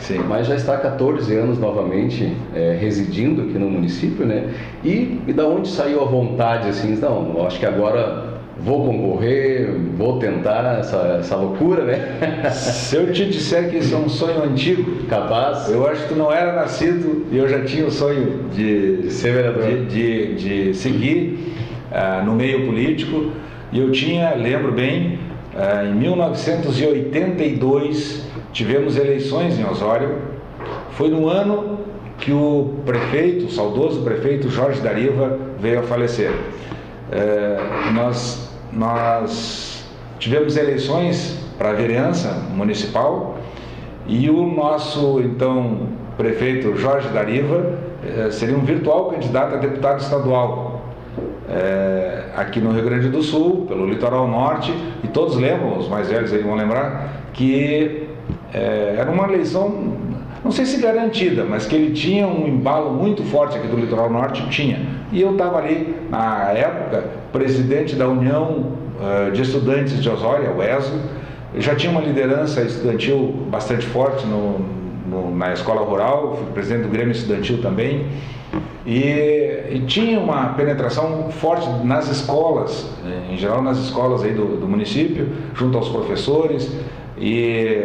Sim. 0.00 0.20
mas 0.28 0.46
já 0.46 0.54
está 0.54 0.74
há 0.74 0.78
14 0.78 1.34
anos 1.34 1.58
novamente 1.58 2.36
é, 2.54 2.76
residindo 2.80 3.42
aqui 3.42 3.58
no 3.58 3.68
município, 3.70 4.26
né? 4.26 4.50
E, 4.84 5.20
e 5.26 5.32
da 5.32 5.46
onde 5.46 5.68
saiu 5.68 6.02
a 6.02 6.04
vontade, 6.04 6.68
assim, 6.68 6.94
não, 6.96 7.46
acho 7.46 7.58
que 7.58 7.66
agora 7.66 8.32
vou 8.58 8.86
concorrer, 8.86 9.70
vou 9.96 10.18
tentar 10.18 10.78
essa, 10.78 11.18
essa 11.20 11.36
loucura, 11.36 11.84
né? 11.84 12.50
Se 12.52 12.96
eu 12.96 13.12
te 13.12 13.26
disser 13.26 13.70
que 13.70 13.76
isso 13.78 13.94
é 13.94 13.98
um 13.98 14.08
sonho 14.08 14.42
antigo, 14.44 15.04
capaz, 15.06 15.70
eu 15.70 15.86
acho 15.86 16.02
que 16.02 16.08
tu 16.10 16.14
não 16.14 16.30
era 16.32 16.52
nascido 16.52 17.26
e 17.30 17.38
eu 17.38 17.48
já 17.48 17.64
tinha 17.64 17.86
o 17.86 17.90
sonho 17.90 18.44
de, 18.54 18.98
de 19.02 19.10
ser 19.10 19.32
vereador, 19.32 19.64
de, 19.64 19.86
de, 19.86 20.34
de 20.34 20.74
seguir 20.74 21.54
uh, 21.90 22.22
no 22.24 22.34
meio 22.34 22.66
político. 22.66 23.32
E 23.72 23.80
eu 23.80 23.90
tinha, 23.90 24.34
lembro 24.34 24.70
bem, 24.72 25.18
uh, 25.54 25.86
em 25.86 25.94
1982 25.94 28.30
tivemos 28.52 28.96
eleições 28.96 29.58
em 29.58 29.64
Osório. 29.64 30.18
Foi 30.92 31.08
no 31.08 31.28
ano 31.28 31.80
que 32.18 32.32
o 32.32 32.74
prefeito, 32.84 33.46
o 33.46 33.50
saudoso 33.50 34.02
prefeito 34.02 34.48
Jorge 34.48 34.80
Dariva, 34.80 35.38
veio 35.58 35.80
a 35.80 35.82
falecer. 35.82 36.32
É, 37.10 37.58
nós, 37.92 38.48
nós 38.72 39.84
tivemos 40.18 40.56
eleições 40.56 41.38
para 41.58 41.70
a 41.70 41.72
vereança 41.72 42.32
municipal 42.54 43.38
e 44.06 44.30
o 44.30 44.46
nosso 44.46 45.20
então 45.20 45.88
prefeito 46.16 46.76
Jorge 46.76 47.08
Dariva 47.08 47.78
eh, 48.04 48.30
seria 48.30 48.56
um 48.56 48.64
virtual 48.64 49.06
candidato 49.06 49.54
a 49.54 49.58
deputado 49.58 50.00
estadual 50.00 50.82
eh, 51.48 52.24
aqui 52.36 52.60
no 52.60 52.72
Rio 52.72 52.84
Grande 52.84 53.08
do 53.08 53.22
Sul, 53.22 53.66
pelo 53.68 53.86
litoral 53.86 54.26
norte, 54.26 54.74
e 55.04 55.08
todos 55.08 55.36
lembram, 55.36 55.78
os 55.78 55.88
mais 55.88 56.08
velhos 56.08 56.32
aí 56.32 56.42
vão 56.42 56.54
lembrar, 56.54 57.22
que 57.32 58.01
eh, 58.52 58.96
era 58.98 59.10
uma 59.10 59.24
eleição, 59.24 59.94
não 60.44 60.50
sei 60.50 60.64
se 60.64 60.80
garantida, 60.80 61.44
mas 61.44 61.66
que 61.66 61.74
ele 61.74 61.92
tinha 61.92 62.26
um 62.26 62.46
embalo 62.46 62.92
muito 62.92 63.22
forte 63.24 63.56
aqui 63.56 63.68
do 63.68 63.76
litoral 63.76 64.10
norte, 64.10 64.48
tinha. 64.50 64.80
E 65.12 65.20
eu 65.20 65.32
estava 65.32 65.58
ali, 65.58 65.94
na 66.10 66.50
época, 66.50 67.04
presidente 67.32 67.94
da 67.94 68.08
União 68.08 68.82
de 69.32 69.42
Estudantes 69.42 70.00
de 70.00 70.08
Osória, 70.08 70.52
o 70.52 70.62
ESO, 70.62 71.00
já 71.56 71.74
tinha 71.74 71.90
uma 71.90 72.00
liderança 72.00 72.62
estudantil 72.62 73.34
bastante 73.50 73.84
forte 73.86 74.26
no, 74.26 74.60
no, 75.08 75.36
na 75.36 75.52
escola 75.52 75.82
rural, 75.82 76.36
fui 76.36 76.46
presidente 76.52 76.84
do 76.84 76.88
Grêmio 76.88 77.12
Estudantil 77.12 77.60
também, 77.60 78.06
e, 78.86 79.00
e, 79.70 79.84
tinha 79.86 80.18
uma 80.18 80.54
penetração 80.54 81.30
forte 81.30 81.68
nas 81.84 82.10
escolas, 82.10 82.90
em 83.30 83.36
geral 83.36 83.62
nas 83.62 83.78
escolas 83.78 84.22
aí 84.22 84.32
do, 84.32 84.56
do 84.56 84.66
município, 84.66 85.28
junto 85.54 85.78
aos 85.78 85.88
professores, 85.88 86.70
e, 87.18 87.78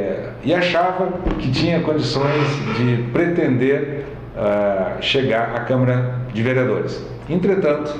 e, 0.43 0.53
achava 0.53 1.11
que 1.37 1.51
tinha 1.51 1.81
condições 1.81 2.47
de 2.77 3.03
pretender 3.11 4.05
uh, 4.35 5.01
chegar 5.01 5.55
à 5.55 5.59
Câmara 5.61 6.15
de 6.33 6.41
Vereadores. 6.41 7.05
Entretanto, 7.29 7.93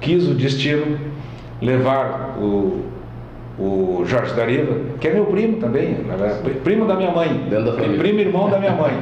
quis 0.00 0.28
o 0.28 0.34
destino 0.34 0.98
levar 1.60 2.36
o 2.38 2.84
o 3.58 4.04
Jorge 4.06 4.34
Dariva, 4.34 4.76
que 5.00 5.08
é 5.08 5.12
meu 5.12 5.26
primo 5.26 5.56
também, 5.56 5.96
primo 6.62 6.86
da 6.86 6.94
minha 6.94 7.10
mãe, 7.10 7.48
primo 7.98 8.20
irmão 8.20 8.48
da 8.48 8.58
minha 8.58 8.72
mãe, 8.72 8.92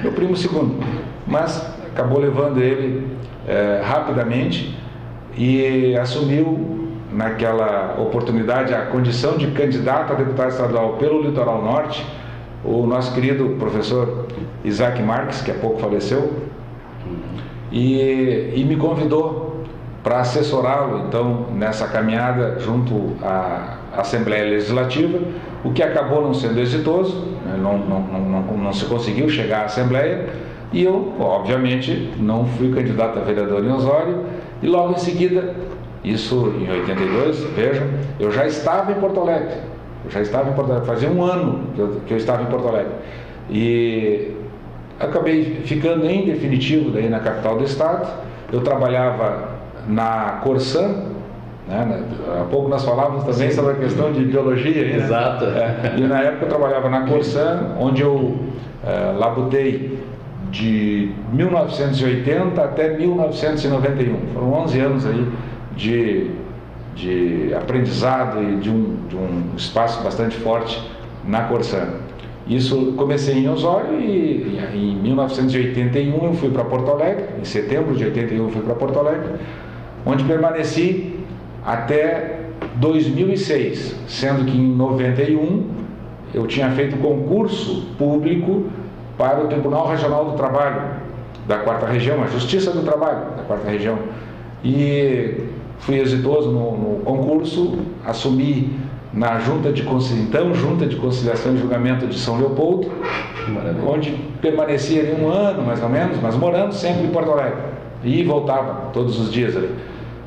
meu 0.00 0.12
primo 0.12 0.36
segundo. 0.36 0.78
Mas 1.26 1.74
acabou 1.92 2.20
levando 2.20 2.62
ele 2.62 3.08
é, 3.46 3.82
rapidamente 3.84 4.78
e 5.36 5.96
assumiu 5.96 6.83
naquela 7.14 7.96
oportunidade 7.98 8.74
a 8.74 8.86
condição 8.86 9.36
de 9.36 9.46
candidato 9.52 10.12
a 10.12 10.16
deputado 10.16 10.50
estadual 10.50 10.94
pelo 10.94 11.22
Litoral 11.22 11.62
Norte, 11.62 12.04
o 12.64 12.86
nosso 12.86 13.14
querido 13.14 13.56
professor 13.58 14.26
Isaac 14.64 15.00
Marques, 15.02 15.42
que 15.42 15.50
há 15.50 15.54
pouco 15.54 15.80
faleceu, 15.80 16.32
e, 17.70 18.52
e 18.54 18.64
me 18.64 18.76
convidou 18.76 19.64
para 20.02 20.20
assessorá-lo 20.20 21.06
então 21.08 21.46
nessa 21.52 21.88
caminhada 21.88 22.58
junto 22.58 23.16
à 23.22 23.78
Assembleia 23.96 24.44
Legislativa, 24.44 25.18
o 25.64 25.72
que 25.72 25.82
acabou 25.82 26.20
não 26.22 26.34
sendo 26.34 26.60
exitoso, 26.60 27.24
né? 27.44 27.56
não, 27.58 27.78
não, 27.78 28.00
não, 28.00 28.56
não, 28.58 28.72
se 28.72 28.84
conseguiu 28.86 29.28
chegar 29.28 29.62
à 29.62 29.64
Assembleia, 29.64 30.26
e 30.72 30.82
eu, 30.82 31.14
obviamente, 31.20 32.12
não 32.18 32.44
fui 32.44 32.72
candidato 32.72 33.18
a 33.18 33.22
vereador 33.22 33.64
em 33.64 33.70
Osório, 33.70 34.24
e 34.60 34.66
logo 34.66 34.92
em 34.92 34.98
seguida, 34.98 35.54
isso 36.04 36.54
em 36.60 36.70
82, 36.70 37.44
vejam, 37.56 37.86
eu 38.20 38.30
já 38.30 38.46
estava 38.46 38.92
em 38.92 38.96
Porto 38.96 39.20
Alegre, 39.20 39.56
eu 40.04 40.10
já 40.10 40.20
estava 40.20 40.50
em 40.50 40.52
Porto 40.52 40.70
Alegre, 40.70 40.86
fazia 40.86 41.10
um 41.10 41.22
ano 41.22 41.68
que 41.74 41.80
eu, 41.80 42.00
que 42.06 42.12
eu 42.12 42.18
estava 42.18 42.42
em 42.42 42.46
Porto 42.46 42.68
Alegre, 42.68 42.92
e 43.50 44.32
acabei 45.00 45.62
ficando 45.64 46.06
em 46.06 46.26
definitivo 46.26 46.90
daí 46.90 47.08
na 47.08 47.20
capital 47.20 47.56
do 47.56 47.64
estado, 47.64 48.08
eu 48.52 48.60
trabalhava 48.60 49.48
na 49.88 50.40
Corsan, 50.42 51.14
né? 51.66 52.02
Há 52.40 52.44
pouco 52.44 52.68
nós 52.68 52.84
falávamos 52.84 53.24
também 53.24 53.48
Sim. 53.48 53.56
sobre 53.56 53.72
a 53.72 53.76
questão 53.76 54.12
de 54.12 54.20
ideologia. 54.20 54.84
Né? 54.84 54.96
Exato. 54.96 55.46
É, 55.46 55.94
e 55.96 56.02
na 56.02 56.20
época 56.20 56.44
eu 56.44 56.48
trabalhava 56.48 56.90
na 56.90 57.06
Corsan, 57.06 57.74
onde 57.80 58.02
eu 58.02 58.36
é, 58.86 59.12
labutei 59.16 59.98
de 60.50 61.10
1980 61.32 62.62
até 62.62 62.96
1991. 62.96 64.16
Foram 64.34 64.52
11 64.52 64.80
anos 64.80 65.06
aí 65.06 65.26
de, 65.76 66.30
de 66.94 67.54
aprendizado 67.54 68.42
e 68.42 68.56
de 68.56 68.70
um, 68.70 68.96
de 69.08 69.16
um 69.16 69.50
espaço 69.56 70.02
bastante 70.02 70.36
forte 70.36 70.82
na 71.26 71.44
Corsan. 71.44 71.88
Isso 72.46 72.92
comecei 72.96 73.38
em 73.38 73.48
Osório 73.48 73.98
e 73.98 74.58
em 74.74 74.96
1981 74.96 76.24
eu 76.24 76.34
fui 76.34 76.50
para 76.50 76.62
Porto 76.64 76.90
Alegre, 76.90 77.24
em 77.40 77.44
setembro 77.44 77.94
de 77.94 78.04
81 78.04 78.44
eu 78.44 78.50
fui 78.50 78.62
para 78.62 78.74
Porto 78.74 78.98
Alegre, 78.98 79.30
onde 80.04 80.24
permaneci 80.24 81.20
até 81.64 82.40
2006, 82.76 83.96
sendo 84.06 84.44
que 84.44 84.56
em 84.56 84.76
91 84.76 85.70
eu 86.34 86.46
tinha 86.46 86.70
feito 86.72 86.96
concurso 86.98 87.86
público 87.96 88.64
para 89.16 89.42
o 89.42 89.48
Tribunal 89.48 89.88
Regional 89.88 90.26
do 90.26 90.36
Trabalho 90.36 90.82
da 91.46 91.58
Quarta 91.58 91.86
Região, 91.86 92.22
a 92.22 92.26
Justiça 92.26 92.72
do 92.72 92.82
Trabalho 92.82 93.36
da 93.36 93.42
Quarta 93.44 93.70
Região. 93.70 93.98
E 94.62 95.34
fui 95.80 95.98
exitoso 95.98 96.50
no, 96.50 96.76
no 96.76 97.00
concurso, 97.04 97.78
assumi 98.04 98.78
na 99.14 99.38
Junta 99.38 99.72
de 99.72 99.82
então 99.82 100.54
Junta 100.54 100.86
de 100.86 100.96
Conciliação 100.96 101.54
e 101.54 101.58
Julgamento 101.58 102.06
de 102.06 102.18
São 102.18 102.38
Leopoldo, 102.38 102.90
Maravilha. 103.48 103.88
onde 103.88 104.10
permanecia 104.40 105.02
ali 105.02 105.22
um 105.22 105.28
ano 105.28 105.62
mais 105.62 105.82
ou 105.82 105.88
menos, 105.88 106.18
mas 106.20 106.34
morando 106.34 106.72
sempre 106.72 107.04
em 107.04 107.10
Porto 107.10 107.30
Alegre. 107.30 107.74
E 108.02 108.22
voltava 108.24 108.90
todos 108.92 109.18
os 109.18 109.32
dias 109.32 109.56
ali. 109.56 109.70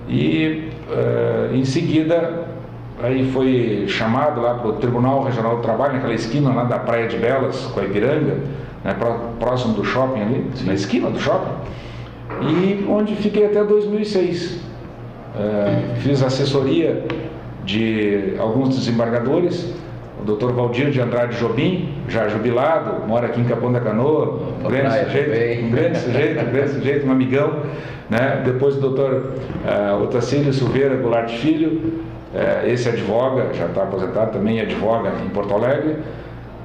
E 0.08 0.70
uh, 0.90 1.54
em 1.54 1.66
seguida, 1.66 2.46
aí 3.04 3.30
foi 3.32 3.86
chamado 3.88 4.42
lá 4.42 4.56
para 4.56 4.70
o 4.70 4.74
Tribunal 4.74 5.24
Regional 5.24 5.58
do 5.58 5.62
Trabalho, 5.62 5.94
naquela 5.94 6.14
esquina 6.14 6.54
lá 6.54 6.64
da 6.64 6.80
Praia 6.80 7.08
de 7.08 7.18
Belas, 7.18 7.66
com 7.74 7.80
a 7.80 7.84
Ipiranga, 7.84 8.38
né, 8.84 8.96
próximo 9.40 9.74
do 9.74 9.84
shopping 9.84 10.22
ali, 10.22 10.46
Sim. 10.56 10.66
na 10.66 10.74
esquina 10.74 11.10
do 11.10 11.20
shopping, 11.20 11.52
e 12.42 12.86
onde 12.90 13.16
fiquei 13.16 13.46
até 13.46 13.64
2006. 13.64 14.67
Eh, 15.40 16.00
fiz 16.00 16.24
assessoria 16.24 17.04
de 17.64 18.34
alguns 18.40 18.76
desembargadores, 18.76 19.72
o 20.20 20.26
doutor 20.26 20.52
Valdir 20.54 20.90
de 20.90 21.00
Andrade 21.00 21.38
Jobim, 21.38 21.94
já 22.10 22.28
jubilado, 22.28 23.08
mora 23.08 23.28
aqui 23.28 23.40
em 23.40 23.44
Capão 23.44 23.72
da 23.72 23.80
Canoa, 23.80 24.40
um 24.60 24.68
grande, 24.68 25.06
sujeito, 25.06 25.66
um 25.66 25.70
grande 25.70 25.98
sujeito, 26.00 26.44
um 26.44 26.52
grande 26.52 26.70
sujeito, 26.72 27.08
um 27.08 27.12
amigão. 27.12 27.54
Né? 28.10 28.42
Depois 28.46 28.78
o 28.78 28.82
doutor 28.82 29.34
uh, 29.64 30.04
Otacílio 30.04 30.52
Silveira 30.52 30.96
Goulart 30.96 31.30
Filho, 31.30 32.02
uh, 32.34 32.68
esse 32.68 32.90
advoga, 32.90 33.54
já 33.54 33.68
está 33.68 33.84
aposentado 33.84 34.32
também, 34.32 34.60
advoga 34.60 35.12
em 35.24 35.30
Porto 35.30 35.54
Alegre. 35.54 35.98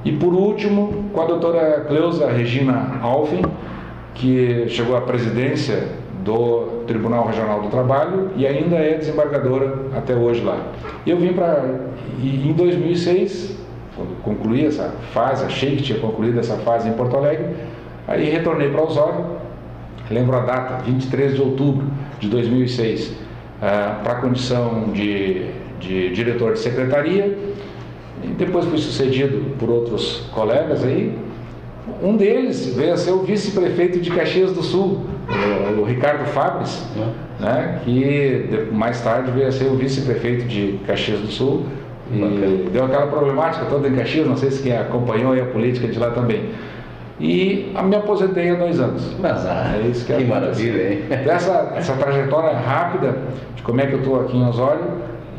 E 0.02 0.12
por 0.12 0.32
último, 0.32 1.10
com 1.12 1.20
a 1.20 1.26
doutora 1.26 1.84
Cleusa 1.86 2.26
Regina 2.30 2.98
Alfen, 3.02 3.42
que 4.14 4.66
chegou 4.68 4.96
à 4.96 5.02
presidência 5.02 5.88
do 6.24 6.84
Tribunal 6.86 7.26
Regional 7.26 7.60
do 7.62 7.68
Trabalho 7.68 8.30
e 8.36 8.46
ainda 8.46 8.76
é 8.76 8.96
desembargadora 8.98 9.86
até 9.96 10.14
hoje 10.14 10.42
lá. 10.42 10.58
Eu 11.06 11.18
vim 11.18 11.32
para. 11.32 11.64
Em 12.22 12.52
2006, 12.52 13.56
quando 13.96 14.22
concluí 14.22 14.66
essa 14.66 14.92
fase, 15.12 15.44
achei 15.44 15.76
que 15.76 15.82
tinha 15.82 15.98
concluído 15.98 16.38
essa 16.38 16.56
fase 16.58 16.88
em 16.88 16.92
Porto 16.92 17.16
Alegre, 17.16 17.54
aí 18.06 18.30
retornei 18.30 18.70
para 18.70 18.82
Osório 18.82 19.42
lembro 20.12 20.36
a 20.36 20.40
data, 20.40 20.82
23 20.84 21.34
de 21.34 21.40
outubro 21.40 21.86
de 22.20 22.28
2006, 22.28 23.08
uh, 23.08 24.02
para 24.02 24.12
a 24.12 24.14
condição 24.16 24.90
de, 24.92 25.46
de 25.80 26.10
diretor 26.10 26.52
de 26.52 26.58
secretaria. 26.58 27.36
E 28.22 28.28
depois 28.28 28.64
fui 28.66 28.78
sucedido 28.78 29.56
por 29.58 29.68
outros 29.68 30.28
colegas 30.32 30.84
aí. 30.84 31.18
Um 32.00 32.16
deles 32.16 32.74
veio 32.76 32.92
a 32.92 32.96
ser 32.96 33.10
o 33.10 33.22
vice-prefeito 33.22 33.98
de 33.98 34.10
Caxias 34.10 34.52
do 34.52 34.62
Sul, 34.62 35.04
o, 35.78 35.84
Ricardo 35.84 36.24
Fabres, 36.26 36.86
né, 37.38 37.80
que 37.84 38.68
mais 38.72 39.00
tarde 39.00 39.30
veio 39.30 39.48
a 39.48 39.52
ser 39.52 39.66
o 39.66 39.76
vice-prefeito 39.76 40.46
de 40.46 40.78
Caxias 40.86 41.20
do 41.20 41.28
Sul. 41.28 41.66
E 42.10 42.18
Bacana. 42.18 42.70
deu 42.70 42.84
aquela 42.84 43.06
problemática 43.06 43.64
toda 43.66 43.88
em 43.88 43.94
Caxias, 43.94 44.26
não 44.26 44.36
sei 44.36 44.50
se 44.50 44.62
quem 44.62 44.76
acompanhou 44.76 45.40
a 45.40 45.46
política 45.46 45.88
de 45.88 45.98
lá 45.98 46.10
também 46.10 46.50
e 47.22 47.72
me 47.84 47.96
aposentei 47.96 48.50
há 48.50 48.54
dois 48.54 48.80
anos. 48.80 49.14
Mas 49.20 49.46
ah, 49.46 49.76
é 49.76 49.86
isso 49.86 50.04
que, 50.04 50.12
que 50.12 50.24
maravilha, 50.24 50.92
hein? 50.92 51.02
Dessa 51.24 51.72
essa 51.76 51.94
trajetória 51.94 52.56
rápida 52.58 53.16
de 53.54 53.62
como 53.62 53.80
é 53.80 53.86
que 53.86 53.92
eu 53.92 54.00
estou 54.00 54.20
aqui 54.20 54.36
em 54.36 54.46
Osório 54.46 54.84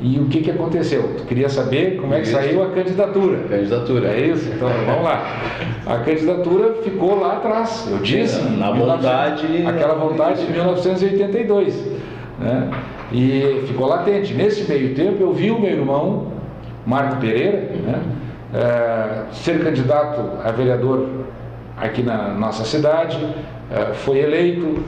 e 0.03 0.19
o 0.19 0.25
que, 0.25 0.41
que 0.41 0.51
aconteceu. 0.51 1.15
Tu 1.17 1.23
queria 1.23 1.47
saber 1.47 1.95
como 1.95 2.13
é 2.13 2.17
que 2.17 2.27
isso. 2.27 2.33
saiu 2.33 2.61
a 2.61 2.69
candidatura. 2.71 3.37
Candidatura. 3.49 4.09
É 4.09 4.27
isso? 4.27 4.51
Então 4.53 4.67
vamos 4.85 5.03
lá. 5.03 5.23
A 5.85 5.97
candidatura 5.99 6.73
ficou 6.83 7.21
lá 7.21 7.37
atrás. 7.37 7.87
Eu 7.89 7.99
disse. 7.99 8.37
É, 8.37 8.49
na 8.57 8.69
vontade. 8.71 9.65
Aquela 9.65 9.95
vontade 9.95 10.45
de 10.45 10.51
1982. 10.51 11.87
Né? 12.37 12.69
E 13.13 13.63
ficou 13.65 13.87
latente. 13.87 14.33
Nesse 14.33 14.69
meio 14.69 14.93
tempo 14.93 15.23
eu 15.23 15.31
vi 15.31 15.49
o 15.49 15.59
meu 15.59 15.71
irmão, 15.71 16.33
Marco 16.85 17.21
Pereira, 17.21 17.71
né? 17.85 18.01
é, 18.53 19.23
ser 19.31 19.63
candidato 19.63 20.21
a 20.43 20.51
vereador 20.51 21.07
aqui 21.77 22.03
na 22.03 22.29
nossa 22.29 22.65
cidade, 22.65 23.17
eh, 23.71 23.93
foi 23.93 24.19
eleito, 24.19 24.83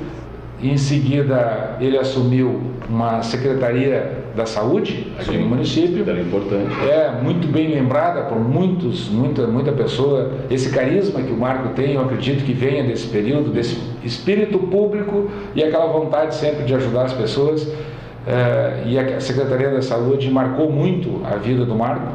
em 0.61 0.78
seguida 0.78 1.78
ele 1.80 1.97
assumiu 1.97 2.61
uma 2.89 3.22
secretaria 3.22 4.24
da 4.36 4.45
saúde 4.45 5.07
aqui 5.17 5.31
Sim, 5.31 5.38
no 5.39 5.47
município. 5.47 6.07
Era 6.07 6.19
importante. 6.19 6.73
É 6.89 7.11
muito 7.21 7.47
bem 7.47 7.69
lembrada 7.69 8.23
por 8.23 8.38
muitos, 8.38 9.09
muita, 9.09 9.47
muita 9.47 9.71
pessoa. 9.71 10.31
Esse 10.49 10.69
carisma 10.69 11.21
que 11.21 11.31
o 11.31 11.38
Marco 11.38 11.69
tem, 11.69 11.93
eu 11.93 12.01
acredito 12.01 12.43
que 12.43 12.53
venha 12.53 12.83
desse 12.83 13.07
período, 13.07 13.51
desse 13.51 13.81
espírito 14.03 14.59
público 14.59 15.29
e 15.55 15.63
aquela 15.63 15.88
vontade 15.88 16.36
sempre 16.36 16.63
de 16.65 16.75
ajudar 16.75 17.03
as 17.03 17.13
pessoas. 17.13 17.67
É, 18.27 18.83
e 18.86 18.99
a 18.99 19.19
Secretaria 19.19 19.69
da 19.69 19.81
Saúde 19.81 20.29
marcou 20.29 20.71
muito 20.71 21.21
a 21.25 21.36
vida 21.38 21.63
do 21.63 21.75
Marco. 21.75 22.13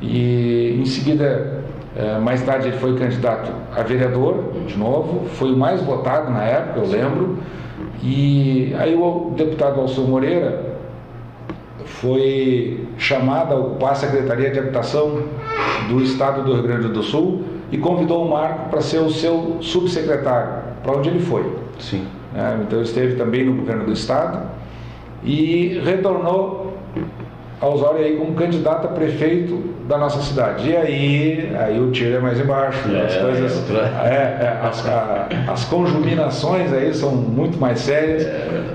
E 0.00 0.78
em 0.80 0.84
seguida, 0.84 1.62
é, 1.96 2.18
mais 2.18 2.42
tarde, 2.42 2.68
ele 2.68 2.78
foi 2.78 2.96
candidato 2.96 3.52
a 3.74 3.82
vereador 3.82 4.52
de 4.66 4.76
novo, 4.76 5.26
foi 5.28 5.52
o 5.52 5.56
mais 5.56 5.80
votado 5.82 6.30
na 6.30 6.42
época, 6.42 6.80
eu 6.80 6.86
lembro. 6.86 7.38
E 8.02 8.74
aí 8.78 8.94
o 8.94 9.32
deputado 9.36 9.80
Alceu 9.80 10.04
Moreira 10.04 10.63
foi 11.86 12.86
chamado 12.98 13.54
a 13.54 13.56
ocupar 13.58 13.92
a 13.92 13.94
Secretaria 13.94 14.50
de 14.50 14.58
Habitação 14.58 15.22
do 15.88 16.02
Estado 16.02 16.42
do 16.42 16.52
Rio 16.54 16.62
Grande 16.62 16.88
do 16.88 17.02
Sul 17.02 17.42
e 17.70 17.78
convidou 17.78 18.24
o 18.26 18.30
Marco 18.30 18.68
para 18.70 18.80
ser 18.80 18.98
o 18.98 19.10
seu 19.10 19.58
subsecretário, 19.60 20.62
para 20.82 20.92
onde 20.96 21.08
ele 21.08 21.20
foi. 21.20 21.52
Sim. 21.78 22.04
É, 22.36 22.56
então 22.62 22.82
esteve 22.82 23.14
também 23.16 23.44
no 23.44 23.54
governo 23.54 23.84
do 23.84 23.92
Estado 23.92 24.42
e 25.22 25.80
retornou 25.84 26.76
a 27.60 27.66
Osório 27.66 28.04
aí 28.04 28.16
como 28.16 28.34
candidato 28.34 28.86
a 28.86 28.90
prefeito 28.90 29.72
da 29.88 29.96
nossa 29.96 30.20
cidade. 30.20 30.68
E 30.68 30.76
aí, 30.76 31.52
aí 31.58 31.80
o 31.80 31.90
tiro 31.90 32.16
é 32.16 32.18
mais 32.18 32.38
embaixo, 32.40 32.78
É, 32.94 33.04
as 33.06 33.16
coisas, 33.16 33.56
outra- 33.58 33.86
é, 34.04 34.14
é, 34.62 34.66
as, 34.66 34.86
a- 34.88 35.28
as 35.48 35.64
conjuminações 35.66 36.72
aí 36.72 36.92
são 36.92 37.12
muito 37.12 37.58
mais 37.58 37.78
sérias 37.80 38.26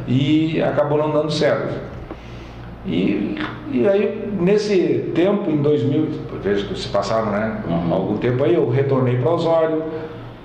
e 0.07 0.61
acabou 0.61 0.97
não 0.97 1.11
dando 1.11 1.31
certo. 1.31 1.73
E, 2.89 3.37
e 3.71 3.87
aí, 3.87 4.31
nesse 4.39 5.11
tempo, 5.13 5.51
em 5.51 5.57
2000, 5.57 6.07
veja 6.41 6.65
que 6.65 6.77
se 6.77 6.87
passaram 6.87 7.31
né, 7.31 7.61
algum 7.91 8.17
tempo 8.17 8.43
aí, 8.43 8.55
eu 8.55 8.67
retornei 8.67 9.17
para 9.17 9.31
Osório, 9.31 9.83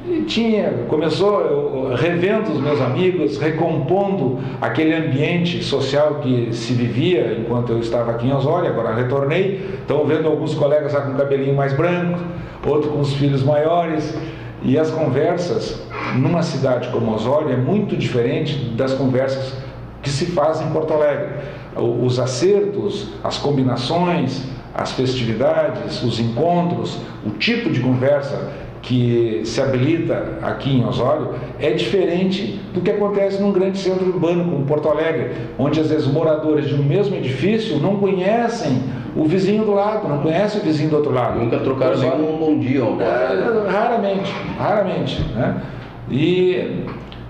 e 0.06 0.20
tinha, 0.22 0.70
começou 0.86 1.40
eu, 1.40 1.94
revendo 1.94 2.52
os 2.52 2.60
meus 2.60 2.78
amigos, 2.78 3.38
recompondo 3.38 4.38
aquele 4.60 4.94
ambiente 4.94 5.64
social 5.64 6.16
que 6.16 6.52
se 6.52 6.74
vivia 6.74 7.38
enquanto 7.40 7.72
eu 7.72 7.78
estava 7.78 8.10
aqui 8.10 8.26
em 8.26 8.32
Osório, 8.34 8.68
agora 8.68 8.94
retornei, 8.94 9.64
estão 9.80 10.04
vendo 10.04 10.28
alguns 10.28 10.54
colegas 10.54 10.92
já 10.92 11.00
com 11.00 11.14
cabelinho 11.14 11.54
mais 11.54 11.72
branco, 11.72 12.20
outros 12.66 12.92
com 12.92 13.00
os 13.00 13.14
filhos 13.14 13.42
maiores, 13.42 14.14
e 14.62 14.78
as 14.78 14.90
conversas 14.90 15.82
numa 16.16 16.42
cidade 16.42 16.88
como 16.88 17.14
Osório 17.14 17.50
é 17.50 17.56
muito 17.56 17.96
diferente 17.96 18.56
das 18.76 18.92
conversas 18.92 19.63
que 20.04 20.10
se 20.10 20.26
fazem 20.26 20.68
em 20.68 20.70
Porto 20.70 20.92
Alegre. 20.92 21.28
Os 21.76 22.20
acertos, 22.20 23.08
as 23.24 23.38
combinações, 23.38 24.42
as 24.72 24.92
festividades, 24.92 26.02
os 26.04 26.20
encontros, 26.20 26.98
o 27.26 27.30
tipo 27.30 27.70
de 27.70 27.80
conversa 27.80 28.52
que 28.82 29.40
se 29.44 29.62
habilita 29.62 30.38
aqui 30.42 30.76
em 30.76 30.84
Osório 30.86 31.30
é 31.58 31.70
diferente 31.70 32.60
do 32.74 32.82
que 32.82 32.90
acontece 32.90 33.40
num 33.40 33.50
grande 33.50 33.78
centro 33.78 34.04
urbano 34.06 34.44
como 34.44 34.66
Porto 34.66 34.88
Alegre, 34.90 35.30
onde 35.58 35.80
às 35.80 35.88
vezes 35.88 36.06
moradores 36.06 36.68
de 36.68 36.74
um 36.74 36.82
mesmo 36.82 37.16
edifício 37.16 37.78
não 37.78 37.96
conhecem 37.96 38.82
o 39.16 39.24
vizinho 39.24 39.64
do 39.64 39.72
lado, 39.72 40.06
não 40.06 40.18
conhecem 40.18 40.60
o 40.60 40.64
vizinho 40.64 40.90
do 40.90 40.96
outro 40.96 41.12
lado. 41.12 41.40
Nunca 41.40 41.58
trocaram 41.60 41.92
Osório- 41.94 42.18
nenhum 42.18 42.36
bom 42.36 42.58
dia, 42.58 42.84
um 42.84 43.00
é, 43.00 43.70
raramente, 43.70 44.30
raramente. 44.58 45.22
Né? 45.34 45.62
E 46.10 46.84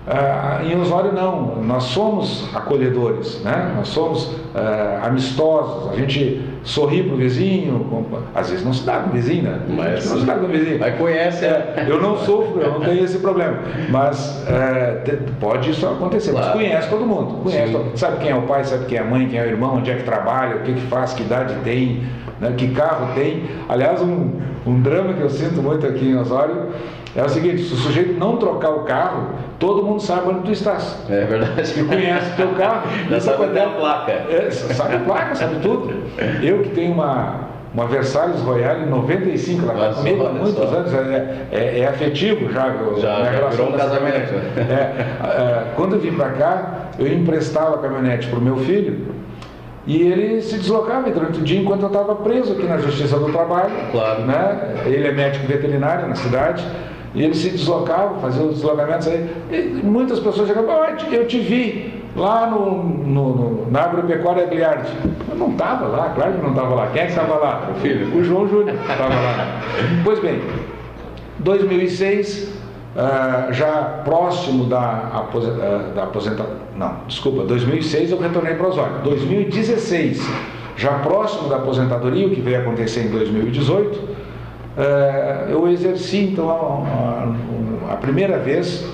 ah, 0.07 0.59
em 0.63 0.79
Osório 0.79 1.11
não, 1.11 1.63
nós 1.63 1.83
somos 1.85 2.47
acolhedores, 2.53 3.41
né? 3.43 3.73
nós 3.75 3.87
somos 3.87 4.35
ah, 4.53 5.01
amistosos, 5.05 5.91
a 5.91 5.95
gente 5.95 6.41
sorri 6.63 7.03
para 7.03 7.13
o 7.15 7.17
vizinho, 7.17 8.05
às 8.33 8.49
vezes 8.49 8.63
não 8.65 8.73
se 8.73 8.83
dá 8.85 8.99
com 8.99 9.09
o 9.09 9.13
vizinho, 9.13 9.43
né? 9.43 9.59
Mas- 9.69 10.09
não 10.09 10.19
se 10.19 10.25
dá 10.25 10.35
com 10.35 10.45
o 10.45 10.47
vizinho. 10.47 10.79
Mas 10.79 10.95
conhece, 10.97 11.45
É, 11.45 11.85
eu 11.87 11.99
não 12.01 12.17
sofro, 12.17 12.59
eu 12.61 12.71
não 12.71 12.79
tenho 12.81 13.03
esse 13.03 13.17
problema, 13.19 13.57
mas 13.89 14.43
é, 14.47 15.17
pode 15.39 15.71
isso 15.71 15.85
acontecer, 15.87 16.31
mas 16.33 16.41
Claro. 16.45 16.57
conhece 16.59 16.89
todo 16.89 17.05
mundo, 17.05 17.41
conhece, 17.43 17.71
todo- 17.71 17.97
sabe 17.97 18.17
quem 18.17 18.31
é 18.31 18.35
o 18.35 18.43
pai, 18.43 18.63
sabe 18.63 18.85
quem 18.85 18.97
é 18.97 19.01
a 19.01 19.05
mãe, 19.05 19.27
quem 19.27 19.39
é 19.39 19.43
o 19.43 19.47
irmão, 19.47 19.75
onde 19.77 19.89
é 19.91 19.95
que 19.95 20.03
trabalha, 20.03 20.57
o 20.57 20.59
que, 20.61 20.73
que 20.73 20.81
faz, 20.81 21.13
que 21.13 21.23
idade 21.23 21.55
tem, 21.63 22.03
né, 22.39 22.53
que 22.57 22.67
carro 22.69 23.13
tem. 23.15 23.43
Aliás, 23.69 24.01
um, 24.01 24.31
um 24.65 24.81
drama 24.81 25.13
que 25.13 25.21
eu 25.21 25.29
sinto 25.29 25.61
muito 25.61 25.85
aqui 25.85 26.05
em 26.09 26.17
Osório 26.17 26.69
é 27.15 27.23
o 27.23 27.29
seguinte, 27.29 27.63
se 27.63 27.73
o 27.73 27.77
sujeito 27.77 28.19
não 28.19 28.35
trocar 28.37 28.71
o 28.71 28.79
carro, 28.79 29.29
todo 29.59 29.83
mundo 29.83 30.01
sabe 30.01 30.29
onde 30.29 30.39
tu 30.41 30.51
estás. 30.51 30.97
É 31.09 31.23
verdade. 31.25 31.71
Que 31.73 31.83
conhece 31.83 32.31
o 32.33 32.35
teu 32.35 32.47
carro. 32.49 32.87
Já 33.09 33.19
sabe 33.19 33.43
até 33.45 33.63
a 33.63 33.69
placa. 33.69 34.11
É, 34.11 34.49
sabe 34.51 34.95
a 34.95 34.99
placa, 34.99 35.35
sabe 35.35 35.55
tudo. 35.61 35.93
Eu 36.41 36.59
que 36.63 36.69
tenho 36.69 36.93
uma, 36.93 37.41
uma 37.73 37.85
Versalhes 37.87 38.39
Royale 38.41 38.83
em 38.83 38.89
95, 38.89 39.63
ela 39.63 39.73
está 39.73 39.85
Mas 39.87 39.95
comigo 39.97 40.25
há 40.25 40.29
muitos 40.31 40.53
só. 40.69 40.75
anos, 40.75 40.93
é, 40.93 41.47
é- 41.51 41.79
é 41.79 41.87
afetivo 41.87 42.51
já. 42.51 42.73
Já- 42.97 43.23
já 43.33 43.47
virou 43.49 43.69
um 43.69 43.71
casamento. 43.73 44.33
É, 44.57 45.27
é, 45.27 45.63
quando 45.75 45.95
eu 45.95 45.99
vim 45.99 46.13
para 46.13 46.29
cá, 46.31 46.73
eu 46.99 47.07
emprestava 47.07 47.75
a 47.75 47.77
caminhonete 47.79 48.27
para 48.27 48.39
o 48.39 48.41
meu 48.41 48.57
filho 48.57 49.13
e 49.87 50.01
ele 50.01 50.41
se 50.41 50.57
deslocava 50.57 51.09
durante 51.11 51.39
o 51.39 51.43
dia 51.43 51.59
enquanto 51.61 51.81
eu 51.83 51.87
estava 51.87 52.15
preso 52.15 52.53
aqui 52.53 52.63
na 52.63 52.77
Justiça 52.77 53.19
do 53.19 53.31
Trabalho. 53.31 53.71
Claro. 53.91 54.21
Né? 54.21 54.75
Ele 54.85 55.07
é 55.07 55.11
médico 55.11 55.45
veterinário 55.47 56.07
na 56.07 56.15
cidade. 56.15 56.65
E 57.15 57.23
ele 57.23 57.33
se 57.33 57.49
deslocava, 57.49 58.19
fazia 58.19 58.43
os 58.43 58.55
deslocamentos 58.55 59.07
aí. 59.07 59.29
E 59.51 59.81
muitas 59.83 60.19
pessoas 60.19 60.47
chegavam, 60.47 60.69
"Ah, 60.71 60.95
eu 61.11 61.25
te 61.25 61.39
vi 61.39 62.03
lá 62.15 62.47
no, 62.47 62.83
no- 62.83 63.35
no- 63.35 63.71
na 63.71 63.83
agropecuária 63.83 64.43
Agliardi. 64.43 64.91
Eu 65.29 65.35
não 65.37 65.51
estava 65.51 65.85
lá, 65.87 66.09
claro 66.15 66.33
que 66.33 66.41
não 66.41 66.49
estava 66.51 66.75
lá. 66.75 66.87
Quem 66.93 67.01
é 67.01 67.05
que 67.05 67.11
estava 67.11 67.35
lá? 67.35 67.69
O 67.75 67.79
filho. 67.79 68.17
O 68.17 68.23
João 68.23 68.47
Júnior 68.47 68.75
estava 68.75 69.07
lá. 69.13 69.61
Pois 70.03 70.19
bem, 70.19 70.41
2006, 71.39 72.53
ah, 72.97 73.47
já 73.51 74.01
próximo 74.03 74.65
da, 74.65 75.09
apose- 75.13 75.49
ah, 75.61 75.91
da 75.95 76.03
aposentadoria. 76.03 76.59
Não, 76.77 76.95
desculpa, 77.07 77.43
2006 77.43 78.11
eu 78.11 78.19
retornei 78.19 78.55
para 78.55 78.67
Osório. 78.67 78.95
2016, 79.03 80.25
já 80.77 80.91
próximo 80.99 81.47
da 81.49 81.57
aposentadoria, 81.57 82.27
o 82.27 82.29
que 82.31 82.41
veio 82.41 82.59
acontecer 82.59 83.01
em 83.01 83.09
2018, 83.09 83.99
ah, 83.99 84.24
eu 85.49 85.67
exerci 85.67 86.17
então 86.31 86.49
a, 86.49 87.89
a- 87.89 87.93
a 87.93 87.97
primeira 87.97 88.37
vez 88.39 88.85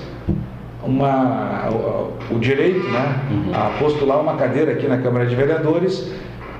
uma, 0.84 1.68
o, 1.70 2.34
o 2.36 2.38
direito 2.38 2.86
né, 2.88 3.16
a 3.54 3.78
postular 3.78 4.20
uma 4.20 4.36
cadeira 4.36 4.72
aqui 4.72 4.86
na 4.86 5.00
Câmara 5.00 5.26
de 5.26 5.34
Vereadores 5.34 6.12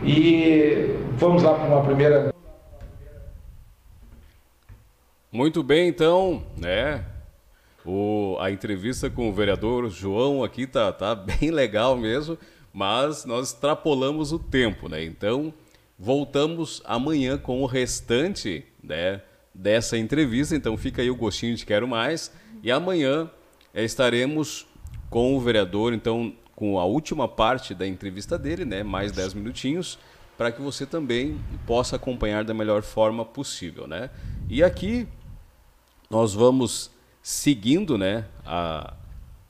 e 0.03 0.97
vamos 1.17 1.43
lá 1.43 1.55
para 1.55 1.67
uma 1.69 1.83
primeira 1.83 2.33
Muito 5.31 5.63
bem, 5.63 5.89
então, 5.89 6.43
né? 6.59 7.05
O, 7.87 8.37
a 8.39 8.51
entrevista 8.51 9.09
com 9.09 9.29
o 9.29 9.33
vereador 9.33 9.89
João 9.89 10.45
aqui 10.45 10.67
tá, 10.67 10.93
tá 10.93 11.15
bem 11.15 11.51
legal 11.51 11.97
mesmo, 11.97 12.37
mas 12.73 13.25
nós 13.25 13.49
extrapolamos 13.49 14.31
o 14.33 14.39
tempo, 14.39 14.89
né? 14.89 15.03
Então, 15.05 15.53
voltamos 16.03 16.83
amanhã 16.85 17.39
com 17.39 17.63
o 17.63 17.67
restante 17.67 18.65
né, 18.83 19.23
dessa 19.55 19.97
entrevista. 19.97 20.57
Então, 20.57 20.77
fica 20.77 21.01
aí 21.01 21.09
o 21.09 21.15
gostinho 21.15 21.55
de 21.55 21.65
quero 21.65 21.87
mais. 21.87 22.33
E 22.61 22.73
amanhã 22.73 23.31
eh, 23.73 23.85
estaremos 23.85 24.67
com 25.09 25.37
o 25.37 25.41
vereador, 25.41 25.95
então, 25.95 26.35
com 26.57 26.77
a 26.81 26.85
última 26.85 27.29
parte 27.29 27.73
da 27.73 27.87
entrevista 27.87 28.37
dele, 28.37 28.65
né? 28.65 28.83
Mais 28.83 29.13
10 29.13 29.35
minutinhos, 29.35 29.97
para 30.37 30.51
que 30.51 30.61
você 30.61 30.85
também 30.85 31.39
possa 31.69 31.95
acompanhar 31.95 32.43
da 32.43 32.53
melhor 32.53 32.83
forma 32.83 33.25
possível, 33.25 33.87
né? 33.87 34.11
E 34.49 34.61
aqui 34.61 35.07
nós 36.11 36.35
vamos 36.35 36.91
seguindo 37.23 37.97
né, 37.97 38.25
a 38.45 38.95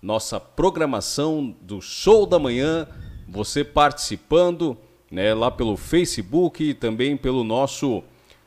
nossa 0.03 0.39
programação 0.39 1.57
do 1.63 1.81
Show 1.81 2.27
da 2.27 2.39
Manhã, 2.39 2.87
você 3.27 3.65
participando 3.65 4.77
né, 5.13 5.33
lá 5.35 5.51
pelo 5.51 5.77
Facebook 5.77 6.71
e 6.71 6.73
também 6.73 7.19
pelo 7.19 7.45
nosso 7.45 8.03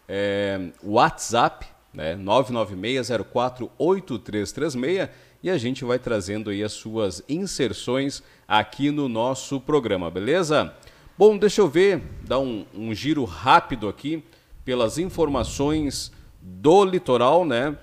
eh, 0.09 0.71
WhatsApp, 0.83 1.67
né, 1.93 2.17
996048336 2.17 5.09
e 5.43 5.51
a 5.51 5.59
gente 5.59 5.85
vai 5.85 5.99
trazendo 5.99 6.49
aí 6.49 6.63
as 6.63 6.71
suas 6.71 7.21
inserções 7.29 8.23
aqui 8.47 8.89
no 8.89 9.07
nosso 9.07 9.61
programa, 9.61 10.09
beleza? 10.09 10.73
Bom, 11.15 11.37
deixa 11.37 11.61
eu 11.61 11.67
ver, 11.67 12.01
dar 12.23 12.39
um, 12.39 12.65
um 12.73 12.95
giro 12.95 13.23
rápido 13.25 13.87
aqui 13.87 14.23
pelas 14.65 14.97
informações 14.97 16.11
do 16.41 16.83
litoral, 16.83 17.45
né? 17.45 17.77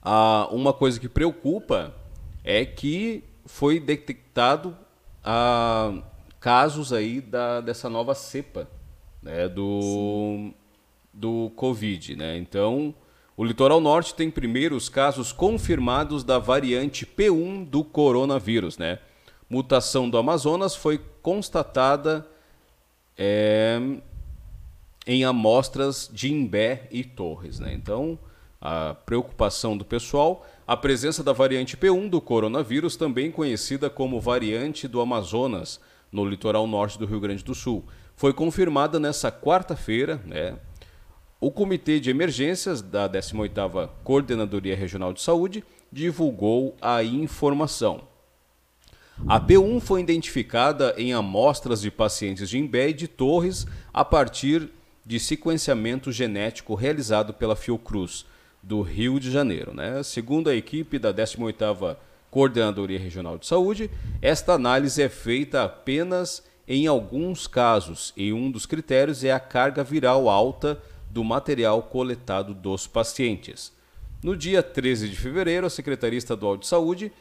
Ah, 0.00 0.46
uma 0.52 0.72
coisa 0.72 1.00
que 1.00 1.08
preocupa 1.08 1.92
é 2.44 2.64
que 2.64 3.24
foi 3.46 3.80
detectado 3.80 4.76
ah, 5.24 6.00
casos 6.44 6.92
aí 6.92 7.22
da, 7.22 7.62
dessa 7.62 7.88
nova 7.88 8.14
cepa 8.14 8.68
né, 9.22 9.48
do, 9.48 10.50
do 11.10 11.50
Covid. 11.56 12.16
Né? 12.16 12.36
Então, 12.36 12.94
O 13.36 13.44
litoral 13.44 13.80
norte 13.80 14.14
tem 14.14 14.30
primeiros 14.30 14.88
casos 14.88 15.32
confirmados 15.32 16.22
da 16.22 16.38
variante 16.38 17.04
P1 17.04 17.66
do 17.66 17.82
coronavírus, 17.82 18.78
né? 18.78 19.00
Mutação 19.50 20.08
do 20.08 20.16
Amazonas 20.16 20.76
foi 20.76 21.00
constatada 21.20 22.26
é, 23.18 23.80
em 25.04 25.24
amostras 25.24 26.08
de 26.12 26.32
Imbé 26.32 26.86
e 26.92 27.02
Torres, 27.02 27.58
né? 27.58 27.74
Então, 27.74 28.16
a 28.60 28.94
preocupação 28.94 29.76
do 29.76 29.84
pessoal, 29.84 30.46
a 30.64 30.76
presença 30.76 31.24
da 31.24 31.32
variante 31.32 31.76
P1 31.76 32.08
do 32.08 32.20
coronavírus, 32.20 32.94
também 32.96 33.32
conhecida 33.32 33.90
como 33.90 34.20
variante 34.20 34.86
do 34.86 35.00
Amazonas, 35.00 35.80
no 36.14 36.24
litoral 36.24 36.64
norte 36.68 36.96
do 36.96 37.06
Rio 37.06 37.18
Grande 37.18 37.42
do 37.42 37.56
Sul, 37.56 37.84
foi 38.14 38.32
confirmada 38.32 39.00
nessa 39.00 39.32
quarta-feira, 39.32 40.22
né? 40.24 40.56
O 41.40 41.50
Comitê 41.50 41.98
de 41.98 42.08
Emergências 42.08 42.80
da 42.80 43.08
18ª 43.08 43.90
Coordenadoria 44.04 44.76
Regional 44.76 45.12
de 45.12 45.20
Saúde 45.20 45.64
divulgou 45.90 46.76
a 46.80 47.02
informação. 47.02 48.02
A 49.26 49.40
P1 49.40 49.80
foi 49.80 50.00
identificada 50.00 50.94
em 50.96 51.12
amostras 51.12 51.80
de 51.80 51.90
pacientes 51.90 52.48
de 52.48 52.58
Imbé 52.58 52.90
e 52.90 52.94
de 52.94 53.08
Torres 53.08 53.66
a 53.92 54.04
partir 54.04 54.70
de 55.04 55.18
sequenciamento 55.18 56.12
genético 56.12 56.74
realizado 56.74 57.34
pela 57.34 57.56
Fiocruz 57.56 58.24
do 58.62 58.82
Rio 58.82 59.18
de 59.18 59.30
Janeiro. 59.30 59.74
Né? 59.74 60.02
Segundo 60.04 60.48
a 60.48 60.54
equipe 60.54 60.98
da 60.98 61.12
18ª 61.12 61.96
Coordenadoria 62.34 62.98
Regional 62.98 63.38
de 63.38 63.46
Saúde, 63.46 63.88
esta 64.20 64.54
análise 64.54 65.00
é 65.00 65.08
feita 65.08 65.62
apenas 65.62 66.42
em 66.66 66.88
alguns 66.88 67.46
casos 67.46 68.12
e 68.16 68.32
um 68.32 68.50
dos 68.50 68.66
critérios 68.66 69.22
é 69.22 69.30
a 69.30 69.38
carga 69.38 69.84
viral 69.84 70.28
alta 70.28 70.82
do 71.08 71.22
material 71.22 71.84
coletado 71.84 72.52
dos 72.52 72.88
pacientes. 72.88 73.72
No 74.20 74.36
dia 74.36 74.64
13 74.64 75.10
de 75.10 75.14
fevereiro, 75.14 75.64
a 75.64 75.70
Secretaria 75.70 76.18
Estadual 76.18 76.56
de 76.56 76.66
Saúde 76.66 77.12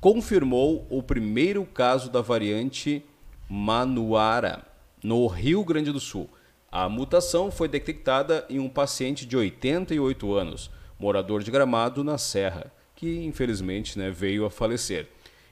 confirmou 0.00 0.86
o 0.88 1.02
primeiro 1.02 1.66
caso 1.66 2.08
da 2.08 2.22
variante 2.22 3.04
Manuara, 3.50 4.64
no 5.04 5.26
Rio 5.26 5.62
Grande 5.66 5.92
do 5.92 6.00
Sul. 6.00 6.30
A 6.70 6.88
mutação 6.88 7.50
foi 7.50 7.68
detectada 7.68 8.46
em 8.48 8.58
um 8.58 8.70
paciente 8.70 9.26
de 9.26 9.36
88 9.36 10.32
anos, 10.34 10.70
morador 10.98 11.42
de 11.42 11.50
Gramado, 11.50 12.02
na 12.02 12.16
Serra, 12.16 12.72
que 13.02 13.24
infelizmente 13.24 13.98
né, 13.98 14.12
veio 14.12 14.44
a 14.44 14.50
falecer. 14.50 15.08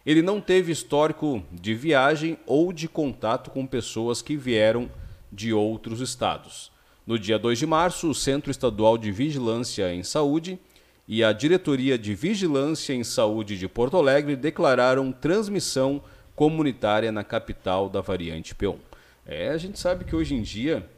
Ele 0.06 0.22
não 0.22 0.40
teve 0.40 0.70
histórico 0.70 1.42
de 1.50 1.74
viagem 1.74 2.38
ou 2.46 2.72
de 2.72 2.86
contato 2.86 3.50
com 3.50 3.66
pessoas 3.66 4.22
que 4.22 4.36
vieram 4.36 4.88
de 5.32 5.52
outros 5.52 6.00
estados. 6.00 6.70
No 7.04 7.18
dia 7.18 7.40
2 7.40 7.58
de 7.58 7.66
março, 7.66 8.08
o 8.08 8.14
Centro 8.14 8.52
Estadual 8.52 8.96
de 8.96 9.10
Vigilância 9.10 9.92
em 9.92 10.04
Saúde 10.04 10.60
e 11.08 11.24
a 11.24 11.32
Diretoria 11.32 11.98
de 11.98 12.14
Vigilância 12.14 12.92
em 12.94 13.02
Saúde 13.02 13.58
de 13.58 13.66
Porto 13.66 13.96
Alegre 13.96 14.36
declararam 14.36 15.10
transmissão 15.10 16.00
comunitária 16.36 17.10
na 17.10 17.24
capital 17.24 17.88
da 17.88 18.00
variante 18.00 18.54
P1. 18.54 18.78
É, 19.26 19.48
a 19.48 19.58
gente 19.58 19.76
sabe 19.76 20.04
que 20.04 20.14
hoje 20.14 20.36
em 20.36 20.42
dia, 20.42 20.88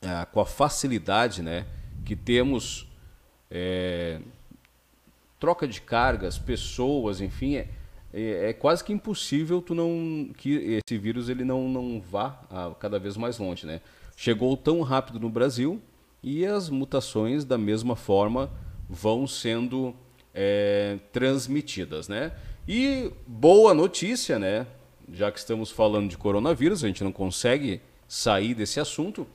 é, 0.00 0.24
com 0.26 0.38
a 0.38 0.46
facilidade 0.46 1.42
né, 1.42 1.66
que 2.04 2.14
temos, 2.14 2.86
é, 3.50 4.20
troca 5.38 5.66
de 5.66 5.80
cargas, 5.80 6.38
pessoas, 6.38 7.20
enfim, 7.20 7.56
é, 7.56 7.68
é, 8.12 8.50
é, 8.50 8.52
quase 8.52 8.82
que 8.82 8.92
impossível 8.92 9.60
tu 9.60 9.74
não 9.74 10.30
que 10.36 10.80
esse 10.86 10.98
vírus 10.98 11.28
ele 11.28 11.44
não, 11.44 11.68
não 11.68 12.00
vá 12.00 12.40
a, 12.50 12.74
cada 12.78 12.98
vez 12.98 13.16
mais 13.16 13.38
longe, 13.38 13.66
né? 13.66 13.80
chegou 14.16 14.56
tão 14.56 14.80
rápido 14.80 15.20
no 15.20 15.28
Brasil 15.28 15.80
e 16.22 16.44
as 16.46 16.70
mutações 16.70 17.44
da 17.44 17.58
mesma 17.58 17.94
forma 17.94 18.50
vão 18.88 19.26
sendo 19.26 19.94
é, 20.34 20.98
transmitidas, 21.12 22.08
né? 22.08 22.32
E 22.66 23.12
boa 23.26 23.74
notícia, 23.74 24.38
né? 24.38 24.66
Já 25.12 25.30
que 25.30 25.38
estamos 25.38 25.70
falando 25.70 26.08
de 26.08 26.16
coronavírus, 26.16 26.82
a 26.82 26.88
gente 26.88 27.04
não 27.04 27.12
consegue 27.12 27.80
sair 28.08 28.54
desse 28.54 28.80
assunto, 28.80 29.26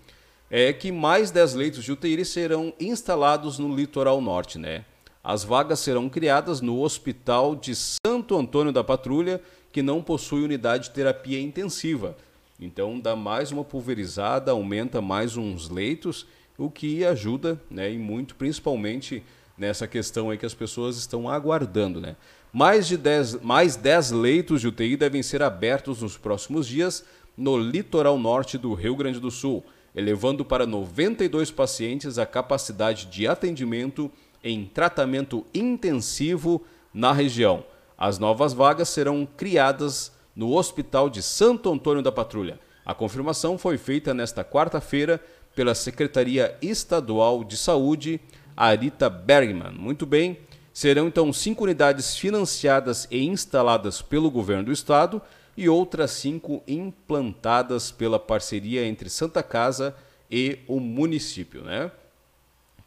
é 0.49 0.73
que 0.73 0.91
mais 0.91 1.31
10 1.31 1.53
leitos 1.53 1.83
de 1.83 1.91
UTI 1.93 2.25
serão 2.25 2.73
instalados 2.79 3.57
no 3.57 3.73
litoral 3.73 4.19
norte, 4.19 4.57
né? 4.57 4.83
As 5.23 5.43
vagas 5.43 5.79
serão 5.79 6.09
criadas 6.09 6.61
no 6.61 6.81
Hospital 6.81 7.55
de 7.55 7.73
Santo 7.75 8.35
Antônio 8.35 8.73
da 8.73 8.83
Patrulha, 8.83 9.39
que 9.71 9.83
não 9.83 10.01
possui 10.01 10.43
unidade 10.43 10.85
de 10.85 10.95
terapia 10.95 11.39
intensiva. 11.39 12.17
Então 12.59 12.99
dá 12.99 13.15
mais 13.15 13.51
uma 13.51 13.63
pulverizada, 13.63 14.51
aumenta 14.51 15.01
mais 15.01 15.37
uns 15.37 15.69
leitos, 15.69 16.25
o 16.57 16.69
que 16.69 17.05
ajuda, 17.05 17.59
né, 17.69 17.91
e 17.91 17.97
muito, 17.97 18.35
principalmente 18.35 19.23
nessa 19.57 19.87
questão 19.87 20.29
aí 20.29 20.37
que 20.37 20.45
as 20.45 20.53
pessoas 20.53 20.97
estão 20.97 21.29
aguardando, 21.29 22.01
né? 22.01 22.15
Mais 22.51 22.87
de 22.87 22.97
10, 22.97 23.41
mais 23.41 23.75
10 23.75 24.11
leitos 24.11 24.61
de 24.61 24.67
UTI 24.67 24.97
devem 24.97 25.23
ser 25.23 25.41
abertos 25.41 26.01
nos 26.01 26.17
próximos 26.17 26.67
dias 26.67 27.05
no 27.37 27.57
litoral 27.57 28.17
norte 28.17 28.57
do 28.57 28.73
Rio 28.73 28.95
Grande 28.95 29.19
do 29.19 29.31
Sul, 29.31 29.63
elevando 29.95 30.43
para 30.43 30.65
92 30.65 31.51
pacientes 31.51 32.17
a 32.17 32.25
capacidade 32.25 33.05
de 33.05 33.27
atendimento 33.27 34.11
em 34.43 34.65
tratamento 34.65 35.45
intensivo 35.53 36.63
na 36.93 37.11
região. 37.11 37.63
As 37.97 38.17
novas 38.17 38.53
vagas 38.53 38.89
serão 38.89 39.27
criadas 39.37 40.11
no 40.35 40.53
Hospital 40.55 41.09
de 41.09 41.21
Santo 41.21 41.71
Antônio 41.71 42.01
da 42.01 42.11
Patrulha. 42.11 42.59
A 42.85 42.93
confirmação 42.93 43.57
foi 43.57 43.77
feita 43.77 44.13
nesta 44.13 44.43
quarta-feira 44.43 45.21
pela 45.55 45.75
Secretaria 45.75 46.57
Estadual 46.61 47.43
de 47.43 47.57
Saúde, 47.57 48.19
Arita 48.57 49.09
Bergman. 49.09 49.71
Muito 49.73 50.05
bem, 50.05 50.39
serão 50.73 51.07
então 51.07 51.31
cinco 51.31 51.63
unidades 51.63 52.15
financiadas 52.15 53.07
e 53.11 53.23
instaladas 53.25 54.01
pelo 54.01 54.31
governo 54.31 54.65
do 54.65 54.71
estado 54.71 55.21
e 55.55 55.69
outras 55.69 56.11
cinco 56.11 56.63
implantadas 56.67 57.91
pela 57.91 58.17
parceria 58.17 58.85
entre 58.85 59.09
Santa 59.09 59.43
Casa 59.43 59.95
e 60.29 60.59
o 60.67 60.79
município, 60.79 61.61
né? 61.61 61.91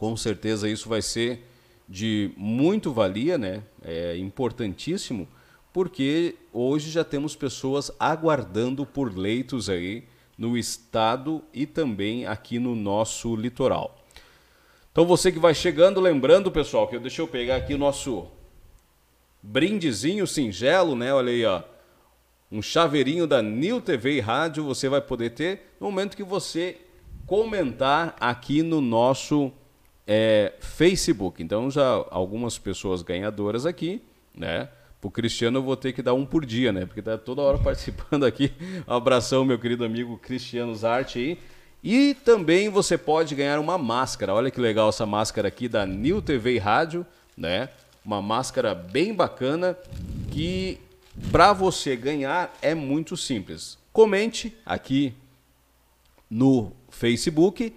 Com 0.05 0.19
certeza 0.19 0.69
isso 0.69 0.87
vai 0.87 1.01
ser 1.01 1.47
de 1.89 2.31
muito 2.37 2.93
valia, 2.93 3.39
né? 3.39 3.63
É 3.83 4.15
importantíssimo 4.19 5.27
porque 5.73 6.35
hoje 6.53 6.91
já 6.91 7.03
temos 7.03 7.35
pessoas 7.35 7.91
aguardando 7.99 8.85
por 8.85 9.17
leitos 9.17 9.71
aí 9.71 10.05
no 10.37 10.59
estado 10.59 11.43
e 11.55 11.65
também 11.65 12.27
aqui 12.27 12.59
no 12.59 12.77
nosso 12.77 13.35
litoral. 13.35 13.99
Então 14.93 15.07
você 15.07 15.33
que 15.33 15.39
vai 15.39 15.55
chegando, 15.55 16.03
lembrando, 16.03 16.53
pessoal, 16.53 16.87
que 16.87 16.97
eu 16.97 17.01
deixa 17.01 17.23
eu 17.23 17.27
pegar 17.27 17.57
aqui 17.57 17.73
o 17.73 17.79
nosso 17.79 18.27
brindezinho 19.43 20.27
singelo, 20.27 20.95
né? 20.95 21.15
Olha 21.15 21.33
aí, 21.33 21.47
ó. 21.47 21.63
Um 22.53 22.61
chaveirinho 22.61 23.27
da 23.27 23.41
New 23.41 23.81
TV 23.81 24.19
e 24.19 24.21
Rádio 24.21 24.65
você 24.65 24.87
vai 24.87 25.01
poder 25.01 25.31
ter 25.31 25.75
no 25.81 25.87
momento 25.87 26.15
que 26.15 26.23
você 26.23 26.77
comentar 27.27 28.15
aqui 28.21 28.63
no 28.63 28.83
nosso 28.83 29.51
é, 30.07 30.53
Facebook. 30.61 31.43
Então 31.43 31.71
já 31.71 32.05
algumas 32.11 32.59
pessoas 32.59 33.03
ganhadoras 33.03 33.67
aqui, 33.67 34.03
né? 34.35 34.69
O 35.03 35.11
Cristiano 35.11 35.59
eu 35.59 35.63
vou 35.63 35.77
ter 35.77 35.93
que 35.93 36.01
dar 36.01 36.15
um 36.15 36.25
por 36.25 36.47
dia, 36.47 36.73
né? 36.73 36.87
Porque 36.87 37.03
tá 37.03 37.19
toda 37.19 37.43
hora 37.43 37.59
participando 37.59 38.25
aqui. 38.25 38.51
Um 38.89 38.95
abração, 38.95 39.45
meu 39.45 39.59
querido 39.59 39.85
amigo 39.85 40.17
Cristiano 40.17 40.75
Zarte 40.75 41.19
aí. 41.19 41.39
E 41.83 42.15
também 42.25 42.71
você 42.71 42.97
pode 42.97 43.35
ganhar 43.35 43.59
uma 43.59 43.77
máscara. 43.77 44.33
Olha 44.33 44.51
que 44.51 44.59
legal 44.59 44.89
essa 44.89 45.05
máscara 45.05 45.49
aqui 45.49 45.69
da 45.69 45.85
New 45.85 46.23
TV 46.23 46.57
Rádio, 46.57 47.07
né? 47.37 47.69
Uma 48.03 48.23
máscara 48.23 48.75
bem 48.75 49.13
bacana 49.13 49.77
que 50.31 50.81
para 51.31 51.53
você 51.53 51.95
ganhar 51.95 52.51
é 52.63 52.75
muito 52.75 53.15
simples. 53.15 53.77
Comente 53.93 54.57
aqui 54.65 55.13
no 56.31 56.73
Facebook, 56.89 57.75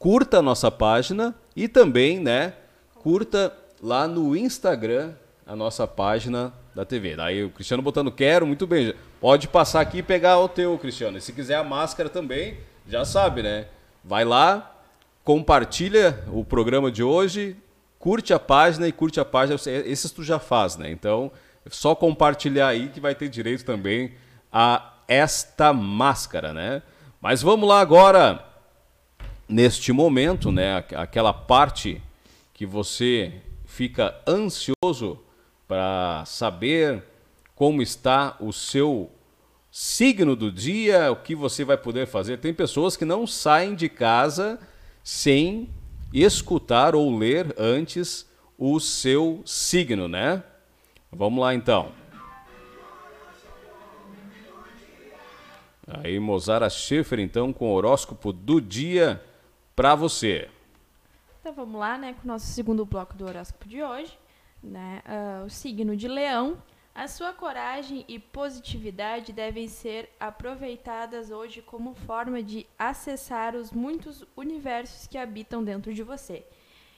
curta 0.00 0.38
a 0.38 0.42
nossa 0.42 0.68
página 0.68 1.32
e 1.56 1.66
também, 1.66 2.20
né, 2.20 2.52
curta 2.94 3.52
lá 3.82 4.06
no 4.06 4.36
Instagram 4.36 5.14
a 5.46 5.56
nossa 5.56 5.86
página 5.86 6.52
da 6.74 6.84
TV. 6.84 7.16
Daí 7.16 7.42
o 7.44 7.50
Cristiano 7.50 7.82
botando 7.82 8.12
quero, 8.12 8.46
muito 8.46 8.66
bem. 8.66 8.94
Pode 9.20 9.48
passar 9.48 9.80
aqui 9.80 9.98
e 9.98 10.02
pegar 10.02 10.38
o 10.38 10.48
teu, 10.48 10.76
Cristiano. 10.76 11.16
E 11.16 11.20
se 11.20 11.32
quiser 11.32 11.54
a 11.54 11.64
máscara 11.64 12.10
também, 12.10 12.58
já 12.86 13.04
sabe, 13.04 13.42
né? 13.42 13.66
Vai 14.04 14.24
lá, 14.24 14.76
compartilha 15.24 16.22
o 16.30 16.44
programa 16.44 16.90
de 16.90 17.02
hoje, 17.02 17.56
curte 17.98 18.34
a 18.34 18.38
página 18.38 18.86
e 18.86 18.92
curte 18.92 19.18
a 19.18 19.24
página. 19.24 19.58
Esses 19.86 20.10
tu 20.10 20.22
já 20.22 20.38
faz, 20.38 20.76
né? 20.76 20.90
Então, 20.90 21.32
é 21.64 21.70
só 21.70 21.94
compartilhar 21.94 22.68
aí 22.68 22.88
que 22.88 23.00
vai 23.00 23.14
ter 23.14 23.28
direito 23.28 23.64
também 23.64 24.12
a 24.52 24.94
esta 25.08 25.72
máscara, 25.72 26.52
né? 26.52 26.82
Mas 27.20 27.40
vamos 27.40 27.68
lá 27.68 27.80
agora, 27.80 28.44
neste 29.48 29.92
momento, 29.92 30.50
né? 30.50 30.84
Aquela 30.94 31.32
parte 31.32 32.02
que 32.52 32.66
você 32.66 33.40
fica 33.64 34.14
ansioso 34.26 35.18
para 35.68 36.24
saber 36.26 37.02
como 37.54 37.82
está 37.82 38.36
o 38.40 38.52
seu 38.52 39.10
signo 39.70 40.34
do 40.34 40.50
dia, 40.50 41.10
o 41.12 41.16
que 41.16 41.34
você 41.34 41.64
vai 41.64 41.76
poder 41.76 42.06
fazer. 42.06 42.38
Tem 42.38 42.54
pessoas 42.54 42.96
que 42.96 43.04
não 43.04 43.26
saem 43.26 43.74
de 43.74 43.88
casa 43.88 44.58
sem 45.02 45.68
escutar 46.12 46.94
ou 46.94 47.16
ler 47.16 47.54
antes 47.58 48.26
o 48.58 48.80
seu 48.80 49.42
signo, 49.44 50.08
né? 50.08 50.42
Vamos 51.12 51.40
lá 51.40 51.54
então. 51.54 51.92
Aí, 55.86 56.18
Mozara 56.18 56.68
Schaefer, 56.68 57.20
então, 57.20 57.52
com 57.52 57.70
o 57.70 57.74
horóscopo 57.74 58.32
do 58.32 58.60
dia 58.60 59.22
para 59.76 59.94
você. 59.94 60.48
Então 61.38 61.52
vamos 61.52 61.78
lá, 61.78 61.98
né, 61.98 62.14
com 62.14 62.24
o 62.24 62.26
nosso 62.26 62.46
segundo 62.46 62.84
bloco 62.86 63.14
do 63.14 63.26
horóscopo 63.26 63.68
de 63.68 63.82
hoje, 63.82 64.18
né? 64.62 65.02
Uh, 65.06 65.44
o 65.44 65.50
signo 65.50 65.94
de 65.94 66.08
Leão. 66.08 66.60
A 66.94 67.06
sua 67.06 67.30
coragem 67.34 68.06
e 68.08 68.18
positividade 68.18 69.30
devem 69.30 69.68
ser 69.68 70.08
aproveitadas 70.18 71.30
hoje 71.30 71.60
como 71.60 71.94
forma 71.94 72.42
de 72.42 72.66
acessar 72.78 73.54
os 73.54 73.70
muitos 73.70 74.24
universos 74.34 75.06
que 75.06 75.18
habitam 75.18 75.62
dentro 75.62 75.92
de 75.92 76.02
você. 76.02 76.42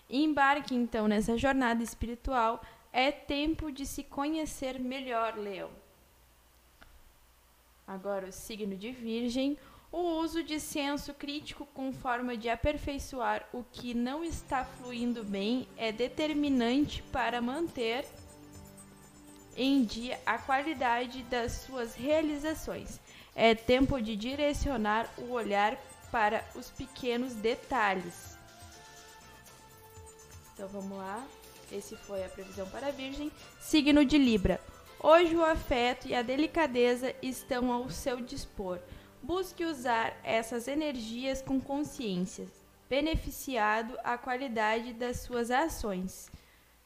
Embarque 0.09 0.72
então 0.72 1.09
nessa 1.09 1.37
jornada 1.37 1.83
espiritual. 1.83 2.62
É 2.93 3.11
tempo 3.11 3.72
de 3.72 3.85
se 3.85 4.05
conhecer 4.05 4.79
melhor, 4.79 5.37
Leão. 5.37 5.68
Agora, 7.87 8.29
o 8.29 8.33
signo 8.33 8.76
de 8.76 8.93
Virgem. 8.93 9.59
O 9.91 10.20
uso 10.20 10.43
de 10.43 10.61
senso 10.61 11.14
crítico 11.14 11.64
com 11.66 11.93
forma 11.93 12.36
de 12.36 12.49
aperfeiçoar 12.51 13.49
o 13.53 13.64
que 13.64 13.95
não 13.95 14.22
está 14.22 14.64
fluindo 14.64 15.24
bem 15.24 15.66
é 15.78 15.91
determinante 15.91 17.03
para 17.05 17.41
manter 17.41 18.05
em 19.57 19.82
dia 19.82 20.20
a 20.26 20.39
qualidade 20.39 21.22
das 21.24 21.53
suas 21.53 21.95
realizações. 21.95 23.01
É 23.34 23.55
tempo 23.55 24.01
de 24.01 24.14
direcionar 24.14 25.09
o 25.16 25.32
olhar 25.32 25.76
para 26.12 26.45
os 26.55 26.70
pequenos 26.70 27.34
detalhes. 27.34 28.36
Então 30.53 30.68
vamos 30.68 30.99
lá. 30.99 31.26
Esse 31.72 31.97
foi 31.97 32.24
a 32.24 32.28
previsão 32.28 32.68
para 32.68 32.89
a 32.89 32.91
Virgem. 32.91 33.32
Signo 33.59 34.05
de 34.05 34.18
Libra. 34.18 34.61
Hoje 35.01 35.34
o 35.34 35.45
afeto 35.45 36.09
e 36.09 36.14
a 36.14 36.22
delicadeza 36.22 37.14
estão 37.22 37.72
ao 37.72 37.89
seu 37.91 38.20
dispor. 38.20 38.80
Busque 39.29 39.62
usar 39.62 40.18
essas 40.24 40.66
energias 40.66 41.43
com 41.43 41.61
consciência, 41.61 42.47
beneficiado 42.89 43.95
a 44.03 44.16
qualidade 44.16 44.95
das 44.95 45.18
suas 45.20 45.51
ações. 45.51 46.31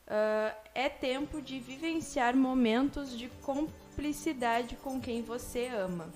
Uh, 0.08 0.52
é 0.74 0.88
tempo 0.88 1.40
de 1.40 1.60
vivenciar 1.60 2.34
momentos 2.34 3.16
de 3.16 3.28
cumplicidade 3.44 4.74
com 4.74 5.00
quem 5.00 5.22
você 5.22 5.68
ama. 5.68 6.10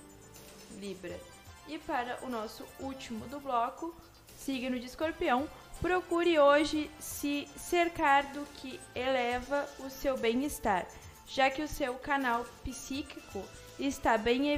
Libra. 0.77 1.17
E 1.65 1.79
para 1.79 2.19
o 2.21 2.29
nosso 2.29 2.65
último 2.81 3.25
do 3.27 3.39
bloco, 3.39 3.95
signo 4.37 4.77
de 4.77 4.85
escorpião, 4.85 5.49
procure 5.79 6.37
hoje 6.37 6.91
se 6.99 7.47
cercar 7.55 8.33
do 8.33 8.45
que 8.57 8.77
eleva 8.93 9.65
o 9.79 9.89
seu 9.89 10.17
bem-estar 10.17 10.85
já 11.27 11.49
que 11.49 11.61
o 11.61 11.67
seu 11.67 11.95
canal 11.95 12.45
psíquico 12.63 13.43
está 13.79 14.17
bem, 14.17 14.53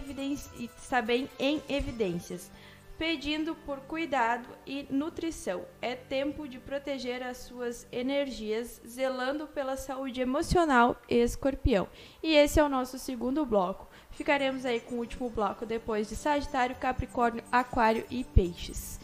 está 0.76 1.02
bem 1.02 1.30
em 1.38 1.62
evidências, 1.68 2.50
pedindo 2.98 3.56
por 3.56 3.80
cuidado 3.80 4.48
e 4.66 4.86
nutrição. 4.90 5.64
É 5.82 5.96
tempo 5.96 6.48
de 6.48 6.60
proteger 6.60 7.24
as 7.24 7.38
suas 7.38 7.88
energias, 7.92 8.82
zelando 8.88 9.48
pela 9.48 9.78
saúde 9.78 10.22
emocional 10.22 11.02
escorpião. 11.08 11.88
E 12.22 12.36
esse 12.36 12.60
é 12.60 12.64
o 12.64 12.70
nosso 12.70 13.00
segundo 13.00 13.46
bloco. 13.46 13.88
Ficaremos 14.12 14.66
aí 14.66 14.80
com 14.80 14.96
o 14.96 15.00
último 15.00 15.30
bloco 15.30 15.66
depois 15.66 16.10
de 16.10 16.16
Sagitário, 16.16 16.76
Capricórnio, 16.76 17.44
Aquário 17.52 18.06
e 18.10 18.24
Peixes. 18.24 19.00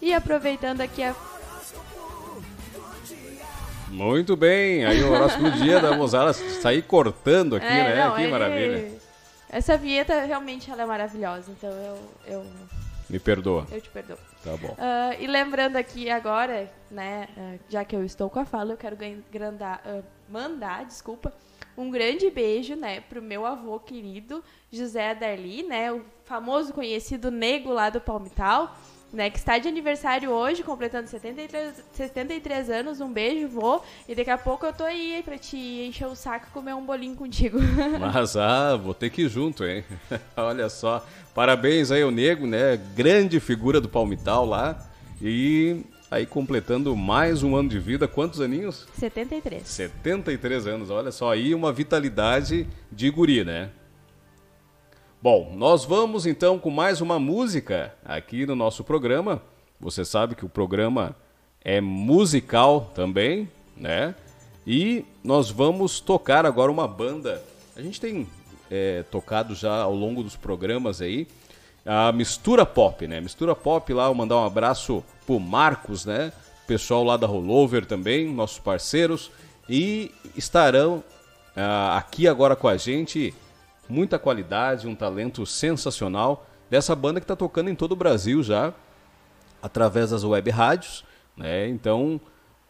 E 0.00 0.12
aproveitando 0.12 0.80
aqui 0.80 1.02
a 1.02 1.14
muito 3.88 4.36
bem, 4.36 4.84
aí 4.84 5.02
o 5.02 5.12
horóscopo 5.12 5.44
do 5.44 5.52
dia 5.52 5.80
da 5.80 5.96
Mozara 5.96 6.32
sair 6.32 6.82
cortando 6.82 7.56
aqui, 7.56 7.66
é, 7.66 7.94
né? 7.94 8.04
Não, 8.04 8.16
que 8.16 8.26
maravilha. 8.26 8.95
Essa 9.56 9.74
vinheta 9.78 10.20
realmente 10.20 10.70
ela 10.70 10.82
é 10.82 10.84
maravilhosa, 10.84 11.50
então 11.50 11.70
eu, 11.70 11.98
eu... 12.26 12.46
Me 13.08 13.18
perdoa. 13.18 13.66
Eu 13.72 13.80
te 13.80 13.88
perdoo. 13.88 14.18
Tá 14.44 14.54
bom. 14.54 14.68
Uh, 14.72 15.18
e 15.18 15.26
lembrando 15.26 15.76
aqui 15.76 16.10
agora, 16.10 16.70
né, 16.90 17.26
uh, 17.34 17.58
já 17.66 17.82
que 17.82 17.96
eu 17.96 18.04
estou 18.04 18.28
com 18.28 18.38
a 18.38 18.44
fala, 18.44 18.74
eu 18.74 18.76
quero 18.76 18.98
grandar, 19.32 19.80
uh, 19.86 20.04
mandar, 20.28 20.84
desculpa, 20.84 21.32
um 21.74 21.90
grande 21.90 22.28
beijo, 22.30 22.76
né, 22.76 23.00
pro 23.00 23.22
meu 23.22 23.46
avô 23.46 23.80
querido, 23.80 24.44
José 24.70 25.14
Darli, 25.14 25.62
né, 25.62 25.90
o 25.90 26.04
famoso 26.26 26.74
conhecido 26.74 27.30
nego 27.30 27.72
lá 27.72 27.88
do 27.88 27.98
Palmital 27.98 28.76
né, 29.12 29.30
que 29.30 29.38
está 29.38 29.58
de 29.58 29.68
aniversário 29.68 30.30
hoje, 30.30 30.62
completando 30.62 31.08
73, 31.08 31.82
73 31.92 32.70
anos. 32.70 33.00
Um 33.00 33.12
beijo, 33.12 33.48
vô. 33.48 33.80
E 34.08 34.14
daqui 34.14 34.30
a 34.30 34.38
pouco 34.38 34.66
eu 34.66 34.72
tô 34.72 34.84
aí 34.84 35.22
pra 35.24 35.38
te 35.38 35.56
encher 35.56 36.06
o 36.06 36.14
saco 36.14 36.46
e 36.48 36.52
comer 36.52 36.74
um 36.74 36.84
bolinho 36.84 37.16
contigo. 37.16 37.58
Mas, 38.00 38.36
ah, 38.36 38.76
vou 38.76 38.94
ter 38.94 39.10
que 39.10 39.22
ir 39.22 39.28
junto, 39.28 39.64
hein? 39.64 39.84
Olha 40.36 40.68
só. 40.68 41.06
Parabéns 41.34 41.90
aí 41.90 42.02
ao 42.02 42.10
Nego, 42.10 42.46
né? 42.46 42.76
Grande 42.94 43.38
figura 43.40 43.80
do 43.80 43.88
Palmital 43.88 44.44
lá. 44.44 44.86
E 45.20 45.82
aí 46.10 46.26
completando 46.26 46.94
mais 46.94 47.42
um 47.42 47.56
ano 47.56 47.68
de 47.68 47.78
vida. 47.78 48.06
Quantos 48.06 48.40
aninhos? 48.40 48.86
73. 48.98 49.66
73 49.66 50.66
anos, 50.66 50.90
olha 50.90 51.12
só. 51.12 51.32
Aí 51.32 51.54
uma 51.54 51.72
vitalidade 51.72 52.66
de 52.90 53.10
guri, 53.10 53.44
né? 53.44 53.70
Bom, 55.28 55.52
nós 55.56 55.84
vamos 55.84 56.24
então 56.24 56.56
com 56.56 56.70
mais 56.70 57.00
uma 57.00 57.18
música 57.18 57.92
aqui 58.04 58.46
no 58.46 58.54
nosso 58.54 58.84
programa. 58.84 59.42
Você 59.80 60.04
sabe 60.04 60.36
que 60.36 60.44
o 60.44 60.48
programa 60.48 61.16
é 61.64 61.80
musical 61.80 62.92
também, 62.94 63.50
né? 63.76 64.14
E 64.64 65.04
nós 65.24 65.50
vamos 65.50 65.98
tocar 65.98 66.46
agora 66.46 66.70
uma 66.70 66.86
banda. 66.86 67.42
A 67.76 67.82
gente 67.82 68.00
tem 68.00 68.28
é, 68.70 69.02
tocado 69.10 69.52
já 69.56 69.82
ao 69.82 69.96
longo 69.96 70.22
dos 70.22 70.36
programas 70.36 71.02
aí 71.02 71.26
a 71.84 72.12
Mistura 72.12 72.64
Pop, 72.64 73.04
né? 73.08 73.20
Mistura 73.20 73.56
Pop 73.56 73.92
lá, 73.92 74.06
eu 74.06 74.14
mandar 74.14 74.36
um 74.36 74.46
abraço 74.46 75.02
pro 75.26 75.40
Marcos, 75.40 76.04
né? 76.04 76.32
Pessoal 76.68 77.02
lá 77.02 77.16
da 77.16 77.26
Rollover 77.26 77.84
também, 77.84 78.32
nossos 78.32 78.60
parceiros. 78.60 79.32
E 79.68 80.12
estarão 80.36 80.98
uh, 81.56 81.96
aqui 81.96 82.28
agora 82.28 82.54
com 82.54 82.68
a 82.68 82.76
gente 82.76 83.34
muita 83.88 84.18
qualidade, 84.18 84.88
um 84.88 84.94
talento 84.94 85.44
sensacional 85.46 86.46
dessa 86.70 86.94
banda 86.94 87.20
que 87.20 87.24
está 87.24 87.36
tocando 87.36 87.70
em 87.70 87.74
todo 87.74 87.92
o 87.92 87.96
Brasil 87.96 88.42
já, 88.42 88.72
através 89.62 90.10
das 90.10 90.24
web 90.24 90.50
rádios. 90.50 91.04
Né? 91.36 91.68
Então, 91.68 92.20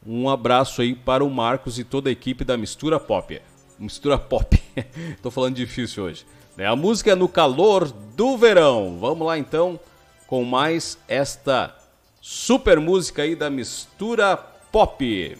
um 0.07 0.29
abraço 0.29 0.83
aí 0.83 0.95
para 0.95 1.25
o 1.25 1.31
Marcos 1.31 1.79
e 1.79 1.85
toda 1.85 2.09
a 2.09 2.13
equipe 2.13 2.45
da 2.45 2.57
Mistura 2.57 3.01
Pop. 3.01 3.41
Mistura 3.79 4.19
Pop, 4.19 4.63
estou 5.17 5.31
falando 5.31 5.55
difícil 5.55 6.05
hoje. 6.05 6.27
Né? 6.57 6.67
A 6.67 6.75
música 6.75 7.13
é 7.13 7.15
no 7.15 7.29
calor 7.29 7.91
do 7.91 8.37
verão. 8.37 8.99
Vamos 8.99 9.27
lá 9.27 9.39
então 9.39 9.79
com 10.27 10.45
mais 10.45 10.99
esta 11.07 11.77
super 12.21 12.81
música 12.81 13.23
aí 13.23 13.37
da 13.37 13.51
Mistura 13.51 14.37
Pop. 14.37 15.39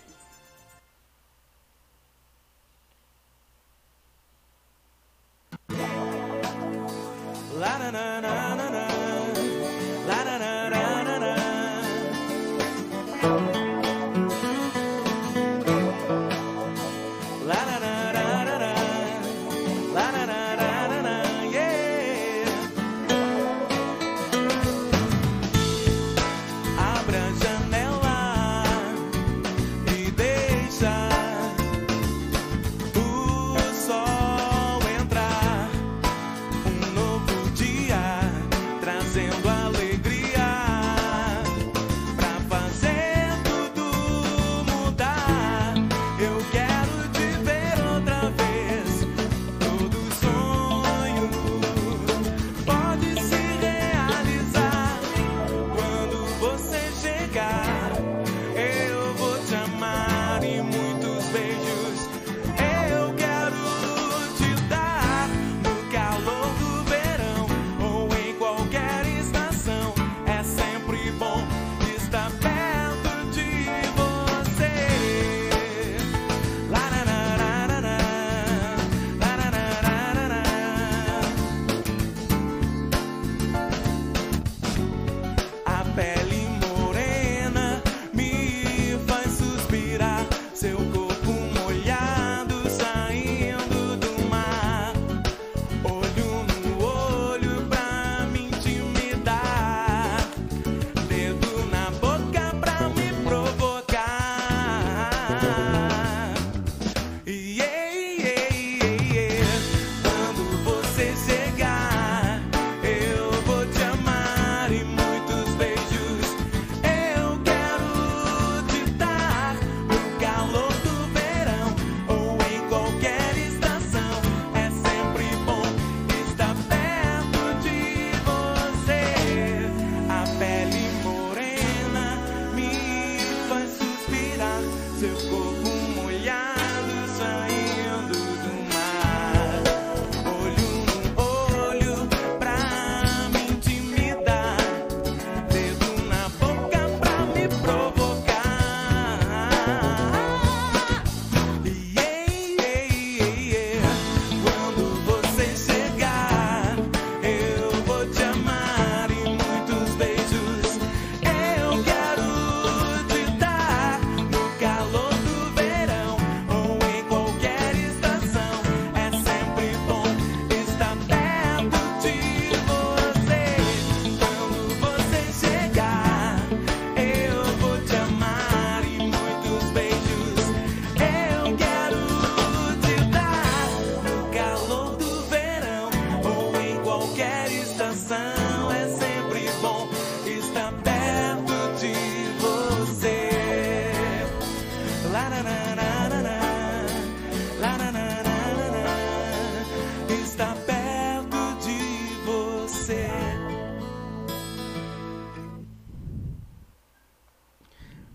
você. 202.87 203.09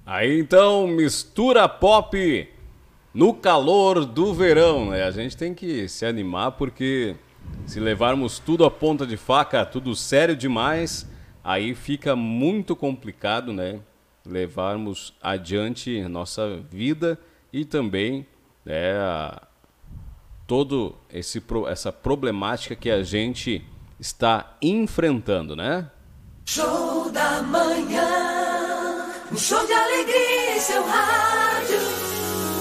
Aí 0.05 0.39
então, 0.39 0.87
mistura 0.87 1.67
pop 1.67 2.49
no 3.13 3.33
calor 3.33 4.05
do 4.05 4.33
verão, 4.33 4.89
né? 4.89 5.03
A 5.03 5.11
gente 5.11 5.35
tem 5.35 5.53
que 5.53 5.87
se 5.87 6.05
animar 6.05 6.53
porque 6.53 7.15
se 7.65 7.79
levarmos 7.79 8.39
tudo 8.39 8.63
à 8.63 8.71
ponta 8.71 9.05
de 9.05 9.17
faca, 9.17 9.65
tudo 9.65 9.95
sério 9.95 10.35
demais, 10.35 11.07
aí 11.43 11.75
fica 11.75 12.15
muito 12.15 12.75
complicado, 12.75 13.51
né? 13.51 13.79
Levarmos 14.25 15.13
adiante 15.21 16.01
nossa 16.03 16.57
vida 16.69 17.19
e 17.51 17.65
também 17.65 18.25
né, 18.63 18.93
todo 20.45 20.95
esse 21.11 21.43
essa 21.67 21.91
problemática 21.91 22.75
que 22.75 22.89
a 22.91 23.01
gente 23.01 23.65
está 24.01 24.57
enfrentando, 24.59 25.55
né? 25.55 25.87
Show 26.43 27.11
da 27.11 27.43
manhã, 27.43 29.13
um 29.31 29.37
show 29.37 29.63
de 29.67 29.71
alegria 29.71 30.57
em 30.57 30.59
seu 30.59 30.83
rádio. 30.83 31.77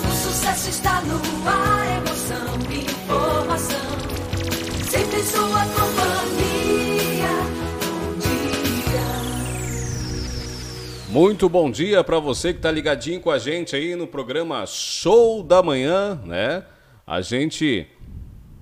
O 0.07 0.15
sucesso 0.15 0.69
está 0.69 1.01
no 1.01 1.17
ar, 1.49 1.97
emoção 1.97 2.61
informação. 2.71 3.91
Sempre 4.91 5.21
em 5.21 5.25
sua 5.25 5.65
companhia. 5.65 7.29
Bom 7.81 8.19
dia. 8.19 9.01
Muito 11.09 11.49
bom 11.49 11.71
dia 11.71 12.05
para 12.05 12.19
você 12.19 12.53
que 12.53 12.59
está 12.59 12.71
ligadinho 12.71 13.19
com 13.19 13.31
a 13.31 13.39
gente 13.39 13.75
aí 13.75 13.97
no 13.97 14.07
programa 14.07 14.67
Show 14.67 15.43
da 15.43 15.63
Manhã, 15.63 16.21
né? 16.23 16.65
A 17.07 17.23
gente 17.23 17.89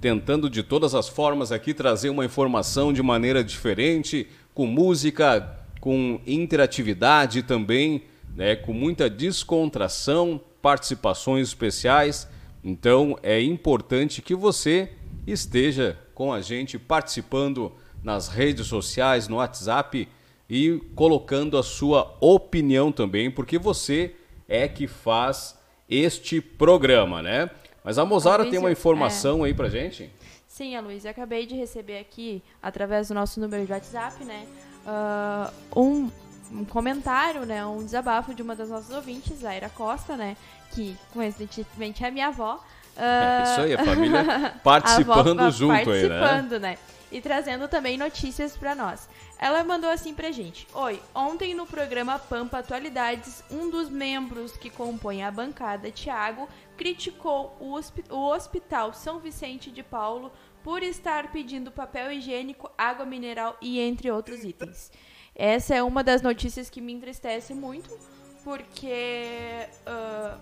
tentando 0.00 0.48
de 0.48 0.62
todas 0.62 0.94
as 0.94 1.08
formas 1.08 1.50
aqui 1.50 1.74
trazer 1.74 2.10
uma 2.10 2.24
informação 2.24 2.92
de 2.92 3.02
maneira 3.02 3.42
diferente, 3.42 4.28
com 4.54 4.66
música, 4.66 5.58
com 5.80 6.20
interatividade 6.26 7.42
também, 7.42 8.02
né? 8.34 8.56
Com 8.56 8.72
muita 8.72 9.08
descontração, 9.10 10.40
participações 10.62 11.48
especiais. 11.48 12.28
Então 12.62 13.18
é 13.22 13.40
importante 13.40 14.22
que 14.22 14.34
você 14.34 14.92
esteja 15.26 15.98
com 16.14 16.32
a 16.32 16.40
gente 16.40 16.78
participando 16.78 17.72
nas 18.02 18.28
redes 18.28 18.66
sociais, 18.66 19.28
no 19.28 19.36
WhatsApp 19.36 20.08
e 20.48 20.80
colocando 20.94 21.58
a 21.58 21.62
sua 21.62 22.16
opinião 22.20 22.90
também, 22.90 23.30
porque 23.30 23.58
você 23.58 24.14
é 24.48 24.66
que 24.66 24.86
faz 24.86 25.58
este 25.88 26.40
programa, 26.40 27.22
né? 27.22 27.50
Mas 27.89 27.97
a 27.97 28.05
Mozara 28.05 28.44
tem 28.44 28.59
uma 28.59 28.70
informação 28.70 29.43
aí 29.43 29.55
pra 29.55 29.70
gente. 29.70 30.12
Sim, 30.47 30.77
Aloysio, 30.77 31.09
eu 31.09 31.10
acabei 31.10 31.47
de 31.47 31.55
receber 31.55 31.98
aqui, 31.98 32.43
através 32.62 33.09
do 33.09 33.15
nosso 33.15 33.40
número 33.40 33.65
de 33.65 33.73
WhatsApp, 33.73 34.23
né, 34.24 34.44
ah, 34.86 35.51
um, 35.74 36.10
um 36.52 36.66
comentário, 36.66 37.47
né, 37.47 37.65
um 37.65 37.82
desabafo 37.82 38.35
de 38.35 38.43
uma 38.43 38.55
das 38.55 38.69
nossas 38.69 38.94
ouvintes, 38.94 39.43
a 39.43 39.56
Ira 39.56 39.70
Costa, 39.70 40.19
né, 40.19 40.36
que 40.73 40.98
coincidentemente 41.15 42.05
é 42.05 42.10
minha 42.10 42.27
avó. 42.27 42.62
Ah, 42.94 43.44
É 43.47 43.52
isso 43.52 43.60
aí, 43.62 43.74
a 43.74 43.82
família 43.82 44.20
a 44.47 44.51
participando 44.59 45.40
avó 45.40 45.51
junto 45.51 45.73
aí, 45.73 46.09
né? 46.09 46.20
participando, 46.20 46.60
né? 46.60 46.77
E 47.10 47.23
trazendo 47.23 47.69
também 47.69 47.97
notícias 47.97 48.55
pra 48.55 48.74
nós. 48.74 49.09
Ela 49.39 49.62
mandou 49.62 49.89
assim 49.89 50.15
pra 50.15 50.32
gente: 50.32 50.66
Oi, 50.74 51.01
ontem 51.15 51.55
no 51.55 51.65
programa 51.66 52.19
Pampa 52.19 52.59
Atualidades, 52.59 53.44
um 53.51 53.70
dos 53.70 53.89
membros 53.89 54.56
que 54.56 54.69
compõe 54.69 55.23
a 55.23 55.31
bancada, 55.31 55.90
Tiago, 55.90 56.48
criticou 56.77 57.56
o, 57.60 57.73
hospi- 57.73 58.05
o 58.10 58.28
Hospital 58.31 58.93
São 58.93 59.19
Vicente 59.20 59.70
de 59.70 59.82
Paulo 59.82 60.32
por 60.65 60.82
estar 60.82 61.31
pedindo 61.31 61.70
papel 61.70 62.10
higiênico, 62.12 62.70
água 62.77 63.06
mineral 63.06 63.56
e 63.62 63.78
entre 63.81 64.10
outros 64.10 64.43
itens. 64.43 64.90
Essa 65.35 65.77
é 65.77 65.82
uma 65.82 66.02
das 66.02 66.20
notícias 66.20 66.69
que 66.69 66.81
me 66.81 66.93
entristece 66.93 67.55
muito, 67.55 67.97
porque 68.43 69.69
ah, 69.86 70.36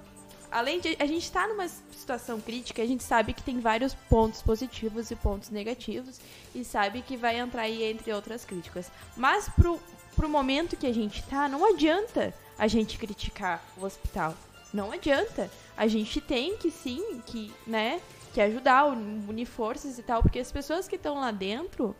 além 0.57 0.81
de 0.81 0.97
a 0.99 1.05
gente 1.05 1.25
estar 1.25 1.47
numa 1.47 1.69
situação 1.69 2.41
crítica, 2.41 2.81
a 2.81 2.87
gente 2.87 3.03
sabe 3.03 3.35
que 3.35 3.43
tem 3.43 3.61
vários 3.61 3.95
pontos 3.95 4.41
positivos 4.41 5.11
e 5.11 5.17
pontos 5.17 5.51
negativos 5.51 6.19
e 6.55 6.65
sabe 6.65 7.03
que 7.03 7.15
vai 7.15 7.39
entrar 7.39 7.63
aí 7.63 7.83
entre 7.83 8.11
outras 8.11 8.43
críticas. 8.43 8.91
Mas 9.15 9.51
pro, 9.51 9.79
pro 10.15 10.31
momento 10.31 10.75
que 10.75 10.87
a 10.87 10.95
gente 10.95 11.23
tá, 11.25 11.47
não 11.47 11.63
adianta 11.63 12.33
a 12.59 12.67
gente 12.67 12.97
criticar 12.97 13.63
o 13.77 13.85
hospital. 13.85 14.35
Não 14.73 14.93
adianta. 14.93 15.51
A 15.77 15.87
gente 15.87 16.23
tem 16.23 16.57
que 16.57 16.71
sim, 16.71 17.21
que, 17.27 17.53
né, 17.67 18.01
que 18.33 18.41
ajudar, 18.41 18.87
unir 18.87 19.45
forças 19.45 19.99
e 19.99 20.03
tal, 20.03 20.23
porque 20.23 20.39
as 20.39 20.51
pessoas 20.51 20.89
que 20.89 20.97
estão 20.97 21.21
lá 21.21 21.33
dentro 21.33 21.95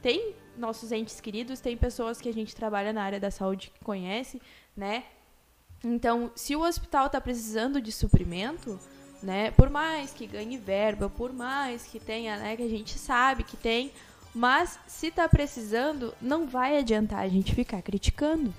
tem 0.00 0.32
nossos 0.56 0.92
entes 0.92 1.20
queridos, 1.20 1.58
tem 1.58 1.76
pessoas 1.76 2.20
que 2.20 2.28
a 2.28 2.32
gente 2.32 2.54
trabalha 2.54 2.92
na 2.92 3.02
área 3.02 3.18
da 3.18 3.32
saúde 3.32 3.72
que 3.74 3.84
conhece, 3.84 4.40
né? 4.76 5.02
Então, 5.88 6.32
se 6.34 6.56
o 6.56 6.62
hospital 6.62 7.06
está 7.06 7.20
precisando 7.20 7.80
de 7.80 7.92
suprimento, 7.92 8.76
né, 9.22 9.52
por 9.52 9.70
mais 9.70 10.10
que 10.10 10.26
ganhe 10.26 10.58
verba, 10.58 11.08
por 11.08 11.32
mais 11.32 11.84
que 11.84 12.00
tenha, 12.00 12.36
né, 12.38 12.56
que 12.56 12.62
a 12.64 12.68
gente 12.68 12.98
sabe 12.98 13.44
que 13.44 13.56
tem, 13.56 13.92
mas 14.34 14.80
se 14.88 15.06
está 15.06 15.28
precisando, 15.28 16.12
não 16.20 16.44
vai 16.44 16.76
adiantar 16.76 17.20
a 17.20 17.28
gente 17.28 17.54
ficar 17.54 17.80
criticando. 17.82 18.52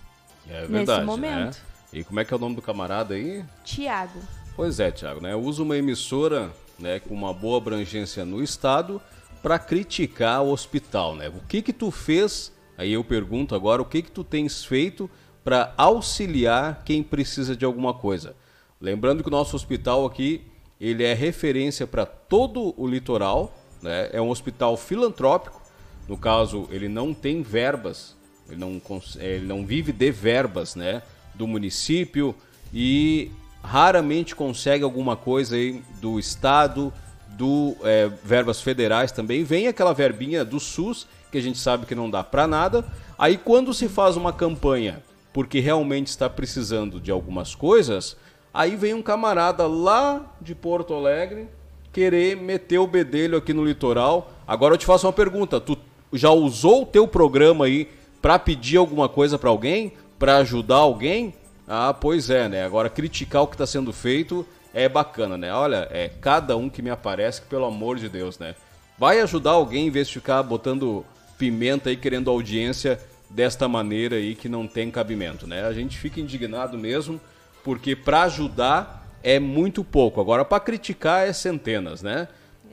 É 0.48 0.62
nesse 0.62 0.72
verdade, 0.72 1.06
momento. 1.06 1.58
né? 1.58 1.62
E 1.92 2.04
como 2.04 2.20
é 2.22 2.24
que 2.24 2.34
é 2.34 2.38
o 2.38 2.40
nome 2.40 2.56
do 2.56 2.62
camarada 2.62 3.16
aí? 3.16 3.44
Tiago. 3.66 4.22
Pois 4.56 4.80
é, 4.80 4.90
Thiago, 4.90 5.20
né? 5.20 5.36
Usa 5.36 5.62
uma 5.62 5.76
emissora 5.76 6.50
né, 6.80 7.00
com 7.02 7.14
uma 7.14 7.34
boa 7.34 7.58
abrangência 7.58 8.24
no 8.24 8.42
estado 8.42 9.02
para 9.44 9.60
criticar 9.60 10.42
o 10.44 10.52
hospital, 10.52 11.14
né? 11.14 11.28
O 11.28 11.46
que 11.46 11.62
que 11.62 11.74
tu 11.74 11.92
fez? 11.92 12.54
Aí 12.78 12.94
eu 12.94 13.04
pergunto 13.04 13.54
agora, 13.54 13.82
o 13.82 13.86
que 13.86 14.02
que 14.02 14.12
tu 14.12 14.24
tens 14.24 14.64
feito 14.64 15.10
para 15.48 15.74
auxiliar 15.78 16.82
quem 16.84 17.02
precisa 17.02 17.56
de 17.56 17.64
alguma 17.64 17.94
coisa? 17.94 18.36
Lembrando 18.82 19.24
que 19.24 19.30
o 19.30 19.32
nosso 19.32 19.56
hospital 19.56 20.06
aqui, 20.06 20.42
ele 20.78 21.06
é 21.06 21.14
referência 21.14 21.88
para 21.88 22.06
todo 22.06 22.74
o 22.76 22.86
litoral, 22.86 23.58
né? 23.82 24.10
É 24.12 24.22
um 24.22 24.30
hospital 24.30 24.76
filantrópico. 24.76 25.62
No 26.06 26.18
caso, 26.18 26.68
ele 26.70 26.90
não 26.90 27.14
tem 27.14 27.42
verbas, 27.42 28.14
ele 28.50 28.60
não, 28.60 28.78
cons- 28.78 29.16
ele 29.22 29.46
não 29.46 29.66
vive 29.66 29.94
de 29.94 30.12
verbas, 30.12 30.76
né? 30.76 31.02
Do 31.34 31.48
município 31.48 32.36
e 32.74 33.32
raramente 33.64 34.36
consegue 34.36 34.84
alguma 34.84 35.16
coisa 35.16 35.56
aí 35.56 35.82
do 36.02 36.20
estado, 36.20 36.92
do 37.38 37.74
é, 37.84 38.12
verbas 38.22 38.60
federais 38.60 39.14
também. 39.14 39.46
Vem 39.46 39.70
aquela 39.70 39.94
verbinha 39.94 40.44
do 40.44 40.60
SUS 40.60 41.08
que 41.32 41.38
a 41.38 41.42
gente 41.42 41.58
sabe 41.58 41.86
que 41.86 41.96
não 41.96 42.10
dá 42.10 42.22
para 42.22 42.46
nada. 42.46 42.84
Aí 43.18 43.38
quando 43.38 43.74
se 43.74 43.88
faz 43.88 44.18
uma 44.18 44.34
campanha 44.34 45.07
porque 45.38 45.60
realmente 45.60 46.08
está 46.08 46.28
precisando 46.28 47.00
de 47.00 47.12
algumas 47.12 47.54
coisas, 47.54 48.18
aí 48.52 48.76
vem 48.76 48.96
um 48.96 49.04
camarada 49.04 49.68
lá 49.68 50.36
de 50.42 50.56
Porto 50.56 50.96
Alegre 50.96 51.48
querer 51.94 52.36
meter 52.36 52.80
o 52.80 52.88
bedelho 52.88 53.38
aqui 53.38 53.54
no 53.54 53.64
litoral. 53.64 54.32
Agora 54.48 54.74
eu 54.74 54.80
te 54.80 54.86
faço 54.88 55.06
uma 55.06 55.14
pergunta, 55.14 55.62
tu 55.62 55.78
já 56.12 56.32
usou 56.32 56.82
o 56.82 56.86
teu 56.88 57.08
programa 57.08 57.66
aí 57.66 57.88
para 58.20 58.40
pedir 58.40 58.78
alguma 58.78 59.08
coisa 59.08 59.38
para 59.38 59.52
alguém, 59.52 59.94
para 60.18 60.38
ajudar 60.38 60.78
alguém? 60.78 61.36
Ah, 61.68 61.94
pois 61.94 62.32
é, 62.32 62.50
né? 62.50 62.66
Agora 62.66 62.90
criticar 62.90 63.44
o 63.44 63.48
que 63.48 63.54
está 63.54 63.68
sendo 63.68 63.94
feito 63.94 64.44
é 64.74 64.90
bacana, 64.90 65.38
né? 65.38 65.54
Olha, 65.54 65.88
é 65.92 66.10
cada 66.20 66.58
um 66.58 66.68
que 66.68 66.82
me 66.82 66.90
aparece, 66.90 67.44
que 67.44 67.48
pelo 67.48 67.66
amor 67.66 67.98
de 67.98 68.10
Deus, 68.10 68.40
né? 68.40 68.56
Vai 68.98 69.20
ajudar 69.22 69.52
alguém 69.52 69.86
em 69.86 69.92
vez 69.92 70.08
de 70.08 70.16
ficar 70.16 70.42
botando 70.42 71.06
pimenta 71.38 71.92
aí 71.92 71.96
querendo 71.96 72.32
audiência 72.32 73.00
desta 73.30 73.68
maneira 73.68 74.16
aí 74.16 74.36
que 74.36 74.48
não 74.50 74.68
tem 74.68 74.90
cabimento, 74.90 75.46
né? 75.48 75.66
A 75.66 75.74
gente 75.74 75.98
fica 75.98 76.20
indignado 76.20 76.78
mesmo, 76.78 77.20
porque 77.64 77.96
para 77.96 78.24
ajudar 78.24 79.06
é 79.24 79.40
muito 79.40 79.84
pouco. 79.84 80.22
Agora 80.22 80.46
para 80.46 80.60
criticar 80.60 81.28
é 81.28 81.34
centenas, 81.34 82.02
né? 82.02 82.28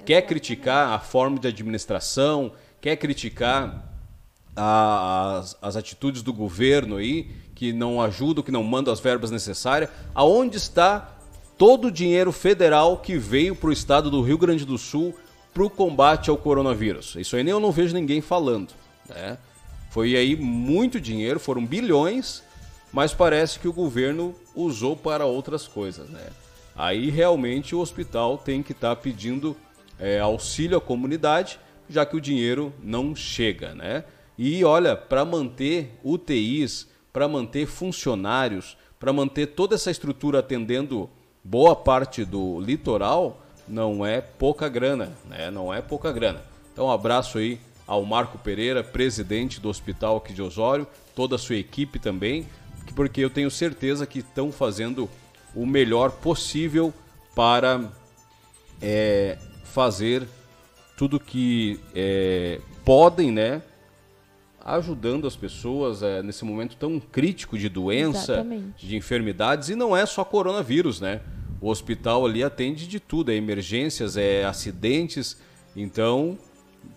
Quer 0.06 0.22
criticar 0.22 0.92
a 0.92 0.98
forma 0.98 1.38
de 1.38 1.48
administração, 1.48 2.52
quer 2.80 2.96
criticar 2.96 3.90
a- 4.54 5.38
as, 5.38 5.56
as 5.60 5.76
atitudes 5.76 6.22
do 6.22 6.32
governo 6.32 6.96
aí, 6.96 7.30
que 7.54 7.72
não 7.72 8.00
ajudam, 8.00 8.44
que 8.44 8.52
não 8.52 8.62
mandam 8.62 8.92
as 8.92 9.00
verbas 9.00 9.30
necessárias. 9.30 9.90
Aonde 10.14 10.56
está 10.56 11.10
todo 11.56 11.86
o 11.88 11.90
dinheiro 11.90 12.30
federal 12.32 12.98
que 12.98 13.16
veio 13.16 13.54
para 13.56 13.70
o 13.70 13.72
estado 13.72 14.10
do 14.10 14.20
Rio 14.22 14.38
Grande 14.38 14.64
do 14.64 14.76
Sul 14.78 15.14
para 15.52 15.64
o 15.64 15.70
combate 15.70 16.30
ao 16.30 16.36
coronavírus? 16.36 17.14
Isso 17.16 17.36
aí 17.36 17.42
nem 17.42 17.52
eu 17.52 17.60
não 17.60 17.72
vejo 17.72 17.94
ninguém 17.94 18.20
falando. 18.20 18.72
Né? 19.08 19.38
Foi 19.94 20.16
aí 20.16 20.34
muito 20.34 21.00
dinheiro, 21.00 21.38
foram 21.38 21.64
bilhões, 21.64 22.42
mas 22.92 23.14
parece 23.14 23.60
que 23.60 23.68
o 23.68 23.72
governo 23.72 24.34
usou 24.52 24.96
para 24.96 25.24
outras 25.24 25.68
coisas. 25.68 26.10
Né? 26.10 26.26
Aí 26.74 27.10
realmente 27.10 27.76
o 27.76 27.78
hospital 27.78 28.36
tem 28.36 28.60
que 28.60 28.72
estar 28.72 28.96
pedindo 28.96 29.56
é, 29.96 30.18
auxílio 30.18 30.76
à 30.76 30.80
comunidade, 30.80 31.60
já 31.88 32.04
que 32.04 32.16
o 32.16 32.20
dinheiro 32.20 32.72
não 32.82 33.14
chega, 33.14 33.72
né? 33.72 34.02
E 34.36 34.64
olha, 34.64 34.96
para 34.96 35.24
manter 35.24 35.96
UTIs, 36.02 36.88
para 37.12 37.28
manter 37.28 37.64
funcionários, 37.64 38.76
para 38.98 39.12
manter 39.12 39.46
toda 39.46 39.76
essa 39.76 39.92
estrutura 39.92 40.40
atendendo 40.40 41.08
boa 41.44 41.76
parte 41.76 42.24
do 42.24 42.58
litoral, 42.58 43.40
não 43.68 44.04
é 44.04 44.20
pouca 44.20 44.68
grana, 44.68 45.12
né? 45.30 45.52
Não 45.52 45.72
é 45.72 45.80
pouca 45.80 46.10
grana. 46.10 46.42
Então, 46.72 46.86
um 46.86 46.90
abraço 46.90 47.38
aí 47.38 47.60
ao 47.86 48.04
Marco 48.04 48.38
Pereira, 48.38 48.82
presidente 48.82 49.60
do 49.60 49.68
hospital 49.68 50.16
aqui 50.16 50.32
de 50.32 50.42
Osório, 50.42 50.86
toda 51.14 51.36
a 51.36 51.38
sua 51.38 51.56
equipe 51.56 51.98
também, 51.98 52.46
porque 52.94 53.20
eu 53.20 53.30
tenho 53.30 53.50
certeza 53.50 54.06
que 54.06 54.20
estão 54.20 54.50
fazendo 54.50 55.08
o 55.54 55.66
melhor 55.66 56.10
possível 56.10 56.92
para 57.34 57.90
é, 58.80 59.38
fazer 59.64 60.26
tudo 60.96 61.18
que 61.18 61.80
é, 61.94 62.60
podem, 62.84 63.30
né? 63.30 63.62
Ajudando 64.64 65.26
as 65.26 65.36
pessoas 65.36 66.02
é, 66.02 66.22
nesse 66.22 66.44
momento 66.44 66.76
tão 66.76 66.98
crítico 66.98 67.58
de 67.58 67.68
doença, 67.68 68.34
Exatamente. 68.34 68.86
de 68.86 68.96
enfermidades, 68.96 69.68
e 69.68 69.74
não 69.74 69.96
é 69.96 70.06
só 70.06 70.24
coronavírus, 70.24 71.00
né? 71.00 71.20
O 71.60 71.68
hospital 71.68 72.24
ali 72.26 72.42
atende 72.42 72.86
de 72.86 73.00
tudo, 73.00 73.30
é 73.30 73.34
emergências, 73.34 74.16
é 74.16 74.44
acidentes. 74.44 75.36
Então, 75.74 76.38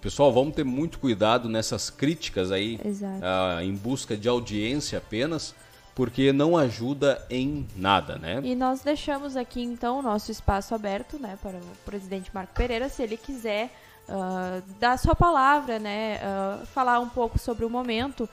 pessoal, 0.02 0.32
vamos 0.32 0.56
ter 0.56 0.64
muito 0.64 1.00
cuidado 1.00 1.50
nessas 1.50 1.90
críticas 1.90 2.52
aí, 2.52 2.80
ah, 3.22 3.64
em 3.64 3.74
busca 3.74 4.16
de 4.16 4.28
audiência 4.30 4.98
apenas, 4.98 5.56
porque 5.96 6.32
não 6.32 6.56
ajuda 6.56 7.26
em 7.30 7.68
nada, 7.76 8.18
né? 8.18 8.40
E 8.44 8.56
nós 8.56 8.82
deixamos 8.82 9.36
aqui 9.36 9.62
então 9.62 10.00
o 10.00 10.02
nosso 10.02 10.32
espaço 10.32 10.76
aberto, 10.76 11.18
né, 11.20 11.38
para 11.42 11.58
o 11.58 11.76
presidente 11.86 12.30
Marco 12.34 12.54
Pereira, 12.54 12.88
se 12.88 13.02
ele 13.02 13.18
quiser 13.18 13.72
ah, 14.08 14.62
dar 14.80 14.98
sua 14.98 15.16
palavra, 15.16 15.80
né, 15.80 16.20
ah, 16.22 16.62
falar 16.66 17.00
um 17.00 17.10
pouco 17.10 17.40
sobre 17.40 17.66
o 17.66 17.70
momento, 17.70 18.30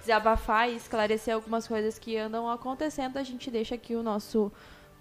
desabafar 0.00 0.68
e 0.68 0.76
esclarecer 0.76 1.34
algumas 1.34 1.66
coisas 1.66 1.98
que 1.98 2.16
andam 2.16 2.50
acontecendo, 2.50 3.16
a 3.16 3.22
gente 3.22 3.50
deixa 3.50 3.76
aqui 3.76 3.94
o 3.94 4.02
nosso 4.02 4.52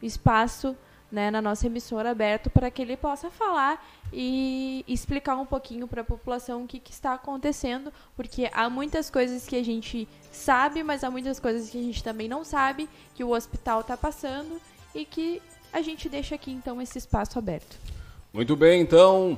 espaço, 0.01 0.75
né, 1.11 1.31
na 1.31 1.41
nossa 1.41 1.67
emissora 1.67 2.11
aberto 2.11 2.49
para 2.49 2.69
que 2.69 2.81
ele 2.81 2.97
possa 2.97 3.29
falar 3.29 3.85
e 4.11 4.83
explicar 4.87 5.35
um 5.37 5.45
pouquinho 5.45 5.87
para 5.87 6.01
a 6.01 6.03
população 6.03 6.63
o 6.63 6.67
que, 6.67 6.79
que 6.79 6.91
está 6.91 7.13
acontecendo, 7.13 7.91
porque 8.15 8.49
há 8.53 8.69
muitas 8.69 9.09
coisas 9.09 9.45
que 9.45 9.55
a 9.55 9.63
gente 9.63 10.07
sabe, 10.31 10.83
mas 10.83 11.03
há 11.03 11.11
muitas 11.11 11.39
coisas 11.39 11.69
que 11.69 11.77
a 11.77 11.81
gente 11.81 12.03
também 12.03 12.27
não 12.27 12.43
sabe, 12.43 12.89
que 13.15 13.23
o 13.23 13.31
hospital 13.31 13.81
está 13.81 13.95
passando 13.95 14.59
e 14.93 15.05
que 15.05 15.41
a 15.71 15.81
gente 15.81 16.09
deixa 16.09 16.35
aqui 16.35 16.51
então 16.51 16.81
esse 16.81 16.97
espaço 16.97 17.37
aberto. 17.37 17.77
Muito 18.33 18.55
bem, 18.55 18.81
então. 18.81 19.37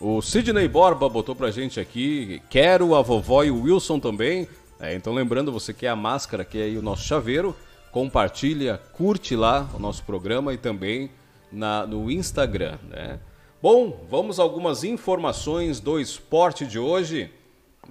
O 0.00 0.20
Sidney 0.20 0.68
Borba 0.68 1.08
botou 1.08 1.34
pra 1.34 1.50
gente 1.50 1.78
aqui. 1.80 2.42
Quero 2.50 2.94
a 2.94 3.00
vovó 3.00 3.44
e 3.44 3.50
o 3.50 3.62
Wilson 3.62 3.98
também. 4.00 4.48
É, 4.78 4.94
então, 4.94 5.14
lembrando, 5.14 5.52
você 5.52 5.72
quer 5.72 5.88
a 5.88 5.96
máscara, 5.96 6.44
que 6.44 6.58
é 6.58 6.78
o 6.78 6.82
nosso 6.82 7.04
chaveiro. 7.04 7.56
Compartilha, 7.94 8.82
curte 8.92 9.36
lá 9.36 9.70
o 9.72 9.78
nosso 9.78 10.02
programa 10.02 10.52
e 10.52 10.58
também 10.58 11.12
na, 11.52 11.86
no 11.86 12.10
Instagram. 12.10 12.76
Né? 12.90 13.20
Bom, 13.62 14.04
vamos 14.10 14.40
a 14.40 14.42
algumas 14.42 14.82
informações 14.82 15.78
do 15.78 16.00
esporte 16.00 16.66
de 16.66 16.76
hoje. 16.76 17.30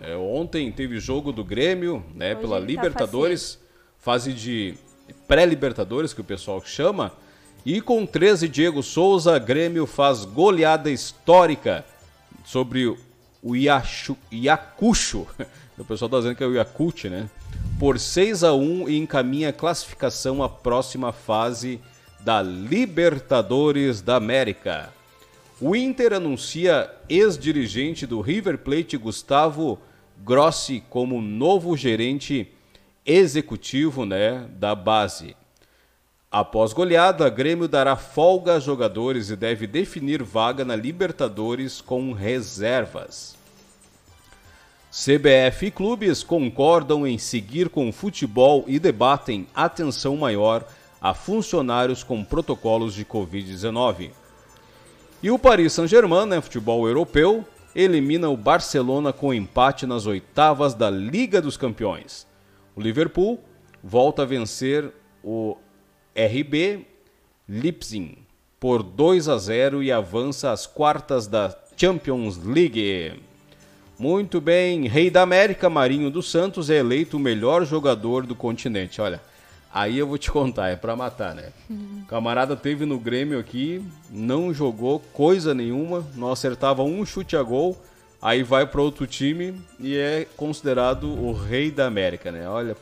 É, 0.02 0.14
ontem 0.18 0.70
teve 0.74 1.00
jogo 1.00 1.32
do 1.32 1.42
Grêmio, 1.42 2.04
né, 2.14 2.34
Hoje 2.34 2.42
pela 2.42 2.60
tá 2.60 2.66
Libertadores, 2.66 3.58
fase 3.98 4.34
de 4.34 4.74
pré-Libertadores 5.26 6.14
que 6.14 6.20
o 6.20 6.26
pessoal 6.26 6.62
chama. 6.66 7.14
E 7.66 7.80
com 7.80 8.06
13 8.06 8.50
Diego 8.50 8.84
Souza, 8.84 9.40
Grêmio 9.40 9.86
faz 9.86 10.26
goleada 10.26 10.92
histórica 10.92 11.86
sobre 12.44 12.94
o 13.42 13.56
Iachu, 13.56 14.18
Iacucho. 14.30 15.26
O 15.76 15.84
pessoal 15.84 16.08
tá 16.08 16.18
dizendo 16.18 16.36
que 16.36 16.44
é 16.44 16.46
o 16.46 16.54
Yakult, 16.54 17.06
né? 17.06 17.28
Por 17.80 18.00
6 18.00 18.44
a 18.44 18.54
1 18.54 18.88
e 18.88 18.98
encaminha 18.98 19.50
a 19.50 19.54
classificação 19.54 20.42
à 20.42 20.48
próxima 20.48 21.12
fase 21.12 21.82
da 22.22 22.42
Libertadores 22.42 24.02
da 24.02 24.16
América. 24.16 24.94
O 25.60 25.76
Inter 25.76 26.14
anuncia 26.14 26.90
ex-dirigente 27.10 28.06
do 28.06 28.22
River 28.22 28.60
Plate 28.60 28.96
Gustavo 28.96 29.80
Grossi 30.24 30.84
como 30.90 31.22
novo 31.22 31.76
gerente 31.76 32.48
executivo, 33.06 34.06
né, 34.06 34.48
da 34.52 34.74
base. 34.74 35.36
Após 36.32 36.74
goleada, 36.74 37.30
Grêmio 37.30 37.68
dará 37.68 37.96
folga 37.96 38.56
a 38.56 38.60
jogadores 38.60 39.30
e 39.30 39.36
deve 39.36 39.68
definir 39.68 40.24
vaga 40.24 40.64
na 40.64 40.76
Libertadores 40.76 41.82
com 41.82 42.12
reservas. 42.14 43.36
CBF 44.94 45.66
e 45.66 45.72
clubes 45.72 46.22
concordam 46.22 47.08
em 47.08 47.18
seguir 47.18 47.68
com 47.68 47.90
o 47.90 47.92
futebol 47.92 48.64
e 48.68 48.78
debatem 48.78 49.48
atenção 49.56 50.16
maior 50.16 50.64
a 51.02 51.16
funcionários 51.16 52.04
com 52.04 52.24
protocolos 52.24 52.94
de 52.94 53.04
Covid-19. 53.04 54.12
E 55.24 55.32
o 55.32 55.40
Paris 55.40 55.74
Saint-Germain, 55.74 56.28
né, 56.28 56.40
futebol 56.40 56.88
europeu, 56.88 57.44
elimina 57.74 58.30
o 58.30 58.38
Barcelona 58.38 59.12
com 59.12 59.34
empate 59.34 59.88
nas 59.88 60.06
oitavas 60.06 60.76
da 60.76 60.92
Liga 60.92 61.42
dos 61.42 61.58
Campeões. 61.58 62.28
O 62.76 62.80
Liverpool 62.80 63.40
volta 63.84 64.22
a 64.22 64.26
vencer 64.26 64.94
o 65.24 65.58
RB 66.16 66.86
Leipzig 67.50 68.20
por 68.60 68.84
2 68.84 69.28
a 69.28 69.40
0 69.40 69.82
e 69.82 69.92
avança 69.92 70.52
às 70.52 70.68
quartas 70.68 71.26
da 71.26 71.58
Champions 71.76 72.38
League. 72.38 73.33
Muito 74.04 74.42
bem, 74.42 74.86
Rei 74.86 75.10
da 75.10 75.22
América, 75.22 75.70
Marinho 75.70 76.12
dos 76.12 76.30
Santos 76.30 76.70
é 76.70 76.76
eleito 76.76 77.16
o 77.16 77.20
melhor 77.22 77.64
jogador 77.66 78.26
do 78.26 78.36
continente. 78.36 79.00
Olha, 79.00 79.22
aí 79.74 79.98
eu 79.98 80.06
vou 80.06 80.18
te 80.18 80.30
contar, 80.30 80.68
é 80.68 80.76
pra 80.76 80.94
matar, 80.94 81.34
né? 81.34 81.54
O 81.70 82.06
camarada 82.06 82.54
teve 82.54 82.86
no 82.86 83.00
Grêmio 83.00 83.40
aqui, 83.40 83.82
não 84.10 84.54
jogou 84.54 85.00
coisa 85.00 85.54
nenhuma, 85.54 86.06
não 86.16 86.30
acertava 86.30 86.84
um 86.84 87.06
chute 87.06 87.38
a 87.38 87.42
gol, 87.42 87.82
aí 88.22 88.44
vai 88.44 88.68
para 88.68 88.82
outro 88.82 89.08
time 89.08 89.58
e 89.80 89.96
é 89.96 90.28
considerado 90.36 91.08
o 91.08 91.32
Rei 91.32 91.72
da 91.72 91.86
América, 91.86 92.30
né? 92.30 92.46
Olha, 92.46 92.76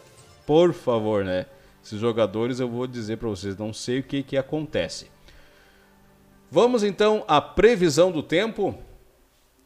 por 0.43 0.73
favor, 0.73 1.23
né? 1.23 1.45
Esses 1.85 1.99
jogadores 1.99 2.59
eu 2.59 2.67
vou 2.67 2.87
dizer 2.87 3.17
para 3.17 3.29
vocês, 3.29 3.55
não 3.55 3.71
sei 3.71 3.99
o 3.99 4.03
que 4.03 4.23
que 4.23 4.37
acontece. 4.37 5.05
Vamos 6.49 6.81
então 6.81 7.23
à 7.27 7.39
previsão 7.39 8.11
do 8.11 8.23
tempo. 8.23 8.75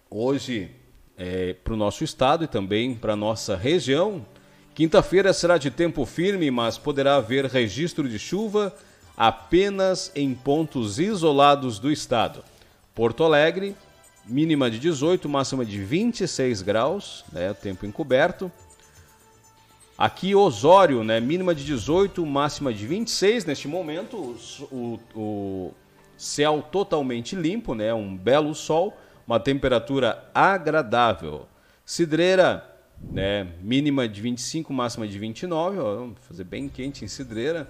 Hoje 0.09 0.83
é, 1.17 1.53
para 1.53 1.73
o 1.73 1.77
nosso 1.77 2.03
estado 2.03 2.43
e 2.43 2.47
também 2.47 2.95
para 2.95 3.13
a 3.13 3.15
nossa 3.17 3.55
região. 3.55 4.25
Quinta-feira 4.73 5.31
será 5.33 5.57
de 5.57 5.71
tempo 5.71 6.05
firme, 6.05 6.51
mas 6.51 6.77
poderá 6.77 7.15
haver 7.15 7.45
registro 7.45 8.09
de 8.09 8.19
chuva 8.19 8.75
apenas 9.15 10.11
em 10.15 10.33
pontos 10.33 10.99
isolados 10.99 11.79
do 11.79 11.89
estado. 11.91 12.43
Porto 12.93 13.23
Alegre, 13.23 13.75
mínima 14.25 14.69
de 14.69 14.79
18, 14.79 15.29
máxima 15.29 15.65
de 15.65 15.81
26 15.81 16.61
graus, 16.61 17.23
né, 17.31 17.53
tempo 17.53 17.85
encoberto. 17.85 18.51
Aqui 19.97 20.35
Osório, 20.35 21.03
né, 21.03 21.21
mínima 21.21 21.55
de 21.55 21.63
18, 21.63 22.25
máxima 22.25 22.73
de 22.73 22.85
26 22.85 23.45
neste 23.45 23.67
momento, 23.67 24.35
o, 24.69 24.99
o, 25.15 25.73
céu 26.17 26.61
totalmente 26.69 27.35
limpo, 27.35 27.73
né, 27.73 27.93
um 27.93 28.15
belo 28.15 28.53
sol 28.53 28.95
uma 29.27 29.39
temperatura 29.39 30.23
agradável. 30.33 31.47
Cidreira, 31.85 32.63
né, 33.11 33.47
mínima 33.61 34.07
de 34.07 34.21
25, 34.21 34.73
máxima 34.73 35.07
de 35.07 35.17
29, 35.17 35.79
ó, 35.79 35.95
vamos 35.95 36.17
fazer 36.27 36.43
bem 36.43 36.69
quente 36.69 37.03
em 37.03 37.07
Cidreira. 37.07 37.67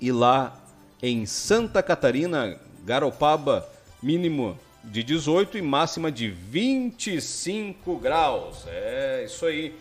E 0.00 0.12
lá 0.12 0.56
em 1.02 1.26
Santa 1.26 1.82
Catarina, 1.82 2.58
Garopaba, 2.84 3.68
mínimo 4.02 4.58
de 4.84 5.02
18 5.02 5.58
e 5.58 5.62
máxima 5.62 6.10
de 6.10 6.30
25 6.30 7.98
graus. 7.98 8.64
É 8.66 9.24
isso 9.24 9.44
aí. 9.44 9.74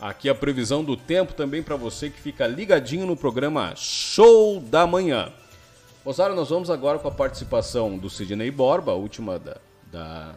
Aqui 0.00 0.28
a 0.28 0.34
previsão 0.34 0.84
do 0.84 0.96
tempo 0.96 1.32
também 1.32 1.62
para 1.62 1.74
você 1.74 2.08
que 2.08 2.20
fica 2.20 2.46
ligadinho 2.46 3.04
no 3.04 3.16
programa 3.16 3.74
Show 3.74 4.60
da 4.60 4.86
Manhã. 4.86 5.32
Rosário, 6.04 6.36
nós 6.36 6.50
vamos 6.50 6.70
agora 6.70 6.98
com 6.98 7.08
a 7.08 7.10
participação 7.10 7.98
do 7.98 8.08
Sidney 8.08 8.50
Borba, 8.50 8.92
a 8.92 8.94
última 8.94 9.38
da, 9.38 9.56
da, 9.90 10.34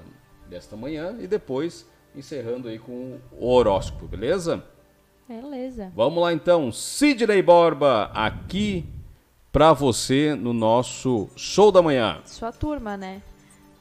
desta 0.49 0.76
manhã 0.76 1.15
e 1.19 1.28
depois 1.28 1.86
encerrando 2.15 2.68
aí 2.68 2.78
com 2.78 3.19
o 3.32 3.48
horóscopo, 3.48 4.07
beleza? 4.07 4.64
Beleza. 5.28 5.91
Vamos 5.95 6.22
lá 6.22 6.34
então, 6.34 6.72
Sidney 6.72 7.41
Borba 7.41 8.11
aqui 8.14 8.86
pra 9.52 9.72
você 9.73 10.36
no 10.36 10.53
nosso 10.53 11.30
show 11.36 11.72
da 11.72 11.82
manhã. 11.82 12.22
Sua 12.26 12.52
turma, 12.52 12.98
né? 12.98 13.22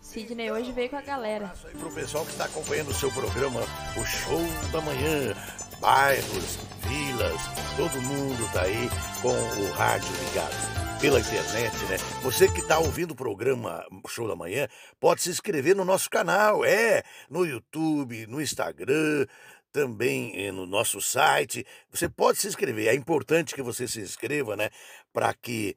Sidney 0.01 0.51
hoje 0.51 0.73
veio 0.73 0.91
com 0.91 0.97
a 0.97 1.03
galera. 1.03 1.53
Aí 1.65 1.75
pro 1.75 1.91
pessoal 1.91 2.25
que 2.25 2.33
está 2.33 2.45
acompanhando 2.45 2.91
o 2.91 2.95
seu 2.95 3.11
programa, 3.11 3.61
o 3.97 4.05
show 4.05 4.41
da 4.73 4.81
manhã, 4.81 5.35
bairros, 5.81 6.59
vilas, 6.83 7.41
todo 7.77 8.03
mundo 8.03 8.53
tá 8.53 8.63
aí 8.63 8.89
com 9.23 9.29
o 9.29 9.73
rádio 9.73 10.09
ligado 10.27 10.90
pela 11.01 11.19
internet, 11.19 11.75
né? 11.87 11.97
Você 12.23 12.47
que 12.47 12.61
está 12.61 12.79
ouvindo 12.79 13.13
o 13.13 13.17
programa 13.17 13.87
Show 14.07 14.29
da 14.29 14.37
Manhã, 14.37 14.69
pode 15.01 15.23
se 15.23 15.31
inscrever 15.31 15.75
no 15.75 15.83
nosso 15.85 16.11
canal, 16.11 16.63
é, 16.63 17.03
no 17.31 17.47
YouTube, 17.47 18.27
no 18.27 18.41
Instagram, 18.41 19.27
também 19.73 20.33
eh, 20.37 20.53
no 20.53 20.67
nosso 20.67 21.01
site. 21.01 21.67
Você 21.91 22.07
pode 22.07 22.39
se 22.39 22.49
inscrever. 22.49 22.89
É 22.89 22.95
importante 22.95 23.55
que 23.55 23.63
você 23.63 23.89
se 23.89 24.01
inscreva, 24.01 24.57
né? 24.57 24.69
Para 25.11 25.33
que 25.33 25.75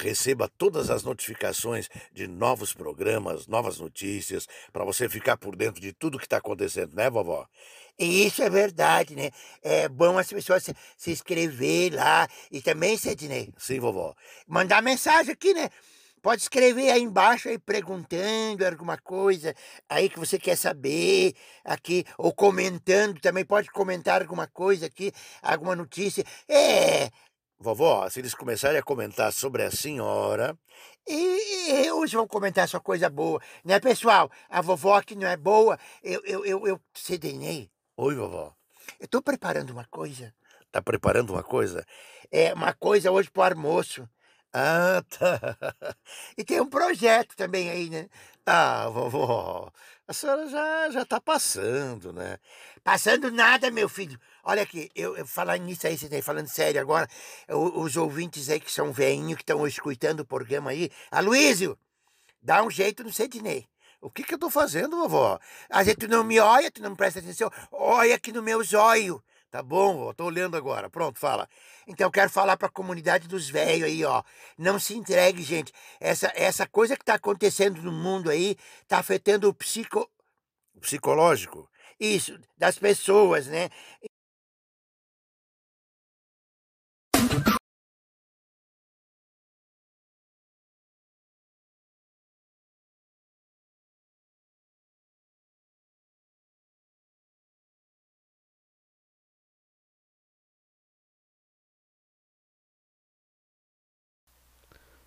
receba 0.00 0.48
todas 0.56 0.88
as 0.88 1.02
notificações 1.02 1.88
de 2.12 2.28
novos 2.28 2.72
programas, 2.72 3.48
novas 3.48 3.78
notícias, 3.80 4.46
para 4.72 4.84
você 4.84 5.08
ficar 5.08 5.36
por 5.36 5.56
dentro 5.56 5.80
de 5.80 5.92
tudo 5.92 6.18
que 6.18 6.26
está 6.26 6.38
acontecendo, 6.38 6.94
né, 6.94 7.10
vovó? 7.10 7.46
E 7.98 8.26
isso 8.26 8.42
é 8.42 8.50
verdade, 8.50 9.14
né? 9.14 9.30
É 9.62 9.88
bom 9.88 10.18
as 10.18 10.28
pessoas 10.28 10.64
se, 10.64 10.74
se 10.96 11.10
inscrever 11.12 11.94
lá. 11.94 12.28
E 12.50 12.60
também, 12.60 12.96
Sidney, 12.96 13.52
Sim, 13.58 13.80
vovó. 13.80 14.14
mandar 14.46 14.82
mensagem 14.82 15.32
aqui, 15.32 15.54
né? 15.54 15.70
Pode 16.20 16.40
escrever 16.40 16.90
aí 16.90 17.02
embaixo 17.02 17.50
aí 17.50 17.58
perguntando 17.58 18.66
alguma 18.66 18.96
coisa 18.96 19.54
aí 19.88 20.08
que 20.08 20.18
você 20.18 20.38
quer 20.38 20.56
saber 20.56 21.34
aqui, 21.62 22.02
ou 22.16 22.32
comentando 22.32 23.20
também, 23.20 23.44
pode 23.44 23.70
comentar 23.70 24.22
alguma 24.22 24.46
coisa 24.46 24.86
aqui, 24.86 25.12
alguma 25.42 25.76
notícia. 25.76 26.24
É, 26.48 27.10
Vovó, 27.58 28.08
se 28.10 28.20
eles 28.20 28.34
começarem 28.34 28.78
a 28.78 28.82
comentar 28.82 29.32
sobre 29.32 29.62
a 29.62 29.70
senhora, 29.70 30.58
e, 31.06 31.84
e 31.86 31.92
hoje 31.92 32.16
vão 32.16 32.26
comentar 32.26 32.68
só 32.68 32.80
coisa 32.80 33.08
boa, 33.08 33.40
né, 33.64 33.78
pessoal? 33.80 34.30
A 34.50 34.60
vovó 34.60 35.00
que 35.00 35.14
não 35.14 35.26
é 35.26 35.36
boa, 35.36 35.78
eu, 36.02 36.20
eu, 36.24 36.44
eu, 36.44 36.66
eu 36.66 36.80
Sidney, 36.94 37.70
Oi, 37.96 38.14
vovó. 38.16 38.54
eu 38.98 39.08
tô 39.08 39.22
preparando 39.22 39.70
uma 39.70 39.84
coisa. 39.84 40.34
Tá 40.72 40.82
preparando 40.82 41.30
uma 41.32 41.42
coisa? 41.42 41.86
É 42.30 42.52
uma 42.52 42.72
coisa 42.72 43.10
hoje 43.12 43.30
pro 43.30 43.42
almoço. 43.42 44.08
Ah, 44.52 45.02
tá. 45.08 45.96
E 46.36 46.44
tem 46.44 46.60
um 46.60 46.68
projeto 46.68 47.36
também 47.36 47.70
aí, 47.70 47.90
né? 47.90 48.08
Ah, 48.46 48.88
vovó, 48.88 49.70
a 50.06 50.12
senhora 50.12 50.48
já, 50.48 50.90
já 50.90 51.04
tá 51.04 51.20
passando, 51.20 52.12
né? 52.12 52.38
Passando 52.82 53.30
nada, 53.30 53.70
meu 53.70 53.88
filho. 53.88 54.18
Olha 54.44 54.62
aqui, 54.62 54.90
eu, 54.94 55.16
eu 55.16 55.26
falar 55.26 55.56
nisso 55.58 55.86
aí, 55.86 55.96
você 55.96 56.08
tá 56.08 56.20
falando 56.22 56.46
sério 56.48 56.80
agora, 56.80 57.08
o- 57.48 57.80
os 57.80 57.96
ouvintes 57.96 58.50
aí 58.50 58.60
que 58.60 58.70
são 58.70 58.92
veinhos, 58.92 59.36
que 59.36 59.42
estão 59.42 59.66
escutando 59.66 60.20
o 60.20 60.26
programa 60.26 60.70
aí. 60.72 60.90
Aloysio, 61.10 61.78
dá 62.42 62.62
um 62.62 62.70
jeito 62.70 63.02
no 63.04 63.12
Sidney. 63.12 63.66
O 64.04 64.10
que 64.10 64.22
que 64.22 64.34
eu 64.34 64.38
tô 64.38 64.50
fazendo, 64.50 64.98
vovó? 64.98 65.40
Vezes 65.74 65.96
tu 65.98 66.06
não 66.06 66.22
me 66.22 66.38
olha, 66.38 66.70
tu 66.70 66.82
não 66.82 66.90
me 66.90 66.96
presta 66.96 67.20
atenção. 67.20 67.50
Olha 67.72 68.14
aqui 68.14 68.32
no 68.32 68.42
meu 68.42 68.62
zóio. 68.62 69.24
Tá 69.50 69.62
bom, 69.62 70.12
tô 70.12 70.26
olhando 70.26 70.58
agora. 70.58 70.90
Pronto, 70.90 71.18
fala. 71.18 71.48
Então 71.86 72.08
eu 72.08 72.10
quero 72.10 72.28
falar 72.28 72.58
pra 72.58 72.68
comunidade 72.68 73.26
dos 73.26 73.48
velhos 73.48 73.88
aí, 73.88 74.04
ó. 74.04 74.22
Não 74.58 74.78
se 74.78 74.94
entregue, 74.94 75.42
gente. 75.42 75.72
Essa, 75.98 76.30
essa 76.34 76.66
coisa 76.66 76.98
que 76.98 77.04
tá 77.04 77.14
acontecendo 77.14 77.80
no 77.80 77.90
mundo 77.90 78.28
aí 78.28 78.58
tá 78.86 78.98
afetando 78.98 79.48
o 79.48 79.54
psico... 79.54 80.06
Psicológico? 80.82 81.66
Isso, 81.98 82.38
das 82.58 82.78
pessoas, 82.78 83.46
né? 83.46 83.70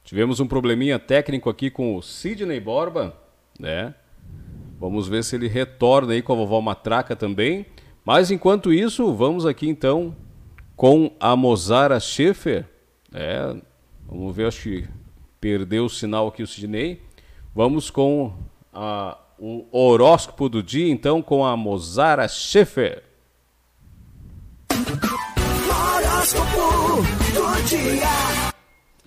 Tivemos 0.07 0.39
um 0.39 0.47
probleminha 0.47 0.97
técnico 0.97 1.49
aqui 1.49 1.69
com 1.69 1.97
o 1.97 2.01
Sidney 2.01 2.61
Borba, 2.61 3.13
né? 3.59 3.93
Vamos 4.79 5.05
ver 5.05 5.21
se 5.21 5.35
ele 5.35 5.49
retorna 5.49 6.13
aí 6.13 6.21
com 6.21 6.31
a 6.31 6.35
vovó 6.38 6.61
Matraca 6.61 7.13
também. 7.13 7.65
Mas 8.05 8.31
enquanto 8.31 8.71
isso, 8.71 9.13
vamos 9.13 9.45
aqui 9.45 9.67
então 9.67 10.15
com 10.77 11.11
a 11.19 11.35
Mozara 11.35 11.99
Schaefer. 11.99 12.65
É, 13.13 13.53
vamos 14.07 14.34
ver, 14.34 14.47
acho 14.47 14.61
que 14.61 14.88
perdeu 15.41 15.84
o 15.84 15.89
sinal 15.89 16.27
aqui 16.29 16.41
o 16.41 16.47
Sidney. 16.47 17.01
Vamos 17.53 17.89
com 17.89 18.34
a- 18.73 19.17
o 19.38 19.65
horóscopo 19.77 20.47
do 20.47 20.63
dia, 20.63 20.89
então, 20.89 21.21
com 21.21 21.43
a 21.45 21.57
Mozara 21.57 22.25
Schaefer. 22.29 23.03
Horóscopo 25.69 27.01
do 27.34 27.63
dia. 27.67 28.07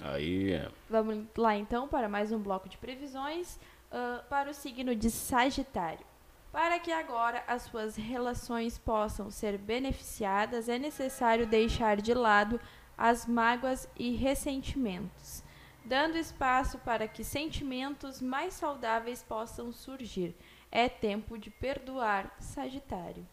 Aí, 0.03 0.53
é. 0.53 0.69
Vamos 0.91 1.25
lá 1.39 1.57
então 1.57 1.87
para 1.87 2.09
mais 2.09 2.33
um 2.33 2.39
bloco 2.41 2.69
de 2.69 2.77
previsões 2.77 3.61
ah, 3.93 4.25
para 4.29 4.51
o 4.51 4.55
signo 4.55 4.93
de 4.97 5.09
Sagitário. 5.09 6.05
Para 6.51 6.81
que 6.81 6.91
agora 6.91 7.45
as 7.47 7.63
suas 7.63 7.95
relações 7.95 8.77
possam 8.77 9.31
ser 9.31 9.57
beneficiadas, 9.57 10.69
é 10.69 10.81
necessário 10.81 11.47
deixar 11.47 11.99
de 11.99 12.13
lado 12.13 12.61
as 12.99 13.25
mágoas 13.25 13.89
e 13.97 14.17
ressentimentos, 14.17 15.45
dando 15.85 16.19
espaço 16.19 16.77
para 16.81 17.07
que 17.07 17.23
sentimentos 17.23 18.21
mais 18.21 18.55
saudáveis 18.55 19.23
possam 19.23 19.71
surgir. 19.71 20.35
É 20.73 20.89
tempo 20.89 21.39
de 21.39 21.51
perdoar, 21.51 22.35
Sagitário. 22.41 23.25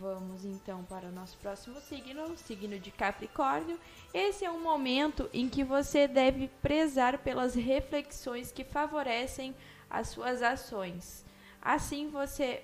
Vamos 0.00 0.46
então 0.46 0.82
para 0.84 1.08
o 1.08 1.12
nosso 1.12 1.36
próximo 1.36 1.78
signo, 1.82 2.32
o 2.32 2.36
signo 2.38 2.78
de 2.78 2.90
Capricórnio. 2.90 3.78
Esse 4.14 4.46
é 4.46 4.50
um 4.50 4.62
momento 4.62 5.28
em 5.30 5.46
que 5.46 5.62
você 5.62 6.08
deve 6.08 6.48
prezar 6.62 7.18
pelas 7.18 7.54
reflexões 7.54 8.50
que 8.50 8.64
favorecem 8.64 9.54
as 9.90 10.08
suas 10.08 10.40
ações. 10.40 11.22
Assim 11.60 12.08
você 12.08 12.62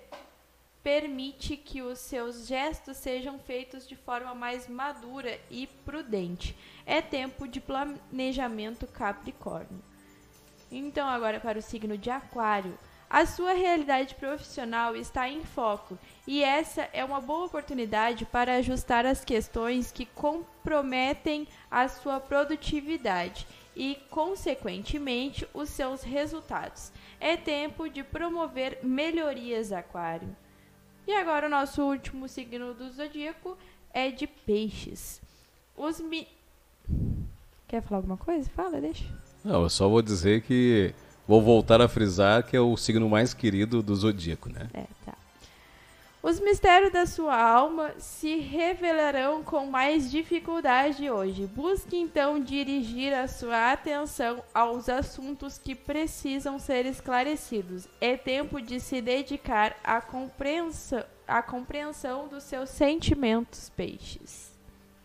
permite 0.83 1.59
que 1.59 1.83
os 1.83 1.99
seus 1.99 2.47
gestos 2.47 2.97
sejam 2.97 3.39
feitos 3.39 3.87
de 3.87 3.97
forma 3.97 4.35
mais 4.35 4.67
madura 4.67 5.39
e 5.51 5.67
prudente. 5.85 6.57
É 6.87 7.03
tempo 7.03 7.47
de 7.47 7.61
planejamento 7.61 8.87
Capricórnio. 8.87 9.85
Então, 10.73 11.07
agora 11.07 11.39
para 11.39 11.59
o 11.59 11.63
signo 11.63 11.99
de 11.99 12.09
Aquário. 12.09 12.79
A 13.17 13.25
sua 13.25 13.55
realidade 13.55 14.15
profissional 14.15 14.95
está 14.95 15.27
em 15.27 15.43
foco 15.43 15.99
e 16.27 16.45
essa 16.45 16.83
é 16.93 17.03
uma 17.03 17.19
boa 17.19 17.47
oportunidade 17.47 18.27
para 18.27 18.57
ajustar 18.57 19.07
as 19.07 19.25
questões 19.25 19.91
que 19.91 20.05
comprometem 20.05 21.49
a 21.71 21.89
sua 21.89 22.21
produtividade 22.21 23.47
e, 23.75 23.97
consequentemente, 24.11 25.49
os 25.55 25.71
seus 25.71 26.03
resultados. 26.03 26.93
É 27.19 27.39
tempo 27.39 27.89
de 27.89 28.03
promover 28.05 28.81
melhorias, 28.83 29.73
Aquário. 29.73 30.37
E 31.07 31.15
agora 31.15 31.47
o 31.47 31.51
nosso 31.51 31.83
último 31.83 32.29
signo 32.29 32.75
do 32.75 32.93
zodíaco 32.93 33.57
é 33.95 34.11
de 34.11 34.27
Peixes. 34.27 35.23
Os 35.75 36.03
mi... 36.03 36.29
Quer 37.67 37.81
falar 37.81 38.01
alguma 38.01 38.19
coisa? 38.19 38.51
Fala, 38.51 38.79
deixa. 38.79 39.07
Não, 39.43 39.63
eu 39.63 39.71
só 39.71 39.89
vou 39.89 40.03
dizer 40.03 40.43
que 40.43 40.95
vou 41.27 41.43
voltar 41.43 41.81
a 41.81 41.89
frisar 41.89 42.43
que 42.43 42.57
é 42.57 42.61
o 42.61 42.77
signo 42.77 43.09
mais 43.09 43.35
querido 43.35 43.83
do 43.83 43.95
zodíaco, 43.95 44.49
né? 44.49 44.69
É, 44.73 44.85
tá. 45.05 45.15
Os 46.27 46.41
mistérios 46.41 46.93
da 46.93 47.07
sua 47.07 47.41
alma 47.41 47.93
se 47.99 48.35
revelarão 48.41 49.45
com 49.45 49.65
mais 49.67 50.11
dificuldade 50.11 51.09
hoje. 51.09 51.47
Busque 51.47 51.97
então 51.97 52.43
dirigir 52.43 53.15
a 53.15 53.29
sua 53.29 53.71
atenção 53.71 54.43
aos 54.53 54.89
assuntos 54.89 55.57
que 55.57 55.73
precisam 55.73 56.59
ser 56.59 56.85
esclarecidos. 56.85 57.87
É 58.01 58.17
tempo 58.17 58.61
de 58.61 58.81
se 58.81 59.01
dedicar 59.01 59.77
à 59.85 60.01
compreensão, 60.01 61.05
à 61.29 61.41
compreensão 61.43 62.27
dos 62.27 62.43
seus 62.43 62.71
sentimentos, 62.71 63.71
peixes. 63.77 64.51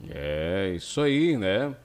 É, 0.10 0.73
isso 0.76 1.02
aí, 1.02 1.38
né? 1.38 1.76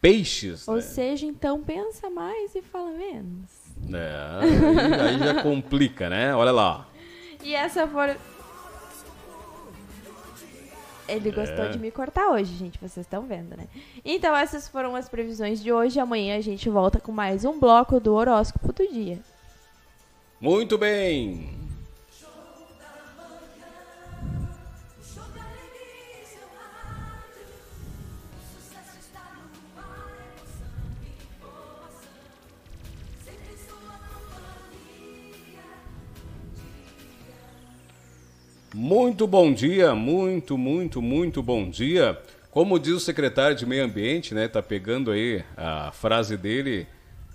Peixes, 0.00 0.66
Ou 0.68 0.76
né? 0.76 0.80
seja, 0.82 1.26
então 1.26 1.62
pensa 1.62 2.08
mais 2.10 2.54
e 2.54 2.62
fala 2.62 2.90
menos. 2.90 3.50
É, 3.92 4.40
aí, 4.40 5.00
aí 5.12 5.18
já 5.18 5.42
complica, 5.42 6.08
né? 6.08 6.34
Olha 6.34 6.52
lá. 6.52 6.86
E 7.42 7.54
essa 7.54 7.86
foi. 7.86 8.16
Ele 11.08 11.30
gostou 11.30 11.66
É. 11.66 11.68
de 11.68 11.78
me 11.78 11.90
cortar 11.90 12.30
hoje, 12.30 12.54
gente. 12.56 12.78
Vocês 12.78 13.06
estão 13.06 13.22
vendo, 13.22 13.56
né? 13.56 13.64
Então, 14.04 14.34
essas 14.34 14.66
foram 14.66 14.96
as 14.96 15.08
previsões 15.08 15.62
de 15.62 15.72
hoje. 15.72 16.00
Amanhã 16.00 16.36
a 16.36 16.40
gente 16.40 16.68
volta 16.68 16.98
com 16.98 17.12
mais 17.12 17.44
um 17.44 17.58
bloco 17.60 18.00
do 18.00 18.14
horóscopo 18.14 18.72
do 18.72 18.86
dia. 18.88 19.20
Muito 20.40 20.76
bem. 20.76 21.48
Muito 38.78 39.26
bom 39.26 39.54
dia, 39.54 39.94
muito, 39.94 40.58
muito, 40.58 41.00
muito 41.00 41.42
bom 41.42 41.70
dia. 41.70 42.20
Como 42.50 42.78
diz 42.78 42.92
o 42.92 43.00
secretário 43.00 43.56
de 43.56 43.64
Meio 43.64 43.82
Ambiente, 43.82 44.34
né? 44.34 44.48
Tá 44.48 44.62
pegando 44.62 45.12
aí 45.12 45.42
a 45.56 45.90
frase 45.92 46.36
dele 46.36 46.86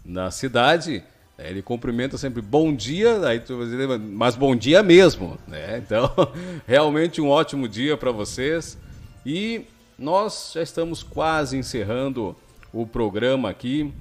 na 0.05 0.29
cidade. 0.29 1.03
né, 1.35 1.49
Ele 1.49 1.63
cumprimenta 1.63 2.15
sempre 2.15 2.43
bom 2.43 2.71
dia, 2.71 3.27
aí 3.27 3.39
tu 3.39 3.57
mas 3.99 4.35
bom 4.35 4.55
dia 4.55 4.83
mesmo, 4.83 5.35
né? 5.47 5.81
Então, 5.83 6.11
realmente 6.67 7.19
um 7.19 7.29
ótimo 7.29 7.67
dia 7.67 7.97
para 7.97 8.11
vocês. 8.11 8.77
E 9.25 9.65
nós 9.97 10.51
já 10.53 10.61
estamos 10.61 11.01
quase 11.01 11.57
encerrando 11.57 12.35
o 12.71 12.85
programa 12.85 13.49
aqui. 13.49 13.91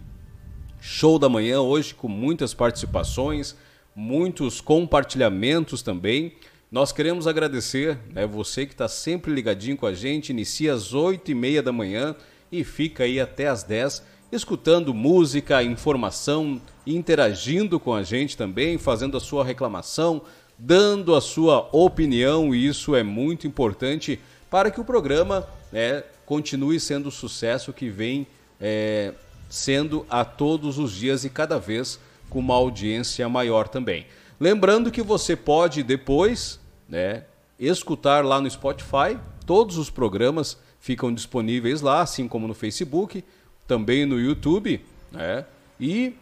Show 0.79 1.19
da 1.19 1.31
manhã 1.31 1.63
hoje 1.63 1.95
com 1.95 2.07
muitas 2.07 2.53
participações, 2.53 3.57
muitos 3.97 4.61
compartilhamentos 4.61 5.81
também. 5.81 6.35
Nós 6.71 6.93
queremos 6.93 7.27
agradecer 7.27 7.99
né, 8.13 8.25
você 8.25 8.65
que 8.65 8.73
está 8.73 8.87
sempre 8.87 9.33
ligadinho 9.33 9.77
com 9.77 9.87
a 9.87 9.93
gente, 9.93 10.31
inicia 10.31 10.73
às 10.73 10.95
8 10.95 11.33
e 11.33 11.35
meia 11.35 11.61
da 11.61 11.73
manhã 11.73 12.15
e 12.53 12.63
fica 12.63 13.03
aí 13.03 13.19
até 13.19 13.49
às 13.49 13.65
10, 13.65 14.05
escutando 14.31 14.95
música, 14.95 15.65
informação, 15.65 16.63
interagindo 16.87 17.81
com 17.81 17.93
a 17.93 18.05
gente 18.05 18.37
também, 18.37 18.79
fazendo 18.79 19.17
a 19.17 19.21
sua 19.21 19.45
reclamação, 19.45 20.23
dando 20.57 21.17
a 21.17 21.21
sua 21.21 21.69
opinião, 21.73 22.55
e 22.55 22.69
isso 22.69 22.95
é 22.95 23.03
muito 23.03 23.49
importante 23.49 24.21
para 24.49 24.71
que 24.71 24.81
o 24.81 24.85
programa 24.85 25.49
né, 25.73 26.05
continue 26.25 26.79
sendo 26.79 27.09
o 27.09 27.13
sucesso 27.13 27.73
que 27.73 27.91
vem 27.91 28.29
é, 28.61 29.13
sendo 29.49 30.07
a 30.09 30.25
todos 30.25 30.79
os 30.79 30.93
dias 30.93 31.25
e 31.25 31.31
cada 31.31 31.59
vez 31.59 31.99
com 32.29 32.39
uma 32.39 32.55
audiência 32.55 33.29
maior 33.29 33.67
também. 33.67 34.07
Lembrando 34.41 34.91
que 34.91 35.03
você 35.03 35.37
pode 35.37 35.83
depois 35.83 36.59
né, 36.89 37.25
escutar 37.59 38.25
lá 38.25 38.41
no 38.41 38.51
Spotify, 38.51 39.19
todos 39.45 39.77
os 39.77 39.91
programas 39.91 40.57
ficam 40.81 41.13
disponíveis 41.13 41.83
lá, 41.83 42.01
assim 42.01 42.27
como 42.27 42.49
no 42.49 42.55
Facebook, 42.55 43.23
também 43.67 44.07
no 44.07 44.19
YouTube, 44.19 44.83
né, 45.13 45.45
e 45.79 46.17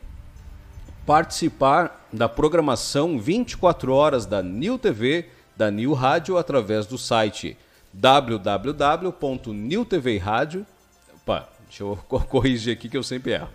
participar 1.06 2.08
da 2.12 2.28
programação 2.28 3.20
24 3.20 3.94
horas 3.94 4.26
da 4.26 4.42
New 4.42 4.80
TV, 4.80 5.26
da 5.56 5.70
New 5.70 5.92
Rádio, 5.92 6.36
através 6.36 6.86
do 6.86 6.98
site 6.98 7.56
www.newtvradio. 7.92 10.66
Opa, 11.14 11.48
deixa 11.68 11.84
eu 11.84 11.96
corrigir 12.28 12.72
aqui 12.72 12.88
que 12.88 12.96
eu 12.96 13.04
sempre 13.04 13.30
erro 13.30 13.48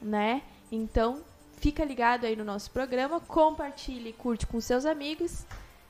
né? 0.00 0.42
Então, 0.70 1.22
fica 1.56 1.84
ligado 1.84 2.24
aí 2.24 2.36
no 2.36 2.44
nosso 2.44 2.70
programa, 2.70 3.20
compartilhe, 3.20 4.12
curte 4.12 4.46
com 4.46 4.60
seus 4.60 4.84
amigos, 4.84 5.46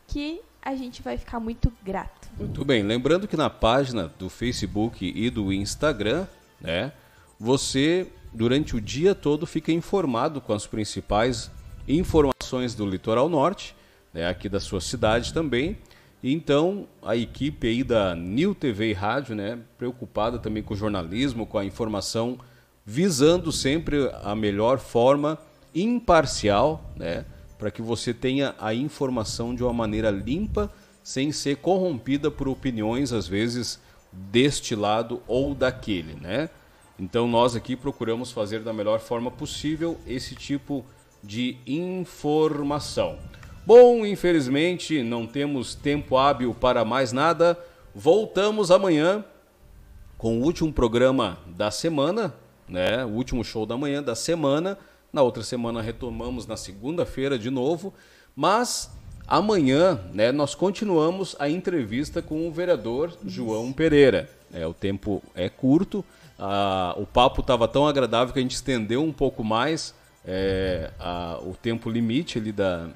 que 0.06 0.40
a 0.62 0.74
gente 0.74 1.02
vai 1.02 1.16
ficar 1.16 1.40
muito 1.40 1.72
grato. 1.84 2.28
Muito 2.36 2.64
bem, 2.64 2.82
lembrando 2.82 3.28
que 3.28 3.36
na 3.36 3.50
página 3.50 4.08
do 4.18 4.28
Facebook 4.28 5.12
e 5.14 5.30
do 5.30 5.52
Instagram, 5.52 6.26
né, 6.60 6.92
você 7.38 8.10
durante 8.32 8.76
o 8.76 8.80
dia 8.80 9.14
todo 9.14 9.46
fica 9.46 9.72
informado 9.72 10.40
com 10.40 10.52
as 10.52 10.66
principais 10.66 11.50
informações 11.86 12.37
do 12.74 12.86
litoral 12.86 13.28
norte, 13.28 13.74
né, 14.12 14.26
aqui 14.28 14.48
da 14.48 14.60
sua 14.60 14.80
cidade 14.80 15.32
também. 15.32 15.78
Então, 16.22 16.86
a 17.02 17.16
equipe 17.16 17.68
aí 17.68 17.84
da 17.84 18.14
New 18.14 18.54
TV 18.54 18.90
e 18.90 18.92
Rádio, 18.92 19.34
né, 19.34 19.58
preocupada 19.76 20.38
também 20.38 20.62
com 20.62 20.74
o 20.74 20.76
jornalismo, 20.76 21.46
com 21.46 21.58
a 21.58 21.64
informação, 21.64 22.38
visando 22.84 23.52
sempre 23.52 24.10
a 24.22 24.34
melhor 24.34 24.78
forma 24.78 25.38
imparcial, 25.74 26.90
né, 26.96 27.24
para 27.58 27.70
que 27.70 27.82
você 27.82 28.14
tenha 28.14 28.54
a 28.58 28.72
informação 28.74 29.54
de 29.54 29.62
uma 29.62 29.72
maneira 29.72 30.10
limpa, 30.10 30.72
sem 31.02 31.32
ser 31.32 31.56
corrompida 31.56 32.30
por 32.30 32.48
opiniões 32.48 33.12
às 33.12 33.26
vezes 33.26 33.80
deste 34.12 34.74
lado 34.74 35.22
ou 35.26 35.54
daquele, 35.54 36.14
né? 36.14 36.50
Então 36.98 37.28
nós 37.28 37.54
aqui 37.54 37.76
procuramos 37.76 38.32
fazer 38.32 38.60
da 38.60 38.72
melhor 38.72 39.00
forma 39.00 39.30
possível 39.30 39.98
esse 40.06 40.34
tipo 40.34 40.84
de 40.84 40.97
de 41.22 41.56
informação. 41.66 43.18
Bom, 43.66 44.06
infelizmente 44.06 45.02
não 45.02 45.26
temos 45.26 45.74
tempo 45.74 46.16
hábil 46.16 46.54
para 46.54 46.84
mais 46.84 47.12
nada. 47.12 47.58
Voltamos 47.94 48.70
amanhã 48.70 49.24
com 50.16 50.38
o 50.38 50.42
último 50.42 50.72
programa 50.72 51.38
da 51.46 51.70
semana, 51.70 52.34
né? 52.68 53.04
O 53.04 53.10
último 53.10 53.44
show 53.44 53.66
da 53.66 53.76
manhã 53.76 54.02
da 54.02 54.14
semana. 54.14 54.78
Na 55.12 55.22
outra 55.22 55.42
semana 55.42 55.80
retomamos 55.80 56.46
na 56.46 56.56
segunda-feira 56.56 57.38
de 57.38 57.50
novo, 57.50 57.94
mas 58.36 58.90
amanhã, 59.26 60.00
né, 60.12 60.30
nós 60.32 60.54
continuamos 60.54 61.34
a 61.38 61.48
entrevista 61.48 62.20
com 62.20 62.46
o 62.46 62.52
vereador 62.52 63.16
João 63.24 63.72
Pereira. 63.72 64.30
É, 64.52 64.66
o 64.66 64.74
tempo 64.74 65.22
é 65.34 65.48
curto, 65.48 66.04
ah, 66.38 66.94
o 66.96 67.06
papo 67.06 67.40
estava 67.40 67.66
tão 67.66 67.86
agradável 67.86 68.32
que 68.32 68.38
a 68.38 68.42
gente 68.42 68.54
estendeu 68.54 69.02
um 69.02 69.12
pouco 69.12 69.42
mais 69.42 69.94
é, 70.30 70.90
a, 71.00 71.40
o 71.42 71.54
tempo 71.54 71.88
limite 71.88 72.38
ali 72.38 72.52
da, 72.52 72.90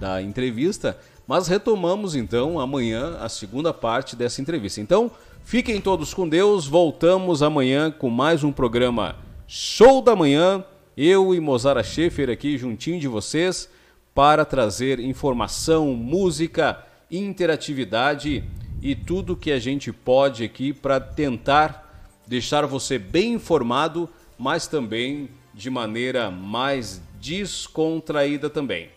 da 0.00 0.22
entrevista, 0.22 0.98
mas 1.26 1.46
retomamos 1.46 2.16
então 2.16 2.58
amanhã 2.58 3.18
a 3.20 3.28
segunda 3.28 3.74
parte 3.74 4.16
dessa 4.16 4.40
entrevista. 4.40 4.80
Então, 4.80 5.10
fiquem 5.44 5.78
todos 5.78 6.14
com 6.14 6.26
Deus, 6.26 6.66
voltamos 6.66 7.42
amanhã 7.42 7.90
com 7.90 8.08
mais 8.08 8.42
um 8.42 8.50
programa 8.50 9.16
Show 9.46 10.00
da 10.00 10.16
Manhã. 10.16 10.64
Eu 10.96 11.34
e 11.34 11.38
Mozara 11.38 11.84
Schaefer 11.84 12.30
aqui 12.30 12.56
juntinho 12.56 12.98
de 12.98 13.06
vocês 13.06 13.68
para 14.14 14.42
trazer 14.46 14.98
informação, 14.98 15.94
música, 15.94 16.82
interatividade 17.10 18.42
e 18.80 18.94
tudo 18.94 19.36
que 19.36 19.52
a 19.52 19.58
gente 19.58 19.92
pode 19.92 20.42
aqui 20.44 20.72
para 20.72 20.98
tentar 20.98 21.84
deixar 22.26 22.64
você 22.66 22.98
bem 22.98 23.34
informado, 23.34 24.08
mas 24.38 24.66
também 24.66 25.28
de 25.58 25.68
maneira 25.68 26.30
mais 26.30 27.02
descontraída 27.20 28.48
também. 28.48 28.90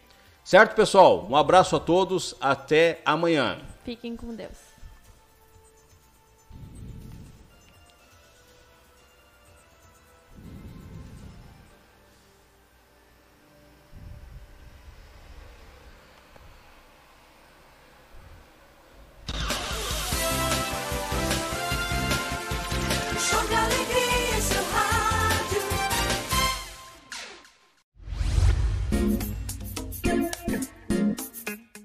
Certo, 0.44 0.76
pessoal? 0.76 1.28
Um 1.28 1.36
abraço 1.36 1.76
a 1.76 1.80
todos, 1.80 2.36
até 2.40 3.02
amanhã. 3.04 3.58
Fiquem 3.84 4.16
com 4.16 4.36
Deus. 4.36 4.71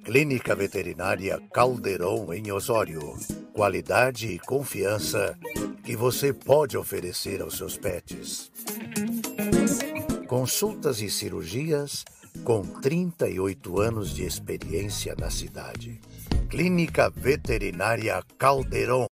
Clínica 0.06 0.54
Veterinária 0.54 1.42
Caldeirão 1.52 2.32
em 2.32 2.52
Osório. 2.52 3.16
Qualidade 3.52 4.28
e 4.28 4.38
confiança 4.38 5.36
que 5.82 5.96
você 5.96 6.32
pode 6.32 6.78
oferecer 6.78 7.42
aos 7.42 7.56
seus 7.56 7.76
pets. 7.76 8.52
consultas 10.28 11.02
e 11.02 11.10
cirurgias, 11.10 12.04
com 12.44 12.62
38 12.62 13.80
anos 13.80 14.14
de 14.14 14.22
experiência 14.24 15.16
na 15.18 15.28
cidade. 15.28 16.00
Clínica 16.48 17.10
Veterinária 17.10 18.22
Calderon 18.38 19.08